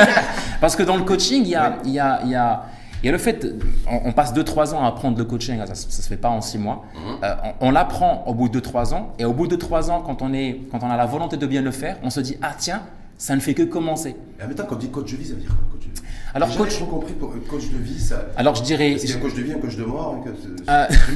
Parce 0.60 0.74
que 0.76 0.82
dans 0.82 0.96
le 0.96 1.04
coaching, 1.04 1.42
il 1.44 1.48
y 1.50 1.54
a, 1.54 1.78
y 1.84 1.98
a, 1.98 2.24
y 2.24 2.34
a, 2.34 2.64
y 3.02 3.08
a 3.08 3.12
le 3.12 3.18
fait, 3.18 3.46
on, 3.88 4.08
on 4.08 4.12
passe 4.12 4.32
2-3 4.34 4.74
ans 4.74 4.84
à 4.84 4.88
apprendre 4.88 5.18
le 5.18 5.24
coaching, 5.24 5.58
ça 5.58 5.70
ne 5.70 5.74
se 5.74 6.08
fait 6.08 6.16
pas 6.16 6.30
en 6.30 6.40
6 6.40 6.58
mois. 6.58 6.84
Mhm. 6.94 7.16
Euh, 7.22 7.34
on 7.60 7.68
on 7.68 7.70
l'apprend 7.70 8.24
au 8.26 8.34
bout 8.34 8.48
de 8.48 8.58
2-3 8.60 8.94
ans, 8.94 9.12
et 9.18 9.24
au 9.24 9.32
bout 9.32 9.46
de 9.46 9.56
3 9.56 9.90
ans, 9.90 10.02
quand 10.04 10.22
on, 10.22 10.32
est, 10.32 10.60
quand 10.70 10.82
on 10.82 10.90
a 10.90 10.96
la 10.96 11.06
volonté 11.06 11.36
de 11.36 11.46
bien 11.46 11.62
le 11.62 11.70
faire, 11.70 11.98
on 12.02 12.10
se 12.10 12.20
dit, 12.20 12.36
ah 12.42 12.52
tiens, 12.58 12.82
ça 13.18 13.34
ne 13.36 13.40
fait 13.40 13.54
que 13.54 13.62
commencer. 13.62 14.16
Et 14.40 14.42
en 14.44 14.46
même 14.48 14.56
temps, 14.56 14.64
quand 14.68 14.76
on 14.76 14.78
dit 14.78 14.88
coach 14.90 15.12
de 15.12 15.16
vie, 15.16 15.26
ça 15.26 15.34
veut 15.34 15.40
dire 15.40 15.48
quoi, 15.50 15.58
coach 15.72 15.86
de 15.88 15.92
vie? 16.00 16.05
Alors, 16.36 16.50
J'ai 16.50 16.58
coach- 16.58 16.78
compris 16.84 17.14
pour 17.14 17.32
un 17.32 17.38
coach 17.48 17.70
de 17.70 17.78
vie, 17.78 17.98
ça. 17.98 18.26
Alors 18.36 18.54
je 18.54 18.62
dirais, 18.62 18.94
a 18.94 19.16
un 19.16 19.20
coach 19.20 19.34
de 19.34 19.40
vie, 19.40 19.52
un 19.54 19.58
coach 19.58 19.76
de 19.76 19.84
mort 19.84 20.16
hein, 20.18 20.20
que 20.22 20.30
je 20.30 20.48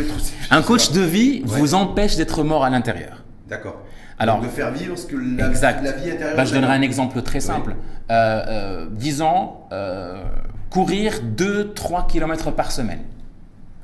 je 0.08 0.18
sais 0.18 0.32
un 0.50 0.62
coach 0.62 0.92
de 0.92 1.02
vie 1.02 1.42
Ouais. 1.46 1.58
vous 1.58 1.74
empêche 1.74 2.16
d'être 2.16 2.42
mort 2.42 2.64
à 2.64 2.70
l'intérieur. 2.70 3.22
D'accord. 3.46 3.82
Alors- 4.18 4.36
Donc, 4.36 4.44
de 4.46 4.50
faire 4.50 4.70
vivre 4.72 4.96
ce 4.96 5.04
que 5.06 5.16
la, 5.16 5.48
Exact. 5.48 5.82
la 5.84 5.92
vie 5.92 6.10
intérieure. 6.10 6.36
Bah, 6.36 6.46
je 6.46 6.54
donnerai 6.54 6.72
un 6.72 6.80
exemple 6.80 7.20
très 7.20 7.40
simple. 7.40 7.76
Euh, 8.10 8.14
euh, 8.48 8.86
disons, 8.90 9.50
euh, 9.72 10.22
courir 10.70 11.20
2-3 11.36 12.06
km 12.06 12.50
par 12.52 12.72
semaine. 12.72 13.00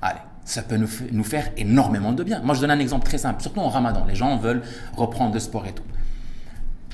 Allez, 0.00 0.18
ça 0.46 0.62
peut 0.62 0.76
nous, 0.78 0.88
nous 1.12 1.24
faire 1.24 1.50
énormément 1.58 2.12
de 2.12 2.22
bien. 2.24 2.40
Moi, 2.42 2.54
je 2.54 2.62
donne 2.62 2.70
un 2.70 2.78
exemple 2.78 3.04
très 3.04 3.18
simple, 3.18 3.42
surtout 3.42 3.60
en 3.60 3.68
ramadan. 3.68 4.06
Les 4.08 4.14
gens 4.14 4.38
veulent 4.38 4.62
reprendre 4.96 5.34
le 5.34 5.40
sport 5.40 5.66
et 5.66 5.72
tout. 5.72 5.84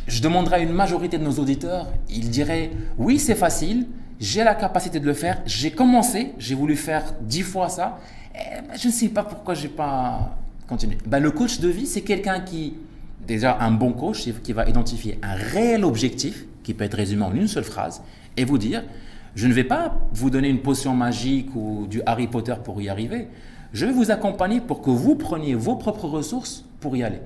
Je 0.08 0.20
demanderai 0.20 0.56
à 0.56 0.58
une 0.58 0.72
majorité 0.72 1.16
de 1.18 1.22
nos 1.22 1.34
auditeurs, 1.34 1.87
ils 2.11 2.28
diraient 2.28 2.72
Oui, 2.99 3.20
c'est 3.20 3.37
facile, 3.37 3.87
j'ai 4.23 4.45
la 4.45 4.55
capacité 4.55 5.00
de 5.00 5.07
le 5.07 5.14
faire, 5.14 5.43
j'ai 5.47 5.73
commencé, 5.73 6.33
j'ai 6.38 6.55
voulu 6.55 6.76
faire 6.76 7.02
10 7.23 7.43
fois 7.43 7.69
ça, 7.69 7.99
ben, 8.33 8.79
je 8.79 8.87
ne 8.87 8.93
sais 8.93 9.09
pas 9.09 9.25
pourquoi 9.25 9.55
j'ai 9.55 9.69
pas 9.69 10.37
continué. 10.69 10.97
Ben, 11.05 11.19
le 11.19 11.33
coach 11.33 11.59
de 11.59 11.69
vie, 11.69 11.87
c'est 11.87 12.02
quelqu'un 12.02 12.38
qui, 12.38 12.75
déjà 13.26 13.59
un 13.61 13.73
bon 13.73 13.93
coach, 13.93 14.29
qui 14.45 14.52
va 14.52 14.69
identifier 14.69 15.19
un 15.23 15.35
réel 15.35 15.85
objectif, 15.85 16.47
qui 16.62 16.73
peut 16.73 16.85
être 16.85 16.95
résumé 16.95 17.25
en 17.25 17.35
une 17.35 17.49
seule 17.49 17.64
phrase, 17.64 18.00
et 18.37 18.45
vous 18.45 18.59
dire 18.59 18.85
Je 19.35 19.49
ne 19.49 19.52
vais 19.52 19.64
pas 19.64 19.99
vous 20.12 20.31
donner 20.31 20.49
une 20.49 20.62
potion 20.62 20.95
magique 20.95 21.49
ou 21.57 21.88
du 21.91 22.00
Harry 22.07 22.29
Potter 22.29 22.55
pour 22.62 22.81
y 22.81 22.88
arriver. 22.88 23.26
Je 23.73 23.87
vais 23.87 23.93
vous 23.93 24.12
accompagner 24.12 24.61
pour 24.61 24.83
que 24.83 24.91
vous 24.91 25.17
preniez 25.17 25.57
vos 25.57 25.75
propres 25.75 26.07
ressources 26.07 26.64
pour 26.79 26.97
y 26.97 27.02
aller. 27.02 27.19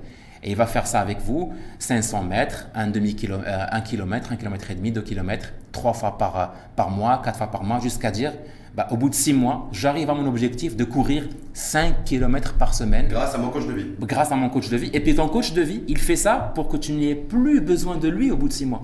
Et 0.47 0.51
il 0.51 0.55
va 0.55 0.65
faire 0.65 0.87
ça 0.87 1.01
avec 1.01 1.19
vous, 1.19 1.51
500 1.79 2.23
mètres, 2.23 2.69
un 2.73 2.87
demi 2.87 3.15
kilomètre, 3.15 3.49
un 3.69 3.81
kilomètre, 3.81 4.31
un 4.31 4.37
kilomètre 4.37 4.71
et 4.71 4.75
demi, 4.75 4.93
deux 4.93 5.01
kilomètres, 5.01 5.51
trois 5.73 5.91
fois 5.91 6.17
par, 6.17 6.39
euh, 6.39 6.45
par 6.77 6.89
mois, 6.89 7.21
quatre 7.21 7.37
fois 7.37 7.51
par 7.51 7.65
mois, 7.65 7.81
jusqu'à 7.81 8.11
dire, 8.11 8.31
bah, 8.73 8.87
au 8.91 8.95
bout 8.95 9.09
de 9.09 9.13
six 9.15 9.33
mois, 9.33 9.67
j'arrive 9.73 10.09
à 10.09 10.13
mon 10.13 10.25
objectif 10.25 10.77
de 10.77 10.85
courir 10.85 11.27
5 11.51 12.05
kilomètres 12.05 12.53
par 12.53 12.73
semaine 12.73 13.07
Grâce 13.09 13.35
à 13.35 13.37
mon 13.39 13.49
coach 13.49 13.67
de 13.67 13.73
vie. 13.73 13.87
grâce 13.99 14.31
à 14.31 14.37
mon 14.37 14.47
coach 14.49 14.69
de 14.69 14.77
vie. 14.77 14.89
Et 14.93 15.01
puis 15.01 15.15
ton 15.15 15.27
coach 15.27 15.51
de 15.51 15.61
vie, 15.61 15.83
il 15.89 15.97
fait 15.97 16.15
ça 16.15 16.53
pour 16.55 16.69
que 16.69 16.77
tu 16.77 16.93
n'aies 16.93 17.15
plus 17.15 17.59
besoin 17.59 17.97
de 17.97 18.07
lui 18.07 18.31
au 18.31 18.37
bout 18.37 18.47
de 18.47 18.53
six 18.53 18.65
mois. 18.65 18.83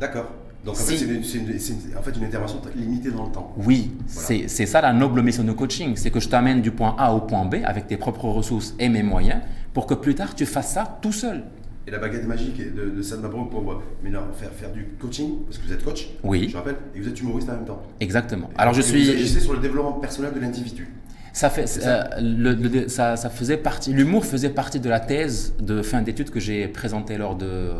D'accord. 0.00 0.32
Donc 0.64 0.74
en 0.74 0.78
Si. 0.78 0.96
fait, 0.96 1.22
c'est 1.22 1.38
une, 1.38 1.46
une- 1.46 1.96
en 1.96 2.02
fait 2.02 2.16
une 2.16 2.24
intervention 2.24 2.60
limitée 2.74 3.12
dans 3.12 3.26
le 3.26 3.30
temps. 3.30 3.52
Oui, 3.64 3.92
Voilà. 4.08 4.48
c'est 4.48 4.66
ça 4.66 4.80
la 4.80 4.92
noble 4.92 5.22
mission 5.22 5.44
de 5.44 5.52
coaching, 5.52 5.94
c'est 5.94 6.10
que 6.10 6.18
je 6.18 6.28
t'amène 6.28 6.60
du 6.60 6.72
point 6.72 6.96
A 6.98 7.14
au 7.14 7.20
point 7.20 7.44
B 7.44 7.56
avec 7.64 7.86
tes 7.86 7.96
propres 7.96 8.24
ressources 8.28 8.74
et 8.80 8.88
mes 8.88 9.04
moyens 9.04 9.40
pour 9.78 9.86
que 9.86 9.94
plus 9.94 10.16
tard 10.16 10.34
tu 10.34 10.44
fasses 10.44 10.72
ça 10.72 10.98
tout 11.00 11.12
seul. 11.12 11.44
Et 11.86 11.92
la 11.92 11.98
baguette 11.98 12.26
magique 12.26 12.58
de, 12.74 12.90
de 12.90 13.00
Sam 13.00 13.20
Mabrouk 13.20 13.48
pour 13.48 13.70
euh, 13.70 13.76
mais 14.02 14.10
non, 14.10 14.22
faire, 14.36 14.50
faire 14.50 14.72
du 14.72 14.84
coaching, 15.00 15.44
parce 15.46 15.56
que 15.58 15.66
vous 15.68 15.72
êtes 15.72 15.84
coach, 15.84 16.08
Oui. 16.24 16.48
je 16.50 16.56
rappelle, 16.56 16.74
et 16.96 17.00
vous 17.00 17.06
êtes 17.08 17.20
humoriste 17.20 17.48
en 17.48 17.52
même 17.52 17.64
temps. 17.64 17.80
Exactement. 18.00 18.50
Alors 18.58 18.74
je 18.74 18.80
Et 18.80 18.82
Vous 18.82 18.88
suis, 18.88 19.08
agissez 19.10 19.38
sur 19.38 19.52
le 19.52 19.60
développement 19.60 19.92
personnel 19.92 20.32
de 20.34 20.40
l'individu. 20.40 20.88
ça 21.32 21.48
fait, 21.48 21.68
ça. 21.68 22.08
euh, 22.16 22.20
le- 22.20 22.54
le- 22.54 22.88
ça, 22.88 23.14
ça 23.16 23.30
faisait 23.30 23.56
partie, 23.56 23.92
l'humour 23.92 24.24
faisait 24.26 24.50
partie 24.50 24.80
de 24.80 24.88
la 24.88 24.98
thèse 24.98 25.54
de 25.60 25.80
fin 25.82 26.02
d'études 26.02 26.30
que 26.30 26.40
j'ai 26.40 26.66
présentée 26.66 27.16
lors 27.16 27.36
de, 27.36 27.70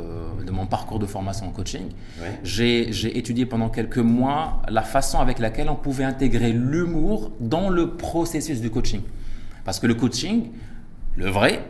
de 0.47 0.53
mon 0.53 0.67
parcours 0.67 1.01
de 1.01 1.07
formation 1.07 1.49
en 1.49 1.51
coaching. 1.51 1.89
J'ai 2.45 3.19
étudié 3.19 3.45
pendant 3.45 3.71
quelques 3.71 3.99
mois 3.99 4.63
la 4.69 4.83
façon 4.83 5.19
avec 5.19 5.41
laquelle 5.41 5.69
on 5.69 5.75
pouvait 5.75 6.05
intégrer 6.05 6.53
l'humour 6.53 7.33
dans 7.41 7.69
le 7.71 7.97
processus 7.97 8.61
du 8.61 8.71
coaching. 8.71 9.01
Parce 9.65 9.81
que 9.81 9.89
le 9.89 9.95
coaching, 9.95 10.51
le 11.19 11.31
vrai, 11.31 11.65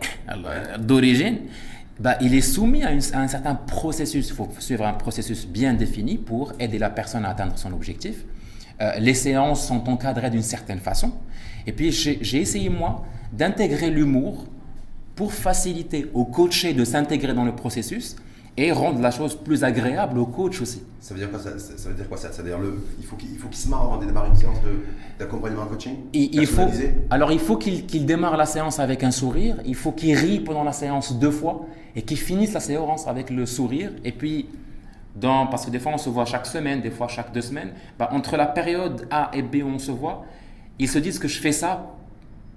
d'origine, 0.79 1.39
bah, 1.99 2.17
il 2.21 2.35
est 2.35 2.43
soumis 2.43 2.85
à, 2.85 2.91
un 2.91 3.29
certain 3.29 3.55
processus. 3.55 4.29
Il 4.29 4.35
faut 4.35 4.49
suivre 4.59 4.87
un 4.87 4.93
processus 4.93 5.47
bien 5.47 5.73
défini 5.73 6.19
pour 6.19 6.53
aider 6.61 6.79
la 6.79 6.91
personne 6.91 7.25
à 7.25 7.31
atteindre 7.31 7.57
son 7.57 7.73
objectif. 7.73 8.25
Euh, 8.81 8.99
les 8.99 9.15
séances 9.15 9.67
sont 9.67 9.89
encadrées 9.89 10.31
d'une 10.31 10.43
certaine 10.43 10.79
façon. 10.79 11.13
Et 11.67 11.73
puis 11.73 11.91
j'ai 11.91 12.41
essayé, 12.41 12.69
moi, 12.69 13.05
d'intégrer 13.33 13.91
l'humour 13.91 14.47
pour 15.17 15.33
faciliter 15.33 16.07
au 16.13 16.27
coaché 16.27 16.75
de 16.75 16.85
s'intégrer 16.85 17.33
dans 17.33 17.45
le 17.45 17.57
processus 17.57 18.17
et 18.61 18.73
rendre 18.73 19.01
la 19.01 19.13
chose 19.13 19.37
plus 19.37 19.63
agréable 19.63 20.19
au 20.19 20.27
coach 20.27 20.61
aussi. 20.61 20.83
Ça 21.01 21.15
veut 21.15 21.21
dire 21.21 21.31
quoi 21.31 21.39
ça, 21.39 21.57
ça- 21.59 21.79
ça 21.79 21.89
veut 21.89 21.95
dire 21.95 22.09
quoi 22.09 22.19
ça 22.19 22.29
C'est-à-dire 22.33 22.59
le, 22.59 22.75
il 22.99 23.05
faut 23.07 23.15
qu'il 23.15 23.31
il 23.31 23.39
faut 23.39 23.47
qu'il 23.49 23.59
se 23.61 23.69
marre 23.69 23.83
avant 23.85 23.99
de 23.99 24.05
démarrer 24.05 24.29
une 24.31 24.37
séance 24.37 24.61
de- 24.63 24.81
d'accompagnement 25.19 25.65
coaching? 25.67 25.95
Il, 26.13 26.35
il 26.35 26.47
faut, 26.47 26.67
alors 27.11 27.31
il 27.31 27.39
faut 27.39 27.57
qu'il 27.57 27.87
qu'il 27.87 28.05
démarre 28.05 28.37
la 28.37 28.47
séance 28.47 28.81
avec 28.81 29.05
un 29.05 29.13
sourire, 29.13 29.59
il 29.65 29.77
faut 29.77 29.93
qu'il 29.93 30.17
rie 30.17 30.41
pendant 30.41 30.65
la 30.65 30.73
séance 30.73 31.19
deux 31.19 31.31
fois 31.31 31.67
et 31.95 32.03
qu'il 32.03 32.19
finisse 32.19 32.53
la 32.53 32.61
séance 32.61 33.07
avec 33.07 33.31
le 33.31 33.47
sourire. 33.47 33.93
Et 34.05 34.11
puis, 34.13 34.47
dans, 35.15 35.47
parce 35.47 35.65
que 35.65 35.71
des 35.71 35.79
fois 35.79 35.93
on 35.95 35.99
se 35.99 36.11
voit 36.11 36.25
chaque 36.25 36.47
semaine, 36.47 36.81
des 36.81 36.91
fois 36.91 37.07
chaque 37.07 37.33
deux 37.33 37.41
semaines, 37.43 37.71
bah, 37.97 38.09
entre 38.13 38.37
la 38.37 38.47
période 38.47 39.07
A 39.13 39.31
et 39.35 39.43
B 39.43 39.63
où 39.65 39.69
on 39.69 39.79
se 39.79 39.93
voit, 39.93 40.25
ils 40.81 40.89
se 40.89 40.99
disent 40.99 41.21
que 41.21 41.29
je 41.29 41.39
fais 41.41 41.53
ça 41.53 41.95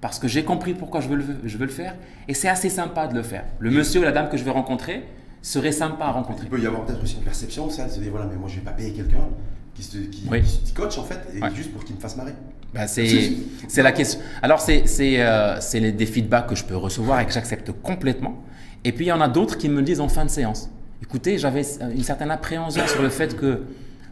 parce 0.02 0.18
que 0.18 0.28
j'ai 0.28 0.44
compris 0.44 0.74
pourquoi 0.74 1.00
je 1.00 1.08
veux, 1.10 1.16
le, 1.18 1.26
je 1.44 1.58
veux 1.60 1.66
le 1.68 1.72
faire 1.72 1.94
et 2.28 2.34
c'est 2.34 2.50
assez 2.50 2.70
sympa 2.70 3.06
de 3.08 3.14
le 3.14 3.22
faire. 3.22 3.46
Le 3.60 3.70
monsieur 3.70 4.00
ou 4.02 4.04
la 4.04 4.12
dame 4.12 4.30
que 4.30 4.38
je 4.38 4.44
vais 4.44 4.50
rencontrer 4.52 5.04
serait 5.42 5.72
sympa 5.72 6.06
à 6.06 6.12
rencontrer. 6.12 6.46
Il 6.46 6.50
peut 6.50 6.60
y 6.62 6.68
avoir 6.68 6.86
peut-être 6.86 7.02
aussi 7.04 7.16
une 7.16 7.24
perception, 7.24 7.70
ça, 7.70 7.86
de 7.86 7.92
se 7.92 8.00
dire 8.00 8.12
voilà, 8.12 8.28
mais 8.28 8.36
moi 8.36 8.48
je 8.50 8.56
vais 8.56 8.62
pas 8.62 8.72
payer 8.72 8.92
quelqu'un 8.94 9.28
qui, 9.74 9.84
se, 9.84 9.98
qui, 9.98 10.24
Oui. 10.30 10.42
qui 10.42 10.68
se 10.68 10.74
coach 10.74 10.98
en 10.98 11.04
fait, 11.04 11.20
et 11.36 11.42
Ouais. 11.42 11.50
juste 11.56 11.72
pour 11.72 11.84
qu'il 11.84 11.96
me 11.96 12.02
fasse 12.02 12.16
marrer. 12.16 12.34
Bah, 12.74 12.88
c'est 12.88 13.34
c'est 13.68 13.84
la 13.84 13.92
question. 13.92 14.20
Alors, 14.42 14.62
c'est 14.62 14.84
c'est, 14.88 15.20
euh, 15.22 15.60
c'est 15.60 15.80
les- 15.82 15.92
des 15.92 16.06
feedbacks 16.06 16.48
que 16.48 16.56
je 16.56 16.64
peux 16.64 16.76
recevoir 16.78 17.20
et 17.20 17.26
que 17.26 17.34
j'accepte 17.34 17.72
complètement. 17.82 18.42
Et 18.86 18.94
puis, 18.94 19.06
il 19.06 19.10
y 19.10 19.12
en 19.12 19.20
a 19.22 19.28
d'autres 19.28 19.58
qui 19.58 19.68
me 19.68 19.78
le 19.78 19.82
disent 19.82 20.00
en 20.00 20.08
fin 20.08 20.24
de 20.24 20.30
séance. 20.30 20.70
Écoutez, 21.04 21.38
j'avais 21.38 21.64
une 21.94 22.04
certaine 22.04 22.32
appréhension 22.32 22.88
sur 22.88 23.02
le 23.02 23.10
fait 23.10 23.36
que 23.36 23.64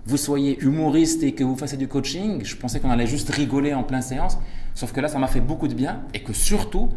vous 0.05 0.17
soyez 0.17 0.59
humoriste 0.61 1.23
et 1.23 1.31
que 1.33 1.43
vous 1.45 1.55
fassiez 1.55 1.77
du 1.77 1.87
coaching. 1.87 2.41
Je 2.43 2.55
pensais 2.57 2.79
qu'on 2.81 2.89
allait 2.91 3.07
juste 3.07 3.29
rigoler 3.29 3.73
en 3.73 3.83
pleine 3.83 4.01
séance. 4.01 4.37
Sauf 4.75 4.91
que 4.91 4.99
là, 4.99 5.07
ça 5.07 5.19
m'a 5.19 5.27
fait 5.27 5.39
beaucoup 5.41 5.67
de 5.69 5.73
bien 5.73 6.01
et 6.13 6.21
que 6.21 6.33
surtout, 6.33 6.89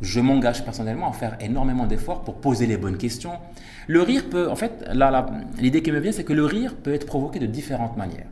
je 0.00 0.20
m'engage 0.20 0.64
personnellement 0.64 1.08
à 1.08 1.12
faire 1.12 1.36
énormément 1.40 1.86
d'efforts 1.86 2.22
pour 2.24 2.34
poser 2.36 2.66
les 2.66 2.76
bonnes 2.76 2.96
questions. 2.98 3.32
Le 3.86 4.02
rire 4.02 4.24
peut, 4.30 4.50
en 4.50 4.56
fait, 4.56 4.84
l'idée 5.58 5.82
qui 5.82 5.92
me 5.92 5.98
vient, 6.00 6.12
c'est 6.12 6.24
que 6.24 6.32
le 6.32 6.44
rire 6.44 6.74
peut 6.74 6.92
être 6.94 7.06
provoqué 7.06 7.38
de 7.38 7.46
différentes 7.46 7.96
manières. 7.96 8.26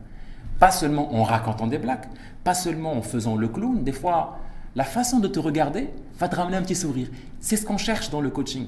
Pas 0.59 0.71
seulement 0.71 1.13
en 1.15 1.23
racontant 1.23 1.67
des 1.67 1.77
blagues, 1.77 2.05
pas 2.43 2.53
seulement 2.53 2.93
en 2.93 3.01
faisant 3.01 3.35
le 3.35 3.47
clown. 3.47 3.83
Des 3.83 3.91
fois, 3.91 4.39
la 4.75 4.83
façon 4.83 5.19
de 5.19 5.27
te 5.27 5.39
regarder 5.39 5.89
va 6.19 6.27
te 6.27 6.35
ramener 6.35 6.57
un 6.57 6.61
petit 6.61 6.75
sourire. 6.75 7.07
C'est 7.39 7.57
ce 7.57 7.65
qu'on 7.65 7.77
cherche 7.77 8.09
dans 8.09 8.21
le 8.21 8.29
coaching. 8.29 8.67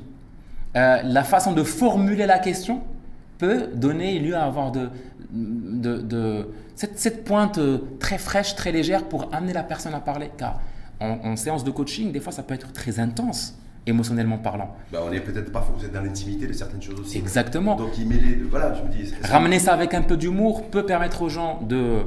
Euh, 0.76 1.02
la 1.04 1.24
façon 1.24 1.54
de 1.54 1.64
formuler 1.64 2.26
la 2.26 2.40
question 2.40 2.82
peut 3.38 3.68
donner 3.74 4.20
lieu 4.20 4.36
à 4.36 4.44
avoir 4.46 4.72
de- 4.72 4.90
cette, 6.76 7.00
cette 7.00 7.24
pointe 7.24 7.58
euh, 7.58 7.80
très 8.00 8.18
fraîche, 8.18 8.56
très 8.56 8.72
légère 8.72 9.06
pour 9.06 9.30
amener 9.34 9.54
la 9.54 9.64
personne 9.64 9.94
à 9.94 10.00
parler. 10.00 10.32
Car 10.38 10.60
en, 11.00 11.20
en 11.24 11.36
séance 11.36 11.64
de 11.64 11.72
coaching, 11.72 12.12
des 12.12 12.20
fois, 12.20 12.32
ça 12.32 12.44
peut 12.44 12.54
être 12.54 12.72
très 12.74 13.00
intense, 13.00 13.58
émotionnellement 13.86 14.38
parlant. 14.38 14.76
Bah, 14.92 15.00
on 15.08 15.12
est 15.12 15.20
peut-être 15.20 15.52
parfois, 15.52 15.76
vous 15.78 15.86
êtes 15.86 15.94
dans 15.94 16.02
l'intimité 16.02 16.48
de 16.48 16.54
certaines 16.54 16.82
choses 16.82 17.00
aussi. 17.00 17.18
Exactement. 17.18 17.76
Donc 17.76 17.98
il 17.98 18.08
deux. 18.08 18.48
Voilà, 18.50 18.74
je 18.74 18.82
me 18.84 18.90
dis. 19.04 19.14
Ramener 19.24 19.60
ça 19.60 19.74
avec 19.74 19.94
un 19.94 20.02
peu 20.02 20.18
d'humour 20.18 20.70
peut 20.70 20.86
permettre 20.86 21.22
aux 21.22 21.30
gens 21.30 21.62
de 21.62 22.00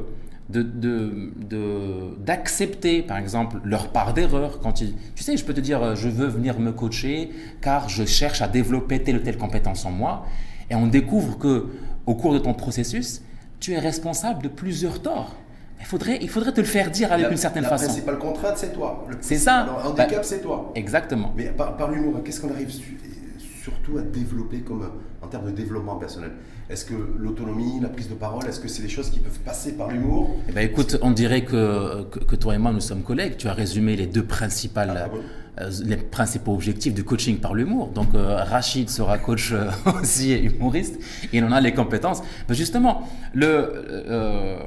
de- 0.51 0.63
de- 0.63 1.31
de- 1.37 2.17
d'accepter, 2.25 3.03
par 3.03 3.19
exemple, 3.19 3.59
leur 3.65 3.89
part 3.93 4.15
d'erreur. 4.15 4.61
Quand 4.61 4.81
ils, 4.81 4.95
tu 5.15 5.23
sais, 5.23 5.37
je 5.37 5.45
peux 5.45 5.53
te 5.53 5.61
dire, 5.61 5.83
euh, 5.83 5.95
je 5.95 6.09
veux 6.09 6.27
venir 6.27 6.59
me 6.59 6.73
coacher 6.73 7.31
car 7.61 7.91
je 7.91 8.07
cherche 8.07 8.41
à 8.41 8.49
développer 8.49 9.03
telle 9.03 9.17
ou 9.17 9.21
telle 9.21 9.37
compétence 9.37 9.85
en 9.85 9.91
moi. 9.91 10.25
Et 10.71 10.75
on 10.75 10.87
découvre 10.87 11.37
que 11.37 11.67
au 12.07 12.15
cours 12.15 12.33
de 12.33 12.39
ton 12.39 12.55
processus, 12.55 13.21
tu 13.61 13.73
es 13.75 13.79
responsable 13.79 14.43
de 14.43 14.49
plusieurs 14.49 15.03
torts. 15.03 15.37
Il 15.81 15.87
faudrait, 15.87 16.19
il 16.21 16.29
faudrait 16.29 16.53
te 16.53 16.61
le 16.61 16.67
faire 16.67 16.91
dire 16.91 17.13
avec 17.13 17.27
la, 17.27 17.31
une 17.31 17.37
certaine 17.39 17.63
la 17.63 17.69
façon. 17.71 17.87
principale 17.87 18.19
contrainte, 18.19 18.55
c'est 18.59 18.73
toi. 18.73 19.07
C'est 19.21 19.37
ça. 19.39 19.65
Le 19.67 19.89
handicap, 19.89 20.11
Bah, 20.11 20.19
c'est 20.23 20.41
toi. 20.43 20.73
Exactement. 20.75 21.33
Mais 21.37 21.45
par, 21.47 21.77
par 21.77 21.91
l'humour, 21.91 22.21
qu'est-ce 22.25 22.41
qu'on 22.41 22.51
arrive 22.51 22.69
surtout 23.63 23.99
à 23.99 24.03
développer 24.03 24.61
comme, 24.61 24.89
en 25.23 25.27
termes 25.27 25.47
de 25.47 25.51
développement 25.51 25.97
personnel 25.97 26.33
Est-ce 26.71 26.85
que 26.85 26.95
l'autonomie, 27.19 27.81
la 27.81 27.89
prise 27.89 28.09
de 28.09 28.15
parole, 28.15 28.47
est-ce 28.47 28.61
que 28.61 28.69
c'est 28.69 28.83
des 28.83 28.89
choses 28.89 29.11
qui 29.11 29.21
peuvent 29.21 29.41
passer 29.41 29.73
par 29.73 29.89
l'humour? 29.89 30.37
Eh 30.49 30.53
ben, 30.53 30.63
écoute, 30.63 30.99
on 31.03 31.11
dirait 31.11 31.45
que, 31.45 32.05
que, 32.05 32.19
que 32.21 32.37
toi 32.37 32.55
et 32.55 32.59
moi, 32.59 32.73
nous 32.73 32.81
sommes 32.81 33.03
collègues. 33.03 33.37
Tu 33.37 33.49
as 33.49 33.53
résumé 33.55 33.97
les 33.97 34.07
deux 34.07 34.25
principales, 34.25 35.03
Ah, 35.05 35.09
bon 35.09 35.21
euh, 35.61 35.71
les 35.85 35.97
principaux 35.97 36.53
objectifs 36.55 36.95
du 36.95 37.05
coaching 37.05 37.39
par 37.39 37.55
l'humour. 37.55 37.89
Donc, 37.89 38.15
euh, 38.15 38.45
Rachid 38.45 38.89
sera 38.89 39.19
coach 39.19 39.53
euh, 39.53 39.71
aussi 40.01 40.33
et 40.33 40.45
humoriste. 40.45 40.99
Il 41.33 41.45
en 41.45 41.53
a 41.53 41.61
les 41.61 41.73
compétences. 41.73 42.23
Mais 42.49 42.55
justement, 42.55 43.09
le, 43.35 43.47
euh, 43.49 44.59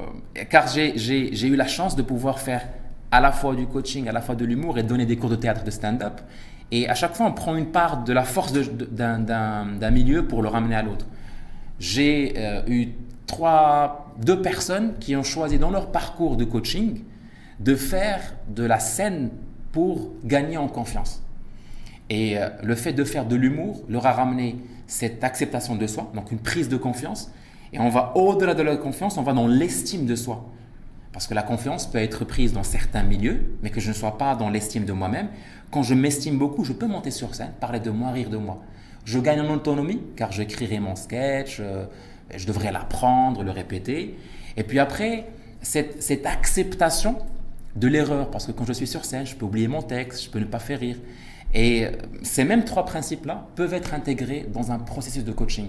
car 0.50 0.68
j'ai 0.68 1.48
eu 1.48 1.56
la 1.56 1.68
chance 1.68 1.96
de 1.96 2.02
pouvoir 2.02 2.40
faire 2.40 2.68
à 3.12 3.20
la 3.20 3.32
fois 3.32 3.56
du 3.56 3.68
coaching, 3.68 4.08
à 4.08 4.12
la 4.12 4.22
fois 4.22 4.36
de 4.36 4.46
l'humour 4.46 4.78
et 4.78 4.84
donner 4.84 5.06
des 5.06 5.18
cours 5.18 5.30
de 5.30 5.36
théâtre, 5.36 5.64
de 5.64 5.72
stand-up. 5.72 6.22
Et 6.72 6.88
à 6.88 6.96
chaque 6.96 7.16
fois, 7.16 7.26
on 7.26 7.34
prend 7.34 7.56
une 7.56 7.72
part 7.72 8.04
de 8.04 8.14
la 8.14 8.24
force 8.24 8.54
d'un 8.54 9.92
milieu 9.92 10.26
pour 10.26 10.42
le 10.42 10.48
ramener 10.48 10.76
à 10.76 10.82
l'autre. 10.82 11.06
J'ai 11.80 12.34
euh, 12.38 12.62
eu 12.68 12.90
trois, 13.28 14.14
deux 14.24 14.42
personnes 14.42 14.94
qui 15.00 15.16
ont 15.16 15.24
choisi 15.24 15.58
dans 15.58 15.72
leur 15.72 15.92
parcours 15.92 16.38
de 16.38 16.46
coaching 16.46 17.04
de 17.60 17.76
faire 17.76 18.36
de 18.48 18.64
la 18.64 18.80
scène 18.80 19.30
pour 19.72 20.12
gagner 20.24 20.58
en 20.58 20.68
confiance. 20.68 21.24
Et 22.10 22.38
euh, 22.38 22.50
le 22.64 22.76
fait 22.76 22.94
de 22.94 23.04
faire 23.04 23.26
de 23.26 23.36
l'humour 23.36 23.84
leur 23.88 24.06
a 24.06 24.12
ramené 24.12 24.58
cette 24.88 25.24
acceptation 25.24 25.76
de 25.76 25.88
soi, 25.88 26.12
donc 26.14 26.32
une 26.32 26.40
prise 26.40 26.68
de 26.68 26.78
confiance. 26.78 27.32
Et 27.74 27.80
on 27.80 27.90
va 27.90 28.12
au-delà 28.16 28.54
de 28.54 28.64
la 28.64 28.76
confiance, 28.76 29.18
on 29.18 29.24
va 29.24 29.34
dans 29.34 29.48
l'estime 29.48 30.06
de 30.06 30.16
soi. 30.16 30.46
Parce 31.14 31.28
que 31.28 31.34
la 31.34 31.44
confiance 31.44 31.88
peut 31.88 31.98
être 31.98 32.24
prise 32.26 32.54
dans 32.54 32.64
certains 32.64 33.04
milieux, 33.04 33.58
mais 33.62 33.70
que 33.70 33.82
je 33.82 33.90
ne 33.90 33.94
sois 33.94 34.18
pas 34.18 34.36
dans 34.36 34.50
l'estime 34.50 34.86
de 34.86 34.94
moi-même. 34.94 35.28
Quand 35.70 35.84
je 35.84 35.94
m'estime 35.94 36.38
beaucoup, 36.38 36.64
je 36.64 36.74
peux 36.74 36.88
monter 36.88 37.12
sur 37.12 37.36
scène, 37.36 37.52
parler 37.60 37.80
de 37.80 37.90
moi, 37.90 38.12
rire 38.12 38.30
de 38.30 38.38
moi. 38.38 38.62
Je 39.04 39.20
gagne 39.20 39.42
en 39.42 39.54
autonomie, 39.54 40.02
car 40.16 40.32
j'écrirai 40.32 40.80
mon 40.80 40.96
sketch, 40.96 41.58
euh, 41.60 41.86
je 42.36 42.46
devrais 42.46 42.72
l'apprendre, 42.72 43.44
le 43.44 43.52
répéter. 43.52 44.18
Et 44.56 44.64
puis 44.64 44.80
après, 44.80 45.28
cette, 45.62 46.26
acceptation 46.26 47.18
de 47.76 47.88
l'erreur, 47.88 48.30
parce 48.30 48.46
que 48.46 48.52
quand 48.52 48.66
je 48.66 48.74
suis 48.74 48.88
sur 48.88 49.06
scène, 49.06 49.26
je 49.26 49.36
peux 49.36 49.46
oublier 49.46 49.68
mon 49.68 49.82
texte, 49.82 50.26
je 50.26 50.30
peux 50.30 50.40
ne 50.40 50.46
pas 50.46 50.60
faire 50.60 50.80
rire. 50.80 50.98
Et 51.54 51.86
euh, 51.86 51.92
ces 52.24 52.44
mêmes 52.46 52.64
trois 52.64 52.86
principes-là 52.86 53.48
peuvent 53.56 53.74
être 53.74 53.94
intégrés 53.94 54.46
dans 54.54 54.72
un 54.72 54.80
processus 54.80 55.26
de 55.26 55.32
coaching. 55.32 55.68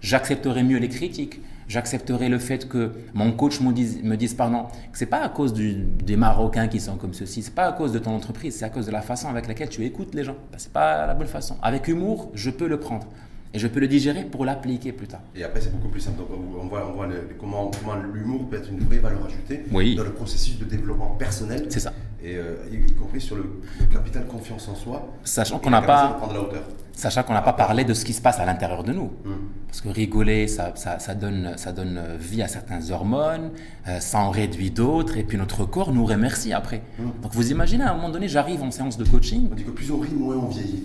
J'accepterai 0.00 0.62
mieux 0.62 0.78
les 0.78 0.88
critiques, 0.88 1.40
j'accepterai 1.68 2.28
le 2.28 2.38
fait 2.38 2.68
que 2.68 2.90
mon 3.14 3.32
coach 3.32 3.60
me 3.60 3.72
dise, 3.72 4.02
me 4.02 4.16
dise 4.16 4.34
pardon, 4.34 4.64
que 4.92 4.98
c'est 4.98 5.06
pas 5.06 5.20
à 5.22 5.28
cause 5.28 5.52
du- 5.52 5.74
des 5.74 6.16
Marocains 6.16 6.66
qui 6.68 6.80
sont 6.80 6.96
comme 6.96 7.14
ceci, 7.14 7.42
c'est 7.42 7.54
pas 7.54 7.66
à 7.66 7.72
cause 7.72 7.92
de 7.92 7.98
ton 7.98 8.12
entreprise, 8.14 8.56
c'est 8.56 8.64
à 8.64 8.70
cause 8.70 8.86
de 8.86 8.90
la 8.90 9.02
façon 9.02 9.28
avec 9.28 9.46
laquelle 9.46 9.68
tu 9.68 9.84
écoutes 9.84 10.14
les 10.14 10.24
gens. 10.24 10.36
Ben, 10.50 10.58
c'est 10.58 10.72
pas 10.72 11.06
la 11.06 11.14
bonne 11.14 11.26
façon. 11.28 11.56
Avec 11.62 11.86
humour, 11.88 12.30
je 12.34 12.50
peux 12.50 12.66
le 12.68 12.80
prendre 12.80 13.06
et 13.54 13.58
je 13.58 13.66
peux 13.66 13.80
le 13.80 13.88
digérer 13.88 14.24
pour 14.24 14.44
l'appliquer 14.44 14.92
plus 14.92 15.06
tard. 15.06 15.20
Et 15.36 15.44
après, 15.44 15.60
c'est 15.60 15.72
beaucoup 15.72 15.88
plus 15.88 16.00
simple. 16.00 16.18
Donc, 16.18 16.28
on 16.60 16.66
voit, 16.66 16.86
on 16.90 16.94
voit 16.94 17.06
le- 17.06 17.28
comment, 17.38 17.70
comment 17.78 17.96
l'humour 18.12 18.48
peut 18.48 18.56
être 18.56 18.70
une 18.70 18.80
vraie 18.80 18.98
valeur 18.98 19.24
ajoutée 19.26 19.64
Oui. 19.72 19.94
dans 19.94 20.04
le 20.04 20.12
processus 20.12 20.58
de 20.58 20.64
développement 20.64 21.16
personnel. 21.18 21.66
C'est 21.70 21.80
ça. 21.80 21.92
Et 22.22 22.34
euh, 22.36 22.56
y, 22.72 22.92
compris 22.94 23.20
sur 23.20 23.36
le, 23.36 23.44
le 23.80 23.86
capital 23.86 24.26
confiance 24.26 24.68
en 24.68 24.74
soi. 24.74 25.08
Sachant 25.24 25.58
qu'on 25.60 25.70
n'a 25.70 25.80
pas, 25.82 26.08
de 26.08 26.14
prendre 26.18 26.32
la 26.34 26.40
hauteur. 26.42 26.62
Sachant 26.98 27.22
qu'on 27.22 27.32
n'a 27.32 27.42
pas 27.42 27.52
parlé 27.52 27.84
de 27.84 27.94
ce 27.94 28.04
qui 28.04 28.12
se 28.12 28.20
passe 28.20 28.38
à 28.40 28.44
l'intérieur 28.44 28.82
de 28.84 28.92
nous. 28.92 29.10
Hum. 29.24 29.38
Parce 29.66 29.80
que 29.80 29.88
rigoler, 29.88 30.48
ça, 30.48 30.72
ça, 30.74 30.98
ça 30.98 31.14
donne, 31.14 31.52
ça 31.56 31.72
donne 31.72 32.00
vie 32.18 32.42
à 32.42 32.48
certaines 32.48 32.90
hormones, 32.90 33.50
euh, 33.86 34.00
ça 34.00 34.18
en 34.18 34.30
réduit 34.30 34.70
d'autres, 34.70 35.16
et 35.18 35.22
puis 35.24 35.36
notre 35.38 35.64
corps 35.64 35.92
nous 35.92 36.04
remercie 36.06 36.52
après. 36.52 36.82
Mm. 36.98 37.04
Donc 37.22 37.32
vous 37.34 37.50
imaginez, 37.52 37.84
à 37.84 37.92
un 37.92 37.94
moment 37.94 38.08
donné, 38.08 38.28
j'arrive 38.28 38.62
en 38.62 38.70
séance 38.70 38.96
de 38.98 39.04
coaching. 39.04 39.48
On 39.52 39.54
dit 39.54 39.64
que 39.64 39.70
plus 39.70 39.90
on 39.90 39.98
rit, 39.98 40.12
moins 40.14 40.36
on 40.36 40.46
vieillit. 40.48 40.84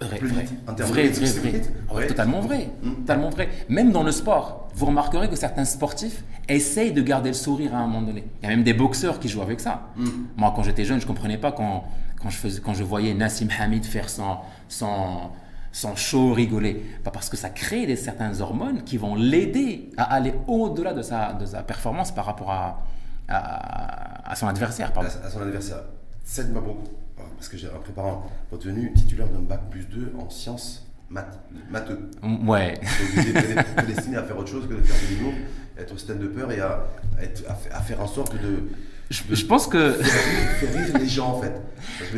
Vrai, 0.00 0.16
Plus 0.16 0.28
vrai, 0.28 0.42
vite. 0.44 0.52
Vrai, 0.66 1.08
vrai, 1.08 1.12
c'est 1.12 1.38
vrai. 1.40 1.50
vite. 1.50 1.72
Ouais, 1.90 1.96
Ouais. 1.96 2.06
Totalement 2.06 2.40
vrai, 2.40 2.70
Mm. 2.82 2.90
totalement 3.00 3.28
vrai. 3.30 3.48
Même 3.68 3.92
dans 3.92 4.02
le 4.02 4.12
sport, 4.12 4.68
vous 4.74 4.86
remarquerez 4.86 5.28
que 5.28 5.36
certains 5.36 5.66
sportifs 5.66 6.24
essayent 6.48 6.92
de 6.92 7.02
garder 7.02 7.28
le 7.30 7.34
sourire 7.34 7.74
à 7.74 7.78
un 7.78 7.86
moment 7.86 8.02
donné. 8.02 8.24
Il 8.42 8.48
y 8.48 8.52
a 8.52 8.56
même 8.56 8.64
des 8.64 8.72
boxeurs 8.72 9.20
qui 9.20 9.28
jouent 9.28 9.42
avec 9.42 9.60
ça. 9.60 9.88
Mm. 9.96 10.06
Moi, 10.38 10.52
quand 10.56 10.62
j'étais 10.62 10.84
jeune, 10.84 11.00
je 11.00 11.06
comprenais 11.06 11.36
pas 11.38 11.52
quand, 11.52 11.84
quand, 12.20 12.30
je, 12.30 12.36
faisais, 12.38 12.60
quand 12.62 12.72
je 12.74 12.82
voyais 12.82 13.12
Nassim 13.14 13.48
Hamid 13.60 13.84
faire 13.84 14.08
son, 14.08 14.38
son, 14.70 15.30
son 15.72 15.94
show 15.96 16.32
rigoler. 16.32 16.82
Pas 17.04 17.10
parce 17.10 17.28
que 17.28 17.36
ça 17.36 17.50
crée 17.50 17.86
des 17.86 17.96
certaines 17.96 18.40
hormones 18.40 18.82
qui 18.84 18.96
vont 18.96 19.14
l'aider 19.14 19.90
à 19.98 20.04
aller 20.14 20.32
au-delà 20.46 20.94
de 20.94 21.02
sa, 21.02 21.34
de 21.34 21.44
sa 21.44 21.62
performance 21.62 22.10
par 22.14 22.24
rapport 22.24 22.50
à, 22.50 22.82
à, 23.28 24.30
à 24.30 24.34
son 24.36 24.46
adversaire. 24.48 24.92
pardon. 24.92 25.08
à, 25.22 25.26
à 25.26 25.30
son 25.30 25.42
anniversaire. 25.42 25.82
Ça 26.24 26.42
m'a 26.44 26.60
beaucoup. 26.60 26.88
Parce 27.36 27.48
que 27.48 27.56
j'ai 27.58 27.68
en 27.68 27.78
préparant 27.80 28.24
votre 28.50 28.66
venue, 28.66 28.92
titulaire 28.94 29.28
d'un 29.28 29.40
bac 29.40 29.60
plus 29.70 29.84
2 29.86 30.14
en 30.18 30.28
sciences 30.30 30.86
maths, 31.08 31.38
matheux. 31.70 32.10
Ouais. 32.46 32.74
Donc, 33.16 33.26
il 33.26 33.36
est 33.58 33.74
prédestiné 33.74 34.16
à 34.16 34.22
faire 34.22 34.38
autre 34.38 34.48
chose 34.50 34.66
que 34.68 34.74
de 34.74 34.82
faire 34.82 34.96
de 35.10 35.14
l'humour, 35.14 35.32
être 35.78 35.98
stand-upper 35.98 36.54
et 36.56 36.60
à, 36.60 36.84
à 37.18 37.22
être- 37.22 37.44
à 37.48 37.76
à 37.76 37.80
faire 37.80 38.00
en 38.00 38.06
sorte 38.06 38.34
de, 38.34 38.68
Je, 39.10 39.22
je 39.32 39.44
pense 39.44 39.66
que. 39.66 39.92
faire 39.92 40.72
rire 40.86 40.98
les 40.98 41.08
gens 41.08 41.28
en 41.36 41.40
fait. 41.42 41.52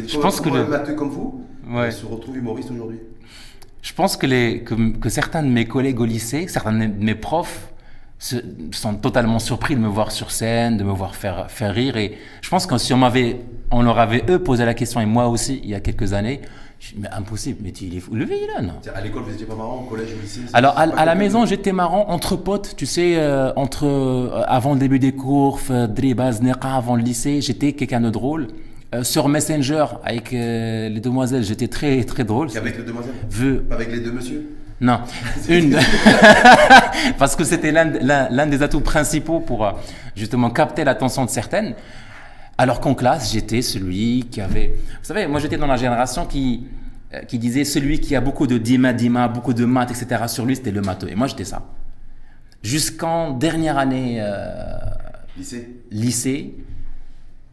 Je, 0.06 0.18
pense 0.18 0.40
que 0.40 0.48
le- 0.50 0.66
matheux 0.66 0.94
comme 0.94 1.10
vous 1.10 1.44
Ouais. 1.68 1.90
se 1.90 2.04
retrouve 2.06 2.36
humoriste 2.36 2.70
aujourd'hui? 2.70 2.98
Je 3.82 3.92
pense 3.94 4.16
que, 4.16 4.26
les, 4.26 4.62
que, 4.62 4.74
que 4.98 5.08
certains 5.08 5.42
de 5.42 5.48
mes 5.48 5.64
collègues 5.66 6.00
au 6.00 6.04
lycée, 6.04 6.46
certains 6.48 6.72
de 6.72 6.86
mes 7.04 7.14
profs 7.14 7.71
sont 8.22 8.94
totalement 8.94 9.38
surpris 9.38 9.74
de 9.74 9.80
me 9.80 9.88
voir 9.88 10.12
sur 10.12 10.30
scène, 10.30 10.76
de 10.76 10.84
me 10.84 10.92
voir 10.92 11.16
faire, 11.16 11.50
faire 11.50 11.74
rire. 11.74 11.96
Et 11.96 12.18
je 12.40 12.48
pense 12.48 12.66
que 12.66 12.78
si 12.78 12.92
on 12.92 12.98
m'avait, 12.98 13.40
on 13.70 13.82
leur 13.82 13.98
avait 13.98 14.24
eux 14.30 14.38
posé 14.38 14.64
la 14.64 14.74
question, 14.74 15.00
et 15.00 15.06
moi 15.06 15.28
aussi, 15.28 15.60
il 15.64 15.70
y 15.70 15.74
a 15.74 15.80
quelques 15.80 16.12
années, 16.12 16.40
je 16.78 16.94
mais 16.98 17.08
impossible, 17.10 17.58
mais 17.62 17.70
il 17.70 17.96
est 17.96 18.00
fou. 18.00 18.14
Le 18.14 18.24
là, 18.24 18.60
non 18.60 18.74
À 18.94 19.00
l'école, 19.00 19.22
vous 19.22 19.32
étiez 19.32 19.46
pas 19.46 19.54
marrant, 19.54 19.84
au 19.84 19.88
collège, 19.88 20.08
au 20.16 20.20
lycée 20.20 20.40
Alors, 20.52 20.76
à, 20.78 21.04
la 21.04 21.14
maison, 21.14 21.46
j'étais 21.46 21.72
marrant 21.72 22.08
entre 22.08 22.36
potes, 22.36 22.74
tu 22.76 22.86
sais, 22.86 23.16
euh, 23.16 23.52
entre, 23.54 23.86
euh, 23.86 24.42
avant 24.46 24.74
le 24.74 24.80
début 24.80 24.98
des 24.98 25.12
cours, 25.12 25.60
Dribaz, 25.88 26.42
Neka, 26.42 26.74
avant 26.74 26.96
le 26.96 27.02
lycée, 27.02 27.40
j'étais 27.40 27.72
quelqu'un 27.72 28.00
de 28.00 28.10
drôle. 28.10 28.48
Euh, 28.94 29.04
sur 29.04 29.28
Messenger, 29.28 29.86
avec 30.04 30.32
les 30.32 31.00
demoiselles, 31.00 31.44
j'étais 31.44 31.68
très, 31.68 32.02
très 32.04 32.24
drôle. 32.24 32.48
avec 32.56 32.76
les 32.76 32.84
demoiselles? 32.84 33.14
Avec 33.70 33.90
les 33.90 34.00
deux 34.00 34.12
monsieur? 34.12 34.44
Non, 34.82 35.00
une. 35.48 35.78
Parce 37.18 37.36
que 37.36 37.44
c'était 37.44 37.70
l'un 37.70 38.46
des 38.46 38.62
atouts 38.62 38.80
principaux 38.80 39.38
pour 39.38 39.64
euh, 39.64 39.72
justement 40.16 40.50
capter 40.50 40.82
l'attention 40.82 41.24
de 41.24 41.30
certaines. 41.30 41.74
Alors 42.58 42.80
qu'en 42.80 42.94
classe, 42.94 43.32
j'étais 43.32 43.62
celui 43.62 44.26
qui 44.28 44.40
avait. 44.40 44.74
Vous 44.76 45.06
savez, 45.06 45.28
moi 45.28 45.38
j'étais 45.38 45.56
dans 45.56 45.68
la 45.68 45.76
génération 45.76 46.26
qui, 46.26 46.66
euh, 47.14 47.22
qui 47.22 47.38
disait 47.38 47.64
celui 47.64 48.00
qui 48.00 48.16
a 48.16 48.20
beaucoup 48.20 48.48
de 48.48 48.58
dima, 48.58 48.92
dima, 48.92 49.28
beaucoup 49.28 49.54
de 49.54 49.64
maths, 49.64 49.92
etc. 49.92 50.24
sur 50.26 50.44
lui, 50.44 50.56
c'était 50.56 50.72
le 50.72 50.82
matheux. 50.82 51.10
Et 51.10 51.14
moi 51.14 51.28
j'étais 51.28 51.44
ça. 51.44 51.62
Jusqu'en 52.62 53.30
dernière 53.30 53.78
année. 53.78 54.18
Euh, 54.20 54.78
lycée 55.36 55.68
Lycée, 55.92 56.54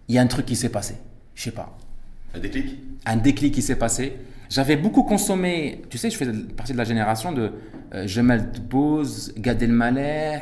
il 0.07 0.15
y 0.15 0.17
a 0.17 0.21
un 0.21 0.27
truc 0.27 0.47
qui 0.47 0.55
s'est 0.55 0.69
passé. 0.69 0.95
Je 1.35 1.43
sais 1.43 1.51
pas. 1.51 1.77
Un 2.33 2.39
déclic? 2.39 2.75
Un 3.05 3.17
déclic 3.17 3.53
qui 3.53 3.61
s'est 3.61 3.77
passé. 3.77 4.17
J'avais 4.49 4.77
beaucoup 4.77 5.03
consommé, 5.03 5.83
tu 5.89 5.99
sais, 5.99 6.09
je 6.09 6.17
faisais 6.17 6.33
partie 6.33 6.73
de 6.73 6.77
la 6.77 6.83
génération 6.83 7.31
de 7.31 7.51
euh, 7.93 8.07
Jamal 8.07 8.51
Tebboune, 8.51 9.05
Gad 9.37 9.61
Elmaleh, 9.61 10.41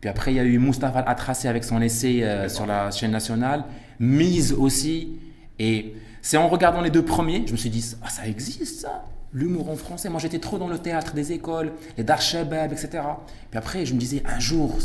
puis 0.00 0.10
après 0.10 0.32
il 0.32 0.36
y 0.36 0.40
a 0.40 0.44
eu 0.44 0.58
Mustafa 0.58 0.98
Atrassi 0.98 1.46
avec 1.46 1.62
son 1.62 1.80
essai 1.80 2.24
euh, 2.24 2.48
sur 2.48 2.66
la 2.66 2.90
chaîne 2.90 3.12
nationale, 3.12 3.64
Mise 4.00 4.52
aussi, 4.52 5.20
et 5.60 5.94
c'est 6.22 6.36
en 6.36 6.48
regardant 6.48 6.80
les 6.80 6.90
deux 6.90 7.04
premiers, 7.04 7.44
je 7.46 7.52
me 7.52 7.56
suis 7.56 7.70
dit, 7.70 7.94
ah 8.02 8.10
ça 8.10 8.26
existe 8.26 8.80
ça 8.80 9.04
L'humour 9.32 9.70
en 9.70 9.76
français, 9.76 10.08
moi 10.08 10.18
j'étais 10.18 10.38
trop 10.38 10.58
dans 10.58 10.68
le 10.68 10.78
théâtre 10.78 11.14
des 11.14 11.32
écoles, 11.32 11.72
les 11.96 12.04
Darshebab, 12.04 12.72
etc. 12.72 13.02
Puis 13.50 13.58
après 13.58 13.86
je 13.86 13.94
me 13.94 14.00
disais, 14.00 14.22
un 14.26 14.40
jour, 14.40 14.76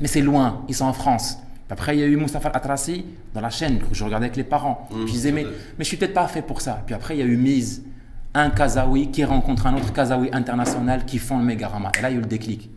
mais 0.00 0.08
c'est 0.08 0.22
loin, 0.22 0.64
ils 0.68 0.74
sont 0.74 0.86
en 0.86 0.92
France. 0.92 1.38
Après, 1.70 1.96
il 1.96 2.00
y 2.00 2.02
a 2.02 2.06
eu 2.06 2.16
Mustafa 2.16 2.50
Atrassi 2.50 3.06
dans 3.32 3.40
la 3.40 3.48
chaîne 3.48 3.78
que 3.78 3.94
je 3.94 4.04
regardais 4.04 4.26
avec 4.26 4.36
les 4.36 4.44
parents. 4.44 4.86
Mmh, 4.90 5.06
je 5.06 5.12
disais, 5.12 5.32
mais, 5.32 5.44
mais 5.44 5.84
je 5.84 5.84
suis 5.84 5.96
peut-être 5.96 6.12
pas 6.12 6.28
fait 6.28 6.42
pour 6.42 6.60
ça. 6.60 6.82
Puis 6.84 6.94
après, 6.94 7.16
il 7.16 7.20
y 7.20 7.22
a 7.22 7.24
eu 7.24 7.38
Mise 7.38 7.82
un 8.34 8.50
Kazaoui 8.50 9.10
qui 9.10 9.24
rencontre 9.24 9.66
un 9.66 9.74
autre 9.74 9.92
Kazaoui 9.92 10.30
international 10.32 11.04
qui 11.04 11.18
font 11.18 11.38
le 11.38 11.44
Megarama. 11.44 11.90
Et 11.98 12.02
là, 12.02 12.10
il 12.10 12.14
y 12.14 12.16
a 12.16 12.18
eu 12.18 12.22
le 12.22 12.28
déclic. 12.28 12.70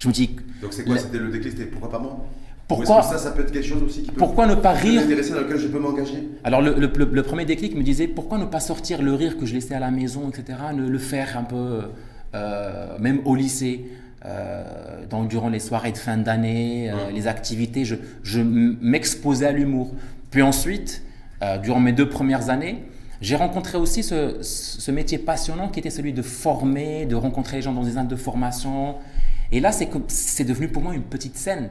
Je 0.00 0.08
me 0.08 0.12
dis. 0.12 0.36
Donc, 0.60 0.72
c'est 0.72 0.84
quoi? 0.84 0.98
C'était 0.98 1.18
le 1.18 1.30
déclic 1.30 1.52
C'était 1.52 1.66
pourquoi 1.66 1.90
pas 1.90 1.98
moi? 1.98 2.24
Pourquoi? 2.66 3.02
ça, 3.02 3.18
ça 3.18 3.32
peut 3.32 3.42
être 3.42 3.52
quelque 3.52 3.66
chose 3.66 3.82
aussi 3.82 4.02
qui 4.02 4.10
peut 4.10 4.16
Pourquoi 4.16 4.46
ne 4.46 4.54
pas 4.54 4.72
rire? 4.72 5.02
dans 5.02 5.08
lequel 5.40 5.58
je 5.58 5.68
peux 5.68 5.78
m'engager? 5.78 6.28
Alors, 6.42 6.62
le, 6.62 6.74
le, 6.74 7.22
premier 7.22 7.44
déclic 7.44 7.76
me 7.76 7.82
disait 7.82 8.08
pourquoi 8.08 8.38
ne 8.38 8.46
pas 8.46 8.60
sortir 8.60 9.02
le 9.02 9.14
rire 9.14 9.36
que 9.36 9.46
je 9.46 9.54
laissais 9.54 9.74
à 9.74 9.80
la 9.80 9.90
maison, 9.90 10.28
etc. 10.28 10.58
Ne 10.74 10.88
le 10.88 10.98
faire 10.98 11.36
un 11.36 11.44
peu, 11.44 11.82
euh, 12.34 12.98
même 12.98 13.20
au 13.24 13.34
lycée. 13.36 13.84
Euh, 14.24 15.04
donc, 15.10 15.28
durant 15.28 15.48
les 15.48 15.58
soirées 15.58 15.92
de 15.92 15.98
fin 15.98 16.16
d'année, 16.16 16.90
euh, 16.90 17.10
les 17.12 17.26
activités, 17.26 17.84
je, 17.84 17.96
je 18.22 18.40
m'exposais 18.40 19.46
à 19.46 19.52
l'humour. 19.52 19.92
Puis 20.30 20.42
ensuite, 20.42 21.02
durant 21.62 21.80
mes 21.80 21.92
deux 21.92 22.08
premières 22.08 22.48
années, 22.48 22.84
j'ai 23.22 23.36
rencontré 23.36 23.78
aussi 23.78 24.02
ce, 24.02 24.90
métier 24.90 25.16
passionnant 25.16 25.68
qui 25.68 25.78
était 25.78 25.90
celui 25.90 26.12
de 26.12 26.22
former, 26.22 27.06
de 27.06 27.14
rencontrer 27.14 27.56
les 27.56 27.62
gens 27.62 27.72
dans 27.72 27.84
des 27.84 27.92
centres 27.92 28.08
de 28.08 28.16
formation. 28.16 28.96
Et 29.52 29.60
là, 29.60 29.70
c'est 29.72 30.44
devenu 30.44 30.66
pour 30.68 30.82
moi 30.82 30.92
une 30.92 31.04
petite 31.04 31.36
scène. 31.36 31.70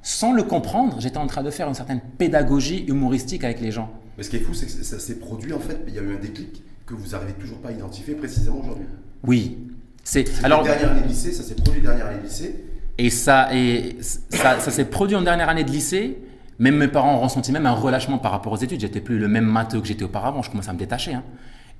Sans 0.00 0.32
le 0.32 0.44
comprendre, 0.44 1.00
j'étais 1.00 1.18
en 1.18 1.26
train 1.26 1.42
de 1.42 1.50
faire 1.50 1.66
une 1.66 1.74
certaine 1.74 2.00
pédagogie 2.16 2.84
humoristique 2.86 3.42
avec 3.42 3.60
les 3.60 3.72
gens. 3.72 3.90
Mais 4.16 4.22
ce 4.22 4.30
qui 4.30 4.36
est 4.36 4.40
fou, 4.40 4.54
c'est 4.54 4.66
que 4.66 4.72
ça 4.72 5.00
s'est 5.00 5.18
produit 5.18 5.52
en 5.52 5.58
fait, 5.58 5.80
il 5.88 5.94
y 5.94 5.98
a 5.98 6.02
eu 6.02 6.14
un 6.14 6.20
déclic 6.20 6.62
que 6.86 6.94
vous 6.94 7.10
n'arrivez 7.10 7.32
toujours 7.32 7.58
pas 7.58 7.70
à 7.70 7.72
identifier 7.72 8.14
précisément 8.14 8.60
aujourd'hui. 8.60 8.86
Oui. 9.24 9.58
C'est 10.04 10.44
alors 10.44 10.62
dernière 10.62 10.92
année 10.92 11.02
de 11.02 11.08
lycée, 11.08 11.32
ça 11.32 11.42
s'est 11.42 11.56
produit 11.56 11.82
dernière 11.82 12.06
année 12.06 12.20
de 12.20 12.26
lycée. 12.26 12.64
Et 12.96 13.10
ça, 13.10 13.52
et 13.52 13.96
ça, 14.30 14.60
ça 14.60 14.70
s'est 14.70 14.84
produit 14.84 15.16
en 15.16 15.22
dernière 15.22 15.48
année 15.48 15.64
de 15.64 15.70
lycée. 15.70 16.16
Même 16.58 16.76
mes 16.76 16.88
parents 16.88 17.16
ont 17.16 17.20
ressenti 17.20 17.52
même 17.52 17.66
un 17.66 17.72
relâchement 17.72 18.18
par 18.18 18.32
rapport 18.32 18.52
aux 18.52 18.56
études. 18.56 18.80
J'étais 18.80 19.00
plus 19.00 19.18
le 19.18 19.28
même 19.28 19.44
matheux 19.44 19.80
que 19.80 19.86
j'étais 19.86 20.04
auparavant. 20.04 20.42
Je 20.42 20.50
commençais 20.50 20.70
à 20.70 20.72
me 20.72 20.78
détacher. 20.78 21.14
Hein. 21.14 21.24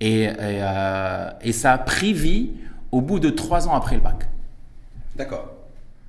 Et, 0.00 0.28
euh, 0.38 1.30
et, 1.40 1.52
ça 1.52 1.72
a 1.72 1.78
pris 1.78 2.12
vie 2.12 2.50
au 2.92 3.00
bout 3.00 3.18
de 3.18 3.30
trois 3.30 3.68
ans 3.68 3.74
après 3.74 3.94
le 3.94 4.02
bac. 4.02 4.28
D'accord. 5.16 5.52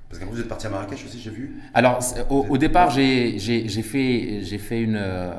Parce 0.08 0.18
qu'après, 0.18 0.34
vous 0.34 0.40
êtes 0.40 0.48
parti 0.48 0.66
à 0.66 0.70
Marrakech 0.70 1.04
aussi, 1.06 1.18
j'ai 1.18 1.30
vu. 1.30 1.60
Alors, 1.72 1.98
au, 2.28 2.58
départ, 2.58 2.90
j'ai 2.90 3.38
fait, 3.82 4.42
fait 4.58 4.82
une. 4.82 4.96
Euh, 4.96 5.32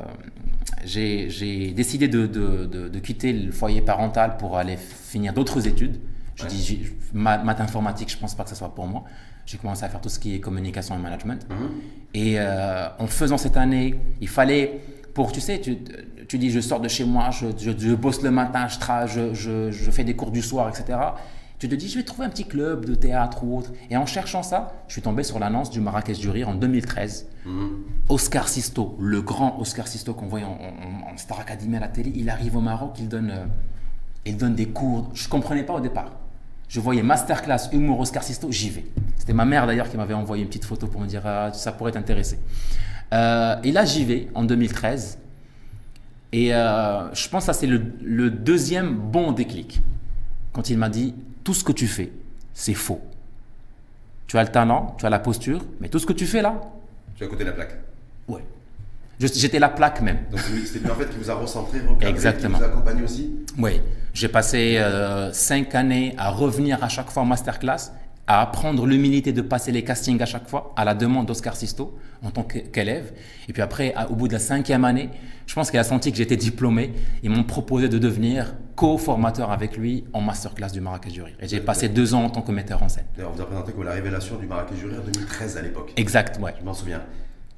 j'ai 0.86 1.72
décidé 1.76 2.08
de, 2.08 2.26
de, 2.26 2.66
de, 2.66 3.00
quitter 3.00 3.34
le 3.34 3.52
foyer 3.52 3.82
parental 3.82 4.38
pour 4.38 4.58
aller 4.58 4.78
finir 4.78 5.34
d'autres 5.34 5.68
études. 5.68 6.00
Je 6.36 6.46
dis, 6.46 6.84
maths 7.14 7.60
informatique, 7.60 8.10
je 8.10 8.18
pense 8.18 8.34
pas 8.34 8.44
que 8.44 8.50
ce 8.50 8.56
soit 8.56 8.74
pour 8.74 8.88
moi 8.88 9.04
j'ai 9.50 9.58
commencé 9.58 9.84
à 9.84 9.90
faire 9.90 10.00
tout 10.00 10.10
ce 10.10 10.20
qui 10.20 10.36
est 10.36 10.40
communication 10.40 10.96
et 10.96 11.02
management. 11.02 11.48
Mhm. 11.50 11.70
Et 12.14 12.36
euh, 12.38 12.88
en 13.00 13.08
faisant 13.08 13.38
cette 13.38 13.58
année, 13.58 14.00
il 14.22 14.28
fallait, 14.28 14.80
pour, 15.16 15.32
tu 15.32 15.42
sais, 15.42 15.60
tu, 15.60 15.80
tu 16.28 16.38
dis, 16.38 16.52
je 16.52 16.60
sors 16.60 16.80
de 16.80 16.88
chez 16.88 17.04
moi, 17.04 17.32
je, 17.32 17.48
je, 17.58 17.96
bosse 17.96 18.22
le 18.22 18.30
matin, 18.30 18.68
je, 18.68 19.34
je, 19.34 19.72
je, 19.72 19.92
fais 19.92 20.04
des 20.04 20.16
cours 20.16 20.30
du 20.30 20.44
soir, 20.44 20.70
etc. 20.70 21.00
Tu 21.58 21.68
te 21.68 21.74
dis, 21.74 21.90
je 21.90 21.98
vais 21.98 22.04
trouver 22.04 22.28
un 22.28 22.30
petit 22.30 22.46
club 22.46 22.86
de 22.86 22.94
théâtre 22.94 23.44
ou 23.44 23.58
autre. 23.58 23.72
Et 23.90 23.98
en 23.98 24.06
cherchant 24.06 24.44
ça, 24.44 24.72
je 24.88 24.94
suis 24.94 25.02
tombé 25.02 25.24
sur 25.24 25.40
l'annonce 25.40 25.72
du 25.72 25.82
Marrakech 25.82 26.20
du 26.20 26.30
Rire 26.30 26.50
en 26.50 26.54
2013. 26.54 27.28
Mhm. 27.46 27.70
Oscar 28.08 28.48
Sisto, 28.48 28.98
le 29.00 29.22
grand 29.22 29.60
Oscar 29.60 29.88
Sisto 29.88 30.14
qu'on 30.14 30.28
voit 30.28 30.42
en, 30.42 31.12
en, 31.12 31.18
Star 31.18 31.40
Academy 31.40 31.78
à 31.78 31.80
la 31.80 31.88
télé, 31.88 32.12
il 32.16 32.30
arrive 32.30 32.56
au 32.56 32.62
Maroc, 32.62 32.98
il 33.00 33.10
donne, 33.10 33.32
euh, 33.32 33.46
il 34.28 34.38
donne 34.38 34.54
des 34.54 34.68
cours. 34.68 35.10
Je 35.16 35.26
ne 35.26 35.30
comprenais 35.30 35.64
pas 35.64 35.74
au 35.74 35.80
départ. 35.80 36.12
Je 36.70 36.80
voyais 36.80 37.02
masterclass 37.02 37.70
humour 37.74 38.00
Oscar 38.00 38.24
Sisto, 38.24 38.52
j'y 38.52 38.70
vais. 38.70 38.86
C'était 39.18 39.34
ma 39.34 39.44
mère 39.44 39.66
d'ailleurs 39.66 39.90
qui 39.90 39.98
m'avait 39.98 40.14
envoyé 40.14 40.44
une 40.44 40.50
petite 40.50 40.66
photo 40.66 40.86
pour 40.86 41.02
me 41.02 41.08
dire 41.08 41.24
ah, 41.26 41.52
ça 41.52 41.72
pourrait 41.72 41.92
t'intéresser. 41.92 42.40
Euh, 43.12 43.56
et 43.64 43.72
là 43.72 43.86
j'y 43.86 44.06
vais 44.06 44.28
en 44.36 44.44
2013. 44.44 45.18
Et 46.32 46.54
euh, 46.54 47.12
je 47.14 47.28
pense 47.28 47.42
que 47.42 47.46
ça 47.48 47.54
c'est 47.54 47.66
le, 47.66 48.30
deuxième 48.30 48.94
bon 48.96 49.32
déclic. 49.32 49.82
Quand 50.54 50.70
il 50.70 50.78
m'a 50.78 50.90
dit 50.90 51.16
tout 51.44 51.56
ce 51.56 51.64
que 51.64 51.72
tu 51.72 51.88
fais, 51.88 52.12
c'est 52.54 52.76
faux. 52.76 53.02
Tu 54.28 54.38
as 54.38 54.44
le 54.44 54.50
talent, 54.50 54.96
tu 55.00 55.08
as 55.08 55.10
la 55.10 55.18
posture, 55.20 55.66
mais 55.80 55.90
tout 55.90 55.98
ce 55.98 56.06
que 56.06 56.14
tu 56.14 56.28
fais 56.28 56.44
là. 56.44 56.62
Tu 57.16 57.24
as 57.24 57.26
à 57.26 57.30
côté 57.30 57.44
de 57.44 57.50
la 57.50 57.56
plaque. 57.56 57.80
Ouais. 58.28 58.44
J'étais 59.20 59.60
la 59.60 59.70
plaque 59.70 60.02
même. 60.02 60.20
Donc 60.32 60.40
c'est 60.40 60.80
lui 60.80 60.90
en 60.90 60.96
fait 60.96 61.10
qui 61.10 61.18
vous 61.18 61.30
a 61.30 61.36
recentré, 61.36 61.80
Exactement. 62.02 62.58
qui 62.58 62.64
vous 62.64 62.70
a 62.70 62.72
accompagné 62.72 63.04
aussi 63.04 63.36
Oui. 63.58 63.82
J'ai 64.14 64.30
passé 64.30 64.78
euh, 64.78 65.32
cinq 65.34 65.76
années 65.76 66.16
à 66.18 66.30
revenir 66.30 66.84
à 66.84 66.90
chaque 66.90 67.10
fois 67.12 67.24
en 67.24 67.26
masterclass, 67.26 67.92
à 68.28 68.42
apprendre 68.42 68.86
l'humilité 68.86 69.34
de 69.34 69.42
passer 69.42 69.72
les 69.72 69.84
castings 69.84 70.22
à 70.22 70.26
chaque 70.26 70.48
fois, 70.48 70.74
à 70.76 70.86
la 70.86 70.94
demande 70.96 71.26
d'Oscar 71.26 71.56
Sisto 71.56 71.98
en 72.24 72.32
tant 72.32 72.44
qu'élève. 72.44 73.12
Et 73.48 73.54
puis 73.54 73.62
après, 73.62 73.94
au 74.10 74.16
bout 74.16 74.28
de 74.28 74.34
la 74.34 74.40
cinquième 74.40 74.86
année, 74.86 75.10
je 75.48 75.54
pense 75.56 75.70
qu'il 75.72 75.80
a 75.80 75.84
senti 75.84 76.12
que 76.12 76.18
j'étais 76.18 76.38
diplômé. 76.38 76.94
Ils 77.24 77.30
m'ont 77.30 77.44
proposé 77.44 77.90
de 77.90 77.98
devenir 77.98 78.56
co-formateur 78.76 79.52
avec 79.52 79.78
lui 79.78 80.06
en 80.14 80.22
masterclass 80.22 80.70
du 80.72 80.80
Marrakech 80.80 81.14
Rire. 81.14 81.36
Et 81.42 81.48
j'ai 81.48 81.60
passé 81.60 81.90
deux 81.90 82.14
ans 82.14 82.24
en 82.24 82.30
tant 82.30 82.42
que 82.42 82.52
metteur 82.52 82.82
en 82.84 82.88
scène. 82.90 83.06
D'ailleurs, 83.18 83.32
vous 83.34 83.40
avez 83.42 83.50
présenté 83.50 83.72
comme 83.74 83.84
la 83.86 83.92
révélation 83.94 84.38
du 84.38 84.46
Marrakech 84.48 84.78
du 84.78 84.86
Rire 84.86 85.02
2013 85.06 85.58
à 85.58 85.62
l'époque. 85.62 85.94
Exact, 85.98 86.40
ouais. 86.40 86.54
Je 86.60 86.66
m'en 86.66 86.74
souviens. 86.74 87.02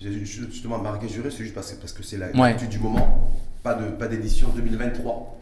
Justement, 0.02 0.80
Marrakech 0.80 1.12
Juré, 1.14 1.30
c'est 1.30 1.44
juste 1.44 1.54
parce, 1.54 1.72
parce 1.74 1.94
que 1.94 2.02
c'est 2.02 2.18
la 2.18 2.32
ouais. 2.32 2.56
du 2.56 2.80
moment, 2.80 3.30
pas 3.62 3.76
d'édition 4.08 4.48
pas 4.48 4.58
2023. 4.58 5.40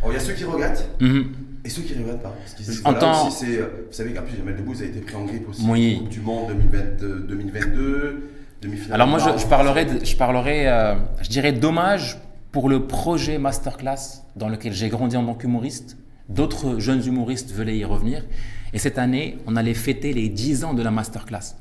Alors, 0.00 0.12
il 0.12 0.18
y 0.18 0.20
a 0.20 0.24
ceux 0.24 0.32
qui 0.32 0.44
regrettent 0.44 0.88
mhm. 1.00 1.32
et 1.64 1.68
ceux 1.68 1.82
qui 1.82 1.94
ne 1.94 2.00
regrettent 2.00 2.22
pas. 2.22 2.34
Parce 2.56 2.80
voilà, 2.80 3.26
aussi, 3.26 3.56
euh, 3.56 3.86
vous 3.88 3.92
savez 3.92 4.12
qu'après, 4.12 4.36
Jamel 4.36 4.56
Debbouze 4.56 4.82
a 4.82 4.86
été 4.86 5.00
pris 5.00 5.14
en 5.14 5.24
grippe 5.24 5.48
aussi. 5.48 5.64
Oui. 5.68 6.02
du 6.10 6.20
Monde 6.20 6.48
2020, 6.48 7.26
2022, 7.28 8.30
demi-finale. 8.62 8.94
Alors, 8.94 9.06
moi, 9.06 9.18
je, 9.18 9.40
je, 9.40 9.46
parlerai, 9.46 9.86
je, 10.04 10.16
parlerai 10.16 10.68
euh, 10.68 10.94
je 11.20 11.28
dirais, 11.28 11.52
dommage 11.52 12.18
pour 12.50 12.68
le 12.68 12.86
projet 12.86 13.38
Masterclass 13.38 14.22
dans 14.36 14.48
lequel 14.48 14.72
j'ai 14.72 14.88
grandi 14.88 15.16
en 15.16 15.24
tant 15.24 15.34
qu'humoriste. 15.34 15.98
D'autres 16.28 16.78
jeunes 16.78 17.06
humoristes 17.06 17.52
veulent 17.52 17.70
y 17.70 17.84
revenir. 17.84 18.24
Et 18.72 18.78
cette 18.78 18.98
année, 18.98 19.38
on 19.46 19.54
allait 19.54 19.74
fêter 19.74 20.12
les 20.14 20.30
10 20.30 20.64
ans 20.64 20.74
de 20.74 20.82
la 20.82 20.90
Masterclass 20.90 21.56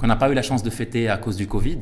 qu'on 0.00 0.06
n'a 0.06 0.16
pas 0.16 0.30
eu 0.30 0.34
la 0.34 0.42
chance 0.42 0.62
de 0.62 0.70
fêter 0.70 1.10
à 1.10 1.18
cause 1.18 1.36
du 1.36 1.46
Covid. 1.46 1.80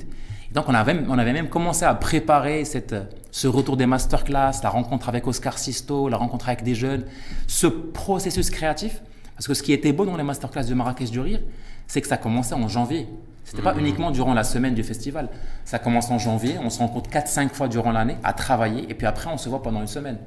donc 0.52 0.64
on 0.66 0.74
avait, 0.74 0.96
on 1.08 1.18
avait 1.18 1.32
même 1.32 1.48
commencé 1.48 1.84
à 1.84 1.94
préparer 1.94 2.64
cette, 2.64 2.96
ce 3.30 3.46
retour 3.46 3.76
des 3.76 3.86
masterclass, 3.86 4.60
la 4.62 4.70
rencontre 4.70 5.08
avec 5.08 5.26
Oscar 5.28 5.56
Sisto, 5.56 6.08
la 6.08 6.16
rencontre 6.16 6.48
avec 6.48 6.64
des 6.64 6.74
jeunes, 6.74 7.04
ce 7.46 7.68
processus 7.68 8.50
créatif. 8.50 9.00
Parce 9.36 9.46
que 9.46 9.54
ce 9.54 9.62
qui 9.62 9.72
était 9.72 9.92
beau 9.92 10.04
dans 10.04 10.16
les 10.16 10.24
masterclass 10.24 10.64
de 10.64 10.74
Marrakech 10.74 11.12
du 11.12 11.20
Rire, 11.20 11.40
c'est 11.86 12.00
que 12.00 12.08
ça 12.08 12.16
commençait 12.16 12.56
en 12.56 12.66
janvier. 12.66 13.06
Ce 13.44 13.52
n'était 13.52 13.62
pas 13.62 13.72
mmh. 13.72 13.78
uniquement 13.78 14.10
durant 14.10 14.34
la 14.34 14.42
semaine 14.42 14.74
du 14.74 14.82
festival. 14.82 15.28
Ça 15.64 15.78
commence 15.78 16.10
en 16.10 16.18
janvier, 16.18 16.56
on 16.60 16.70
se 16.70 16.80
rencontre 16.80 17.08
4-5 17.08 17.50
fois 17.50 17.68
durant 17.68 17.92
l'année 17.92 18.16
à 18.24 18.32
travailler, 18.32 18.84
et 18.90 18.94
puis 18.94 19.06
après 19.06 19.30
on 19.32 19.38
se 19.38 19.48
voit 19.48 19.62
pendant 19.62 19.80
une 19.80 19.86
semaine. 19.86 20.18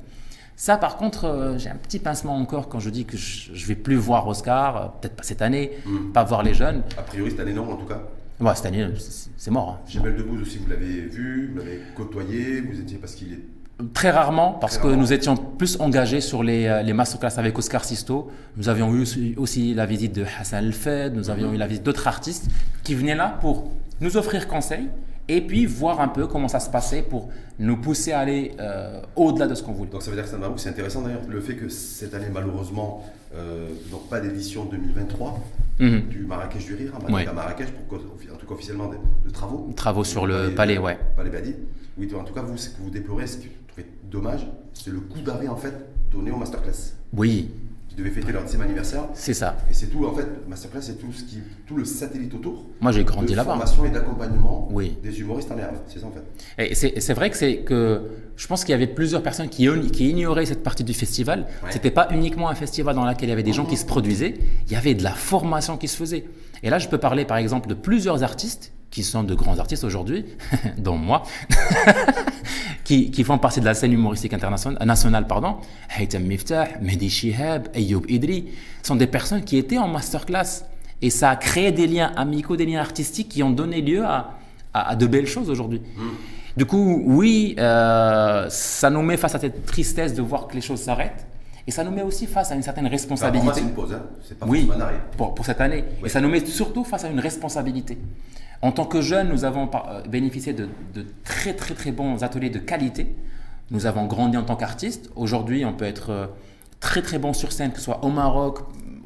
Ça, 0.62 0.78
par 0.78 0.98
contre, 0.98 1.26
euh, 1.26 1.58
j'ai 1.58 1.70
un 1.70 1.76
petit 1.76 1.98
pincement 1.98 2.38
encore 2.38 2.70
quand 2.70 2.80
je 2.80 2.92
dis 2.92 3.06
que 3.06 3.18
je 3.18 3.50
ne 3.52 3.66
vais 3.66 3.74
plus 3.74 3.96
voir 3.96 4.28
Oscar, 4.28 4.78
euh, 4.78 4.88
peut-être 5.02 5.16
pas 5.16 5.24
cette 5.24 5.42
année, 5.42 5.72
hmm. 5.88 6.12
pas 6.12 6.24
voir 6.24 6.44
les 6.44 6.54
jeunes. 6.54 6.84
A 7.00 7.02
priori, 7.02 7.32
cette 7.32 7.40
année, 7.40 7.54
non, 7.54 7.68
en 7.68 7.78
tout 7.78 7.88
cas. 7.88 8.04
Ouais, 8.40 8.54
cette 8.54 8.68
année, 8.68 8.88
c'est 9.38 9.50
mort. 9.50 9.80
Hein. 9.82 9.90
Jamel 9.90 10.16
Debbouze 10.16 10.44
aussi, 10.44 10.60
vous 10.60 10.70
l'avez 10.70 11.02
vu, 11.08 11.50
vous 11.52 11.58
l'avez 11.58 11.82
côtoyé, 11.96 12.62
vous 12.62 12.80
étiez 12.80 13.00
parce 13.00 13.16
qu'il 13.16 13.34
est 13.34 13.40
Très 13.96 14.12
rarement, 14.12 14.52
parce 14.52 14.78
que 14.78 14.88
nous 14.88 15.12
étions 15.12 15.36
plus 15.36 15.82
engagés 15.82 16.22
sur 16.22 16.44
les, 16.44 16.68
euh, 16.68 16.84
les 16.84 16.94
masterclass 16.94 17.40
avec 17.40 17.58
Oscar 17.58 17.84
Sisto. 17.84 18.30
Nous 18.56 18.70
avions 18.70 18.94
eu 18.94 19.36
aussi, 19.38 19.74
la 19.74 19.88
visite 19.88 20.14
de 20.14 20.26
Hassan 20.40 20.64
El-Fed, 20.64 21.16
nous 21.16 21.32
avions 21.32 21.48
mhm. 21.48 21.56
eu 21.56 21.58
la 21.58 21.66
visite 21.66 21.82
d'autres 21.84 22.08
artistes 22.08 22.52
qui 22.84 22.94
venaient 22.94 23.16
là 23.16 23.36
pour 23.42 23.72
nous 24.00 24.16
offrir 24.16 24.48
conseil 24.48 24.90
et 25.32 25.40
puis 25.40 25.66
voir 25.66 26.02
un 26.02 26.10
peu 26.10 26.28
comment 26.28 26.50
ça 26.50 26.60
se 26.60 26.70
passait 26.70 27.02
pour 27.02 27.30
nous 27.58 27.78
pousser 27.78 28.12
à 28.12 28.20
aller 28.20 28.52
euh, 28.60 29.02
au-delà 29.16 29.48
de 29.48 29.56
ce 29.56 29.64
qu'on 29.64 29.72
voulait. 29.72 29.90
Donc 29.90 30.02
ça 30.02 30.12
veut 30.12 30.18
dire 30.18 30.26
que 30.26 30.38
c'est 30.58 30.70
intéressant 30.70 31.04
d'ailleurs 31.04 31.22
le 31.28 31.40
fait 31.40 31.56
que 31.56 31.70
cette 31.70 32.14
année 32.14 32.28
malheureusement, 32.32 33.06
euh, 33.34 33.70
donc 33.90 34.10
pas 34.10 34.20
d'édition 34.20 34.66
2023 34.66 35.40
mhm. 35.80 36.02
du 36.10 36.26
Marrakech 36.26 36.66
du 36.66 36.76
Rire, 36.76 36.92
hein, 36.96 37.26
à 37.28 37.34
Marrakech, 37.34 37.70
pour, 37.72 37.98
en 37.98 38.38
tout 38.38 38.46
cas 38.46 38.54
officiellement 38.54 38.90
de, 38.90 39.32
travaux. 39.32 39.72
Travaux 39.74 40.04
sur 40.04 40.28
le, 40.28 40.54
palais, 40.54 40.78
ouais. 40.78 41.00
Palais 41.16 41.30
Badi. 41.30 41.56
Oui, 41.98 42.10
en 42.14 42.26
tout 42.26 42.34
cas 42.34 42.42
vous, 42.42 42.58
ce 42.58 42.70
que 42.70 42.82
vous 42.82 42.90
déplorez, 42.90 43.28
ce 43.28 43.38
que 43.38 43.44
vous 43.44 43.50
trouvez 43.70 43.88
dommage, 44.12 44.46
c'est 44.74 44.92
le 44.92 45.00
coup 45.00 45.22
d'arrêt 45.22 45.48
en 45.48 45.56
fait 45.56 45.74
donné 46.12 46.32
au 46.32 46.38
masterclass. 46.38 46.94
Oui, 47.14 47.52
qui 47.92 47.98
devaient 47.98 48.10
fêter 48.10 48.32
leur 48.32 48.46
10e 48.46 48.62
anniversaire. 48.62 49.04
C'est 49.14 49.34
ça. 49.34 49.58
Et 49.70 49.74
c'est 49.74 49.88
tout, 49.88 50.06
en 50.06 50.14
fait, 50.14 50.26
Masterclass, 50.48 50.82
c'est 50.82 50.98
tout, 50.98 51.12
ce 51.12 51.24
qui, 51.26 51.40
tout 51.68 51.76
le 51.76 51.84
satellite 51.84 52.34
autour. 52.34 52.66
Moi, 52.80 52.94
j'ai 52.94 53.04
grandi 53.04 53.36
là-bas. 53.36 53.52
formation 53.52 53.84
et 53.84 53.90
d'accompagnement 53.90 54.70
oui. 54.72 54.98
des 55.04 55.20
humoristes 55.20 55.52
en 55.52 55.58
herbe. 55.58 55.76
C'est 55.88 56.00
ça, 56.00 56.08
en 56.08 56.12
fait. 56.12 56.70
Et 56.70 57.02
c'est 57.02 57.14
vrai 57.14 57.30
que 57.30 57.36
c'est 57.36 57.58
que 57.58 58.04
je 58.38 58.48
pense 58.48 58.64
qu'il 58.64 58.72
y 58.72 58.76
avait 58.76 58.88
plusieurs 58.88 59.22
personnes 59.22 59.50
qui, 59.50 59.68
qui 59.92 60.10
ignoraient 60.10 60.46
cette 60.46 60.64
partie 60.64 60.86
du 60.86 60.94
festival. 60.94 61.48
Ce 61.68 61.74
C'était 61.74 61.92
pas 61.92 62.08
uniquement 62.12 62.48
un 62.48 62.56
festival 62.56 62.96
dans 62.96 63.06
lequel 63.06 63.28
il 63.28 63.30
y 63.32 63.34
avait 63.34 63.44
des 63.44 63.52
gens 63.52 63.66
qui 63.66 63.76
se 63.76 63.86
produisaient, 63.86 64.36
il 64.68 64.72
y 64.72 64.78
avait 64.78 64.94
de 64.94 65.04
la 65.04 65.12
formation 65.12 65.76
qui 65.76 65.90
se 65.90 65.98
faisait. 65.98 66.24
Et 66.64 66.70
là, 66.70 66.80
je 66.80 66.88
peux 66.88 66.98
parler, 66.98 67.26
par 67.26 67.38
exemple, 67.38 67.68
de 67.68 67.74
plusieurs 67.74 68.24
artistes 68.24 68.72
qui 68.90 69.04
sont 69.04 69.24
de 69.24 69.34
grands 69.36 69.58
artistes 69.60 69.84
aujourd'hui, 69.84 70.26
dont 70.78 70.98
moi, 70.98 71.24
qui, 72.92 73.10
qui, 73.10 73.24
font 73.24 73.38
partie 73.38 73.62
de 73.62 73.66
la 73.66 73.74
scène 73.74 73.94
humoristique 73.94 74.34
internationale, 74.34 74.86
nationale. 74.86 75.26
Pardon. 75.26 75.56
Haytham 75.98 76.24
Miftah, 76.24 76.68
Mehdi 76.82 77.10
Shihab, 77.10 77.70
Ayoub 77.74 78.04
Idri, 78.10 78.50
sont 78.84 78.98
des 78.98 79.08
personnes 79.08 79.44
qui 79.44 79.58
étaient 79.58 79.78
en 79.78 79.88
masterclass. 79.88 80.66
Et 81.02 81.10
ça 81.10 81.30
a 81.30 81.36
créé 81.38 81.72
des 81.72 81.88
liens 81.88 82.12
amicaux, 82.18 82.58
des 82.58 82.66
liens 82.66 82.82
artistiques 82.82 83.30
qui 83.30 83.44
ont 83.44 83.50
donné 83.50 83.82
lieu 83.82 84.04
à, 84.04 84.32
à, 84.74 84.98
de 84.98 85.08
belles 85.08 85.26
choses 85.26 85.50
aujourd'hui. 85.50 85.80
Mm. 85.80 86.02
Du 86.58 86.66
coup, 86.66 87.02
oui, 87.06 87.56
euh, 87.58 88.48
ça 88.50 88.90
nous 88.90 89.02
met 89.02 89.16
face 89.16 89.36
à 89.36 89.40
cette 89.40 89.66
tristesse 89.66 90.14
de 90.14 90.22
voir 90.22 90.48
que 90.48 90.56
les 90.56 90.62
choses 90.62 90.82
s'arrêtent. 90.82 91.26
Et 91.66 91.72
ça 91.72 91.86
nous 91.86 91.92
met 91.92 92.02
aussi 92.02 92.28
face 92.28 92.52
à 92.52 92.56
une 92.56 92.64
certaine 92.64 92.88
responsabilité. 92.88 93.54
C'est 93.54 93.62
une 93.62 93.74
pause, 93.74 93.94
hein 93.94 94.02
c'est 94.28 94.38
pas 94.38 94.46
oui, 94.46 94.70
pour, 95.16 95.34
pour, 95.34 95.46
cette 95.46 95.62
année. 95.62 95.86
Et 96.04 96.10
ça 96.10 96.20
nous 96.20 96.28
met 96.28 96.46
surtout 96.46 96.84
face 96.84 97.06
à 97.06 97.10
une 97.10 97.22
responsabilité. 97.22 97.98
En 98.62 98.72
tant 98.72 98.86
que 98.86 99.02
jeunes, 99.02 99.30
nous 99.30 99.44
avons 99.44 99.70
euh, 99.74 100.02
bénéficié 100.08 100.54
de, 100.54 100.70
très 101.24 101.54
très 101.56 101.74
très 101.74 101.92
bons 101.92 102.24
ateliers 102.24 102.52
de 102.52 102.60
qualité. 102.60 103.16
Nous 103.72 103.86
avons 103.88 104.06
grandi 104.06 104.38
en 104.38 104.44
tant 104.44 104.56
qu'artistes. 104.56 105.10
Aujourd'hui, 105.16 105.66
on 105.66 105.74
peut 105.74 105.86
être 105.86 106.12
euh, 106.12 106.28
très 106.80 107.02
très 107.02 107.18
bon 107.18 107.34
sur 107.34 107.52
scène, 107.52 107.72
que 107.72 107.78
ce 107.78 107.86
soit 107.86 108.04
au 108.04 108.10
Maroc 108.10 108.60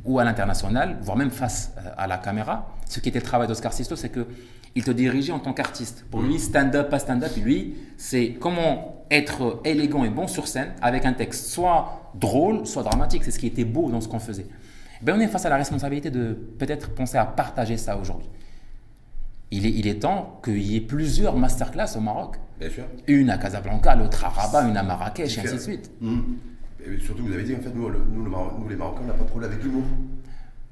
ou 0.04 0.20
à 0.20 0.24
l'international, 0.26 0.98
voire 1.02 1.18
même 1.18 1.32
face 1.32 1.72
euh, 1.78 1.90
à 1.98 2.06
la 2.06 2.18
caméra. 2.18 2.76
Ce 2.90 3.00
qui 3.00 3.10
était 3.10 3.20
le 3.20 3.26
travail 3.26 3.48
d'Oscar 3.48 3.72
Sisto, 3.72 3.96
c'est 3.96 4.12
qu'il 4.12 4.84
te 4.84 4.92
dirigeait 4.92 5.32
en 5.32 5.40
tant 5.40 5.54
qu'artiste. 5.54 6.06
Pour 6.12 6.22
lui, 6.22 6.38
stand-up, 6.38 6.90
pas 6.90 7.00
stand-up, 7.00 7.32
lui, 7.42 7.76
c'est 7.98 8.36
comment 8.40 9.06
être 9.10 9.62
élégant 9.64 10.04
et 10.04 10.10
bon 10.10 10.28
sur 10.28 10.50
scène 10.50 10.74
avec 10.82 11.06
un 11.06 11.14
texte 11.14 11.48
soit 11.48 12.12
drôle, 12.14 12.68
soit 12.68 12.84
dramatique. 12.84 13.24
C'est 13.24 13.32
ce 13.32 13.40
qui 13.40 13.48
était 13.48 13.64
beau 13.64 13.90
dans 13.90 14.02
ce 14.02 14.10
qu'on 14.10 14.20
faisait. 14.20 14.48
Ben, 15.02 15.16
on 15.16 15.20
est 15.22 15.28
face 15.28 15.46
à 15.46 15.50
la 15.50 15.58
responsabilité 15.58 16.12
de 16.12 16.34
peut-être 16.60 16.94
penser 16.94 17.18
à 17.18 17.26
partager 17.26 17.78
ça 17.78 17.98
aujourd'hui 17.98 18.28
il 19.56 19.66
est, 19.66 19.72
il 19.72 19.88
est 19.88 20.00
temps 20.00 20.42
qu'il 20.44 20.62
y 20.62 20.76
ait 20.76 20.82
plusieurs 20.82 21.38
masterclass 21.38 21.96
au 21.96 22.02
Maroc. 22.02 22.36
Bien 22.60 22.70
sûr. 22.70 22.84
Une 23.08 23.30
à 23.30 23.38
Casablanca, 23.38 23.96
l'autre 23.96 24.24
à 24.26 24.30
Rabat, 24.30 24.68
une 24.68 24.78
à 24.78 24.84
Marrakech, 24.84 25.38
et 25.38 25.42
ainsi 25.42 25.56
de 25.56 25.60
suite. 25.60 25.92
Mmh. 26.02 26.20
Et 26.86 27.00
surtout, 27.00 27.26
vous 27.26 27.34
avez 27.34 27.44
dit, 27.44 27.56
en 27.56 27.62
fait, 27.62 27.74
nous, 27.74 27.90
nous, 27.90 28.70
les 28.70 28.76
Marocains, 28.76 29.02
on 29.04 29.08
n'a 29.08 29.14
pas 29.14 29.24
de 29.24 29.30
problème 29.30 29.52
avec 29.52 29.64
l'humour. 29.64 29.84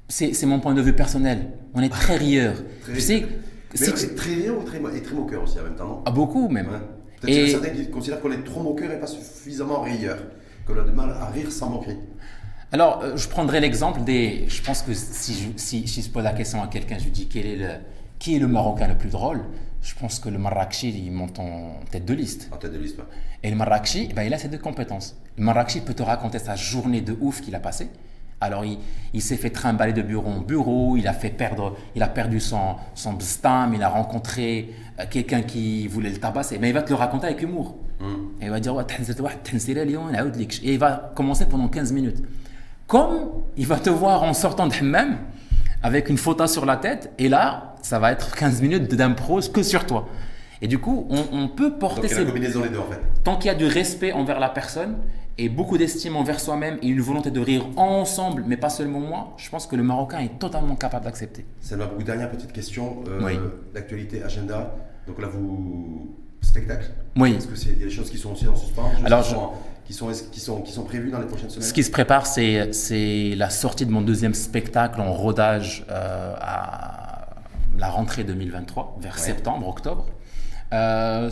C'est 0.08 0.46
mon 0.46 0.60
point 0.60 0.74
de 0.74 0.82
vue 0.82 0.92
personnel. 0.92 1.50
On 1.72 1.82
est 1.82 1.88
très 1.88 2.16
rieurs. 2.16 2.56
tu 2.86 3.00
sais, 3.00 3.26
c'est 3.74 4.14
très 4.14 4.34
rieur 4.34 4.58
ou 4.58 4.62
très, 4.62 4.78
et 4.96 5.02
très 5.02 5.14
moqueur 5.14 5.42
aussi 5.42 5.58
en 5.58 5.64
même 5.64 5.74
temps, 5.74 5.88
non 5.88 6.02
ah, 6.04 6.10
Beaucoup 6.10 6.48
même. 6.48 6.68
Peut-être 7.20 7.34
y 7.34 7.44
a 7.44 7.48
certains 7.48 7.70
qui 7.70 7.90
considèrent 7.90 8.20
qu'on 8.20 8.32
est 8.32 8.44
trop 8.44 8.62
moqueur 8.62 8.90
et 8.92 9.00
pas 9.00 9.06
suffisamment 9.06 9.80
rieur. 9.80 10.18
Qu'on 10.66 10.78
a 10.78 10.84
du 10.84 10.92
mal 10.92 11.10
à 11.10 11.26
rire 11.26 11.50
sans 11.50 11.70
moquerie. 11.70 11.98
Alors, 12.70 13.02
euh, 13.02 13.16
je 13.16 13.28
prendrai 13.28 13.60
l'exemple 13.60 14.02
des. 14.02 14.44
Je 14.48 14.62
pense 14.62 14.82
que 14.82 14.94
si 14.94 15.34
je, 15.34 15.48
si, 15.56 15.86
si 15.86 16.02
je 16.02 16.10
pose 16.10 16.24
la 16.24 16.32
question 16.32 16.62
à 16.62 16.68
quelqu'un, 16.68 16.98
je 16.98 17.04
lui 17.04 17.10
dis 17.10 17.28
quel 17.28 17.46
est 17.46 17.56
le 17.56 17.68
qui 18.24 18.36
est 18.36 18.38
le 18.38 18.48
Marocain 18.48 18.88
le 18.88 18.96
plus 18.96 19.10
drôle 19.10 19.42
Je 19.82 19.94
pense 19.96 20.18
que 20.18 20.30
le 20.30 20.38
Marrakchi, 20.38 20.88
il 20.88 21.12
monte 21.12 21.38
en 21.38 21.78
tête 21.90 22.06
de 22.06 22.14
liste. 22.14 22.48
En 22.50 22.56
tête 22.56 22.72
de 22.72 22.78
liste, 22.78 22.98
Et 23.42 23.50
le 23.50 23.56
Marrakchi, 23.56 24.08
eh 24.10 24.14
ben, 24.14 24.22
il 24.22 24.32
a 24.32 24.38
ses 24.38 24.48
deux 24.48 24.56
compétences. 24.56 25.14
Le 25.36 25.44
Marrakchi 25.44 25.82
peut 25.82 25.92
te 25.92 26.02
raconter 26.02 26.38
sa 26.38 26.56
journée 26.56 27.02
de 27.02 27.14
ouf 27.20 27.42
qu'il 27.42 27.54
a 27.54 27.60
passée. 27.60 27.90
Alors, 28.40 28.64
il, 28.64 28.78
il 29.12 29.20
s'est 29.20 29.36
fait 29.36 29.50
trimballer 29.50 29.92
de 29.92 30.00
bureau 30.00 30.30
en 30.30 30.40
bureau, 30.40 30.96
il 30.96 31.06
a, 31.06 31.12
fait 31.12 31.28
perdre, 31.28 31.76
il 31.94 32.02
a 32.02 32.08
perdu 32.08 32.40
son, 32.40 32.76
son 32.94 33.18
il 33.74 33.82
a 33.82 33.88
rencontré 33.90 34.70
euh, 34.98 35.04
quelqu'un 35.10 35.42
qui 35.42 35.86
voulait 35.86 36.08
le 36.08 36.16
tabasser. 36.18 36.56
Mais 36.58 36.70
il 36.70 36.72
va 36.72 36.80
te 36.80 36.88
le 36.88 36.94
raconter 36.94 37.26
avec 37.26 37.42
humour. 37.42 37.76
Et 38.40 38.46
il 38.46 38.50
va 38.50 38.58
dire 38.58 38.74
Et 40.62 40.72
il 40.72 40.78
va 40.78 41.12
commencer 41.14 41.44
pendant 41.44 41.68
15 41.68 41.92
minutes. 41.92 42.22
Comme 42.86 43.32
il 43.58 43.66
va 43.66 43.78
te 43.78 43.90
voir 43.90 44.22
en 44.22 44.32
sortant 44.32 44.66
de 44.66 44.74
hammam, 44.74 45.18
avec 45.82 46.08
une 46.08 46.16
photo 46.16 46.46
sur 46.46 46.64
la 46.64 46.78
tête, 46.78 47.12
et 47.18 47.28
là, 47.28 47.73
ça 47.84 47.98
va 47.98 48.12
être 48.12 48.34
15 48.34 48.62
minutes 48.62 48.94
d'impro 48.94 49.40
que 49.40 49.62
sur 49.62 49.86
toi. 49.86 50.08
Et 50.62 50.68
du 50.68 50.78
coup, 50.78 51.06
on, 51.10 51.48
peut 51.48 51.78
porter 51.78 52.08
ces... 52.08 52.24
combinaison 52.24 52.62
les 52.62 52.70
deux 52.70 52.78
en 52.78 52.86
fait. 52.86 53.00
Tant 53.22 53.36
qu'il 53.36 53.48
y 53.48 53.50
a 53.50 53.54
du 53.54 53.66
respect 53.66 54.12
envers 54.12 54.40
la 54.40 54.48
personne 54.48 54.96
et 55.36 55.50
beaucoup 55.50 55.76
d'estime 55.76 56.16
envers 56.16 56.40
soi-même 56.40 56.78
et 56.80 56.86
une 56.86 57.00
volonté 57.00 57.30
de 57.30 57.40
rire 57.40 57.66
ensemble, 57.76 58.44
mais 58.46 58.56
pas 58.56 58.70
seulement 58.70 59.00
moi, 59.00 59.34
je 59.36 59.50
pense 59.50 59.66
que 59.66 59.76
le 59.76 59.82
Marocain 59.82 60.20
est 60.20 60.38
totalement 60.38 60.76
capable 60.76 61.04
d'accepter. 61.04 61.44
C'est 61.60 61.76
ma 61.76 61.86
dernière 62.02 62.30
petite 62.30 62.52
question. 62.52 63.04
Euh, 63.08 63.20
oui. 63.22 63.38
L'actualité, 63.74 64.22
agenda. 64.22 64.74
Donc 65.06 65.20
là, 65.20 65.28
vous 65.28 66.16
spectacle 66.40 66.90
Oui. 67.16 67.34
Est-ce 67.34 67.48
qu'il 67.48 67.78
y 67.78 67.82
a 67.82 67.86
des 67.86 67.90
choses 67.90 68.10
qui 68.10 68.18
sont 68.18 68.32
aussi 68.32 68.46
en 68.48 68.56
suspens 68.56 68.90
Alors, 69.04 69.22
qui 69.84 69.92
sont, 69.92 70.10
qui, 70.32 70.40
sont, 70.40 70.62
qui 70.62 70.72
sont 70.72 70.84
prévues 70.84 71.10
dans 71.10 71.18
les 71.18 71.26
prochaines 71.26 71.50
semaines? 71.50 71.68
Ce 71.68 71.74
qui 71.74 71.82
se 71.82 71.90
prépare, 71.90 72.26
c'est 72.26 73.34
la 73.36 73.50
sortie 73.50 73.84
de 73.84 73.90
mon 73.90 74.00
deuxième 74.00 74.34
spectacle 74.34 75.00
en 75.02 75.12
rodage 75.12 75.84
euh, 75.90 76.34
à 76.38 77.03
la 77.78 77.88
rentrée 77.88 78.24
2023, 78.24 78.98
vers 79.00 79.18
septembre, 79.18 79.68
octobre. 79.68 80.06
Euh, 80.72 81.30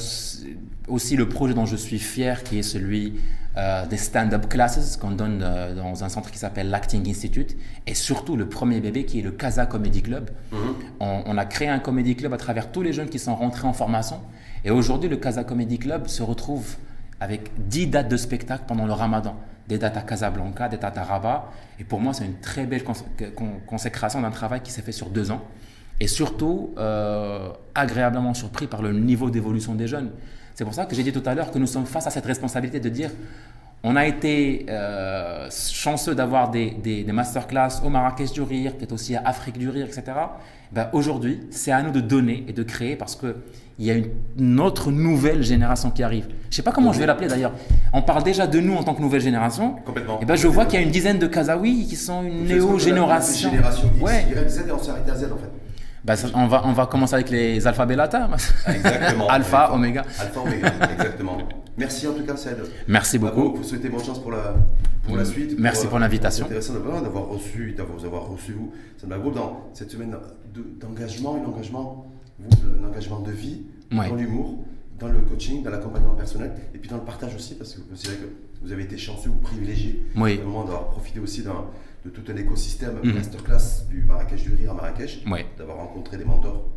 aussi 0.89 1.17
le 1.17 1.29
projet 1.29 1.55
dont 1.55 1.67
je 1.67 1.77
suis 1.77 1.99
fier, 1.99 2.45
qui 2.45 2.59
est 2.59 2.63
celui 2.63 3.15
euh, 3.57 3.87
des 3.87 3.97
stand-up 3.97 4.49
classes 4.49 4.97
qu'on 4.97 5.11
donne 5.11 5.39
dans 5.77 6.05
un 6.05 6.09
centre 6.09 6.31
qui 6.31 6.39
s'appelle 6.39 6.71
l'Acting 6.71 7.09
Institute, 7.09 7.57
et 7.87 7.95
surtout 7.95 8.37
le 8.37 8.49
premier 8.49 8.81
bébé 8.81 9.05
qui 9.05 9.19
est 9.19 9.23
le 9.23 9.33
Casa 9.33 9.67
Comedy 9.67 10.03
Club. 10.03 10.31
Mhm. 10.53 10.59
on, 11.01 11.23
on, 11.27 11.39
a 11.39 11.45
créé 11.45 11.69
un 11.69 11.79
comedy 11.79 12.15
club 12.15 12.33
à 12.33 12.37
travers 12.37 12.71
tous 12.71 12.83
les 12.83 12.93
jeunes 12.93 13.09
qui 13.09 13.19
sont 13.19 13.35
rentrés 13.35 13.67
en 13.67 13.73
formation. 13.73 14.21
Et 14.65 14.71
aujourd'hui, 14.71 15.09
le 15.09 15.17
Casa 15.17 15.45
Comedy 15.45 15.79
Club 15.79 16.07
se 16.07 16.23
retrouve 16.23 16.77
avec 17.23 17.51
10 17.69 17.87
dates 17.87 18.09
de 18.09 18.17
spectacle 18.17 18.65
pendant 18.67 18.87
le 18.87 18.93
ramadan. 18.93 19.37
Des 19.69 19.79
dates 19.79 19.97
à 19.97 20.03
Casablanca, 20.03 20.69
des 20.69 20.77
dates 20.77 20.99
à 20.99 21.05
Rabat. 21.05 21.51
Et 21.79 21.85
pour 21.85 22.01
moi, 22.01 22.13
c'est 22.13 22.25
une 22.25 22.41
très 22.41 22.67
belle 22.67 22.83
consécration 23.67 24.21
d'un 24.21 24.31
travail 24.31 24.61
qui 24.61 24.73
s'est 24.73 24.83
fait 24.83 24.93
sur 24.93 25.09
deux 25.09 25.31
ans. 25.31 25.43
Et 26.03 26.09
surtout, 26.09 26.75
euh, 26.79 27.51
agréablement 27.77 28.35
surpris 28.35 28.67
par 28.67 28.83
le 28.83 28.93
niveau 28.93 29.31
d'évolution 29.31 29.77
des 29.77 29.87
jeunes. 29.87 30.11
C'est 30.53 30.65
pour 30.65 30.75
ça 30.75 30.85
que 30.85 30.97
j'ai 30.97 31.05
dit 31.05 31.13
tout 31.13 31.23
à 31.25 31.33
l'heure 31.33 31.53
que 31.53 31.61
nous 31.61 31.69
sommes 31.69 31.87
face 31.87 32.09
à 32.09 32.11
cette 32.11 32.27
responsabilité 32.27 32.81
de 32.81 32.89
dire 32.89 33.11
on 33.85 33.95
a 33.95 34.05
été 34.05 34.67
euh, 34.69 35.49
chanceux 35.49 36.17
d'avoir 36.17 36.51
des, 36.51 36.73
des, 36.73 37.05
des, 37.05 37.13
masterclass 37.13 37.85
au 37.85 37.89
Marrakech 37.89 38.33
du 38.33 38.43
Rire, 38.43 38.75
peut-être 38.77 38.91
aussi 38.91 39.15
à 39.15 39.23
Afrique 39.25 39.59
du 39.59 39.69
Rire, 39.69 39.87
etc. 39.87 40.03
Ben 40.73 40.89
Aujourd'hui, 40.93 41.41
c'est 41.51 41.71
à 41.71 41.81
nous 41.83 41.93
de 41.93 42.01
donner 42.01 42.47
et 42.49 42.53
de 42.53 42.65
créer 42.65 42.97
parce 42.97 43.15
qu'il 43.15 43.35
y 43.79 43.93
a 43.93 43.95
une, 43.95 44.59
autre 44.59 44.91
nouvelle 44.91 45.45
génération 45.45 45.93
qui 45.93 46.03
arrive. 46.03 46.25
Je 46.25 46.49
ne 46.49 46.53
sais 46.53 46.63
pas 46.63 46.73
comment 46.73 46.93
je 46.93 46.99
vais 46.99 47.07
l'appeler 47.07 47.29
d'ailleurs. 47.29 47.53
On 47.93 48.03
parle 48.03 48.25
déjà 48.25 48.49
de 48.49 48.59
nous 48.59 48.75
en 48.75 48.83
tant 48.83 48.95
que 48.95 49.03
nouvelle 49.03 49.21
génération. 49.21 49.77
Complètement. 49.85 50.19
Et 50.21 50.25
ben 50.25 50.35
je 50.35 50.49
vois 50.49 50.65
qu'il 50.65 50.81
y 50.81 50.83
a 50.83 50.85
une 50.85 50.91
dizaine 50.91 51.21
de 51.21 51.29
Kazaouis 51.29 51.87
qui 51.87 51.95
sont 51.95 52.25
une 52.25 52.47
néo-génération. 52.47 53.51
Génération 53.53 53.89
X, 53.95 54.03
ouais. 54.03 54.49
Z 54.49 54.65
et 54.67 54.73
on 54.73 54.83
s'est 54.83 54.91
arrêté 54.91 55.13
à 55.13 55.17
Z 55.17 55.25
en 55.25 55.37
fait. 55.37 55.62
Ben, 56.05 56.17
on, 56.35 56.47
va, 56.49 56.63
on 56.65 56.73
va 56.73 56.87
commencer 56.87 57.15
avec 57.15 57.31
les 57.31 57.65
alpha 57.67 57.87
beta. 57.87 58.29
Exactement. 58.67 59.29
alpha, 59.31 59.73
oméga. 59.73 60.05
Alpha, 60.19 60.41
oméga, 60.41 60.73
exactement. 60.93 61.39
Merci 61.77 62.09
en 62.09 62.15
tout 62.15 62.25
cas, 62.25 62.37
Ced. 62.37 62.59
Merci 62.89 63.19
beaucoup. 63.19 63.55
Vous 63.55 63.63
souhaitez 63.63 63.89
bonne 63.89 64.05
chance 64.05 64.21
pour 64.21 64.33
la, 64.33 64.55
pour 65.05 65.17
la 65.17 65.25
suite. 65.25 65.55
Merci 65.59 65.87
pour, 65.87 65.99
l'invitation. 65.99 66.47
C'est 66.49 66.57
intéressant 66.57 66.75
d'avoir 67.01 67.29
reçu, 67.29 67.73
d'avoir 67.73 68.05
avoir 68.05 68.29
reçu 68.29 68.53
vous, 68.53 68.73
ça 68.99 69.07
m'a 69.07 69.17
dans 69.19 69.71
cette 69.75 69.91
semaine 69.91 70.15
d'engagement, 70.81 71.37
un 71.37 71.49
engagement, 71.49 72.13
un 72.41 72.85
engagement 72.85 73.21
de 73.21 73.31
vie, 73.31 73.63
dans 73.91 74.15
l'humour, 74.17 74.65
dans 74.99 75.09
le 75.09 75.21
coaching, 75.21 75.63
dans 75.63 75.71
l'accompagnement 75.71 76.15
personnel, 76.15 76.53
et 76.75 76.79
puis 76.79 76.91
dans 76.91 76.97
le 76.97 77.03
partage 77.03 77.35
aussi, 77.35 77.55
parce 77.55 77.75
que 77.75 77.81
c'est 77.95 78.09
vrai 78.09 78.17
que 78.17 78.65
vous 78.65 78.73
avez 78.73 78.85
été 78.85 78.97
chanceux 78.97 79.31
ou 79.31 79.37
privilégié 79.37 80.05
oui. 80.17 80.39
moment 80.39 80.65
d'avoir 80.65 80.89
profité 80.89 81.19
aussi 81.21 81.43
de 82.05 82.11
tout 82.11 82.23
un 82.31 82.37
écosystème 82.37 82.99
mm. 83.03 83.13
masterclass 83.13 83.87
du 83.89 84.03
Marrakech 84.05 84.43
du 84.43 84.55
Rire 84.55 84.73
à 84.73 84.75
Marrakech, 84.75 85.25
d'avoir 85.57 85.79
rencontré 85.79 86.17
des 86.17 86.25
mentors, 86.25 86.69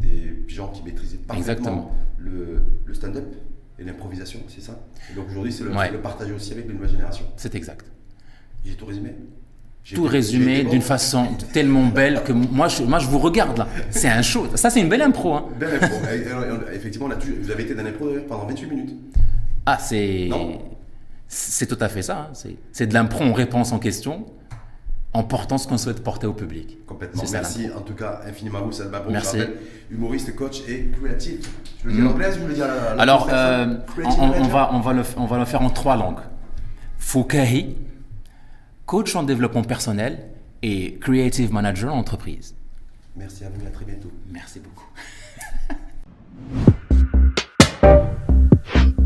des 0.00 0.44
gens 0.48 0.68
qui 0.68 0.82
maîtrisaient 0.82 1.18
parfaitement 1.18 1.94
le, 2.18 2.62
le 2.84 2.94
stand-up 2.94 3.34
et 3.78 3.84
l'improvisation, 3.84 4.40
c'est 4.48 4.60
ça? 4.60 4.78
Et 5.10 5.14
Donc 5.14 5.28
aujourd'hui, 5.30 5.52
c'est 5.52 5.64
le, 5.64 5.70
le, 5.70 6.00
partager 6.00 6.32
aussi 6.32 6.52
avec 6.52 6.66
les 6.66 6.74
nouvelles 6.74 6.90
générations. 6.90 7.26
C'est 7.36 7.54
exact. 7.54 7.86
J'ai 8.64 8.74
tout 8.74 8.86
résumé 8.86 9.14
tout 9.94 10.04
résumé 10.04 10.64
d'une 10.64 10.80
façon 10.80 11.26
tellement 11.52 11.86
belle 11.86 12.22
que 12.24 12.32
moi 12.32 12.68
je, 12.68 12.84
moi 12.84 12.98
je 13.00 13.08
vous 13.08 13.18
regarde 13.18 13.58
là. 13.58 13.68
C'est 13.90 14.08
un 14.08 14.22
show. 14.22 14.46
Ça 14.54 14.70
c'est 14.70 14.80
une 14.80 14.88
belle 14.88 15.02
impro. 15.02 15.34
Hein. 15.34 15.46
Belle 15.58 15.74
impro. 15.82 15.96
Effectivement, 16.72 17.08
là, 17.08 17.16
vous 17.42 17.50
avez 17.50 17.64
été 17.64 17.74
dans 17.74 17.82
l'impro 17.82 18.06
pendant 18.28 18.46
28 18.46 18.66
minutes. 18.66 18.94
Ah 19.66 19.78
c'est 19.78 20.28
c'est 21.34 21.66
tout 21.66 21.78
à 21.80 21.88
fait 21.88 22.02
ça. 22.02 22.28
Hein. 22.30 22.50
C'est 22.72 22.86
de 22.86 22.94
l'impro 22.94 23.24
en 23.24 23.32
réponse 23.32 23.72
en 23.72 23.78
question 23.78 24.26
en 25.14 25.24
portant 25.24 25.56
ce 25.58 25.66
qu'on 25.66 25.78
souhaite 25.78 26.02
porter 26.02 26.26
au 26.26 26.34
public. 26.34 26.84
Complètement. 26.86 27.22
Merci 27.32 27.70
en 27.74 27.80
tout 27.80 27.94
cas 27.94 28.20
infiniment 28.26 28.58
à 28.58 28.62
vous, 28.62 28.72
Salma. 28.72 29.02
Merci. 29.08 29.38
humoriste, 29.90 30.34
coach 30.36 30.62
et 30.68 30.90
créatif. 30.90 31.50
Je 31.82 31.88
le 31.88 31.94
dis 31.94 32.02
en 32.02 32.06
anglais 32.10 32.28
ou 32.36 32.42
je 32.42 32.46
le 32.48 32.54
dis 32.54 32.62
à 32.62 32.66
la, 32.66 33.02
Alors, 33.02 33.28
euh, 33.30 33.76
on, 34.04 34.42
va, 34.42 34.70
on, 34.72 34.80
va 34.80 34.92
le, 34.92 35.02
on 35.16 35.26
va 35.26 35.38
le 35.38 35.44
faire 35.46 35.62
en 35.62 35.70
trois 35.70 35.96
langues. 35.96 36.20
Foukahi, 36.98 37.76
coach 38.84 39.16
en 39.16 39.22
développement 39.22 39.64
personnel 39.64 40.28
et 40.62 40.98
creative 40.98 41.52
manager 41.52 41.94
en 41.94 41.98
entreprise. 41.98 42.54
Merci 43.16 43.44
à 43.44 43.48
vous, 43.48 43.66
à 43.66 43.70
très 43.70 43.84
bientôt. 43.86 44.12
Merci 44.30 44.60
beaucoup. 44.60 44.88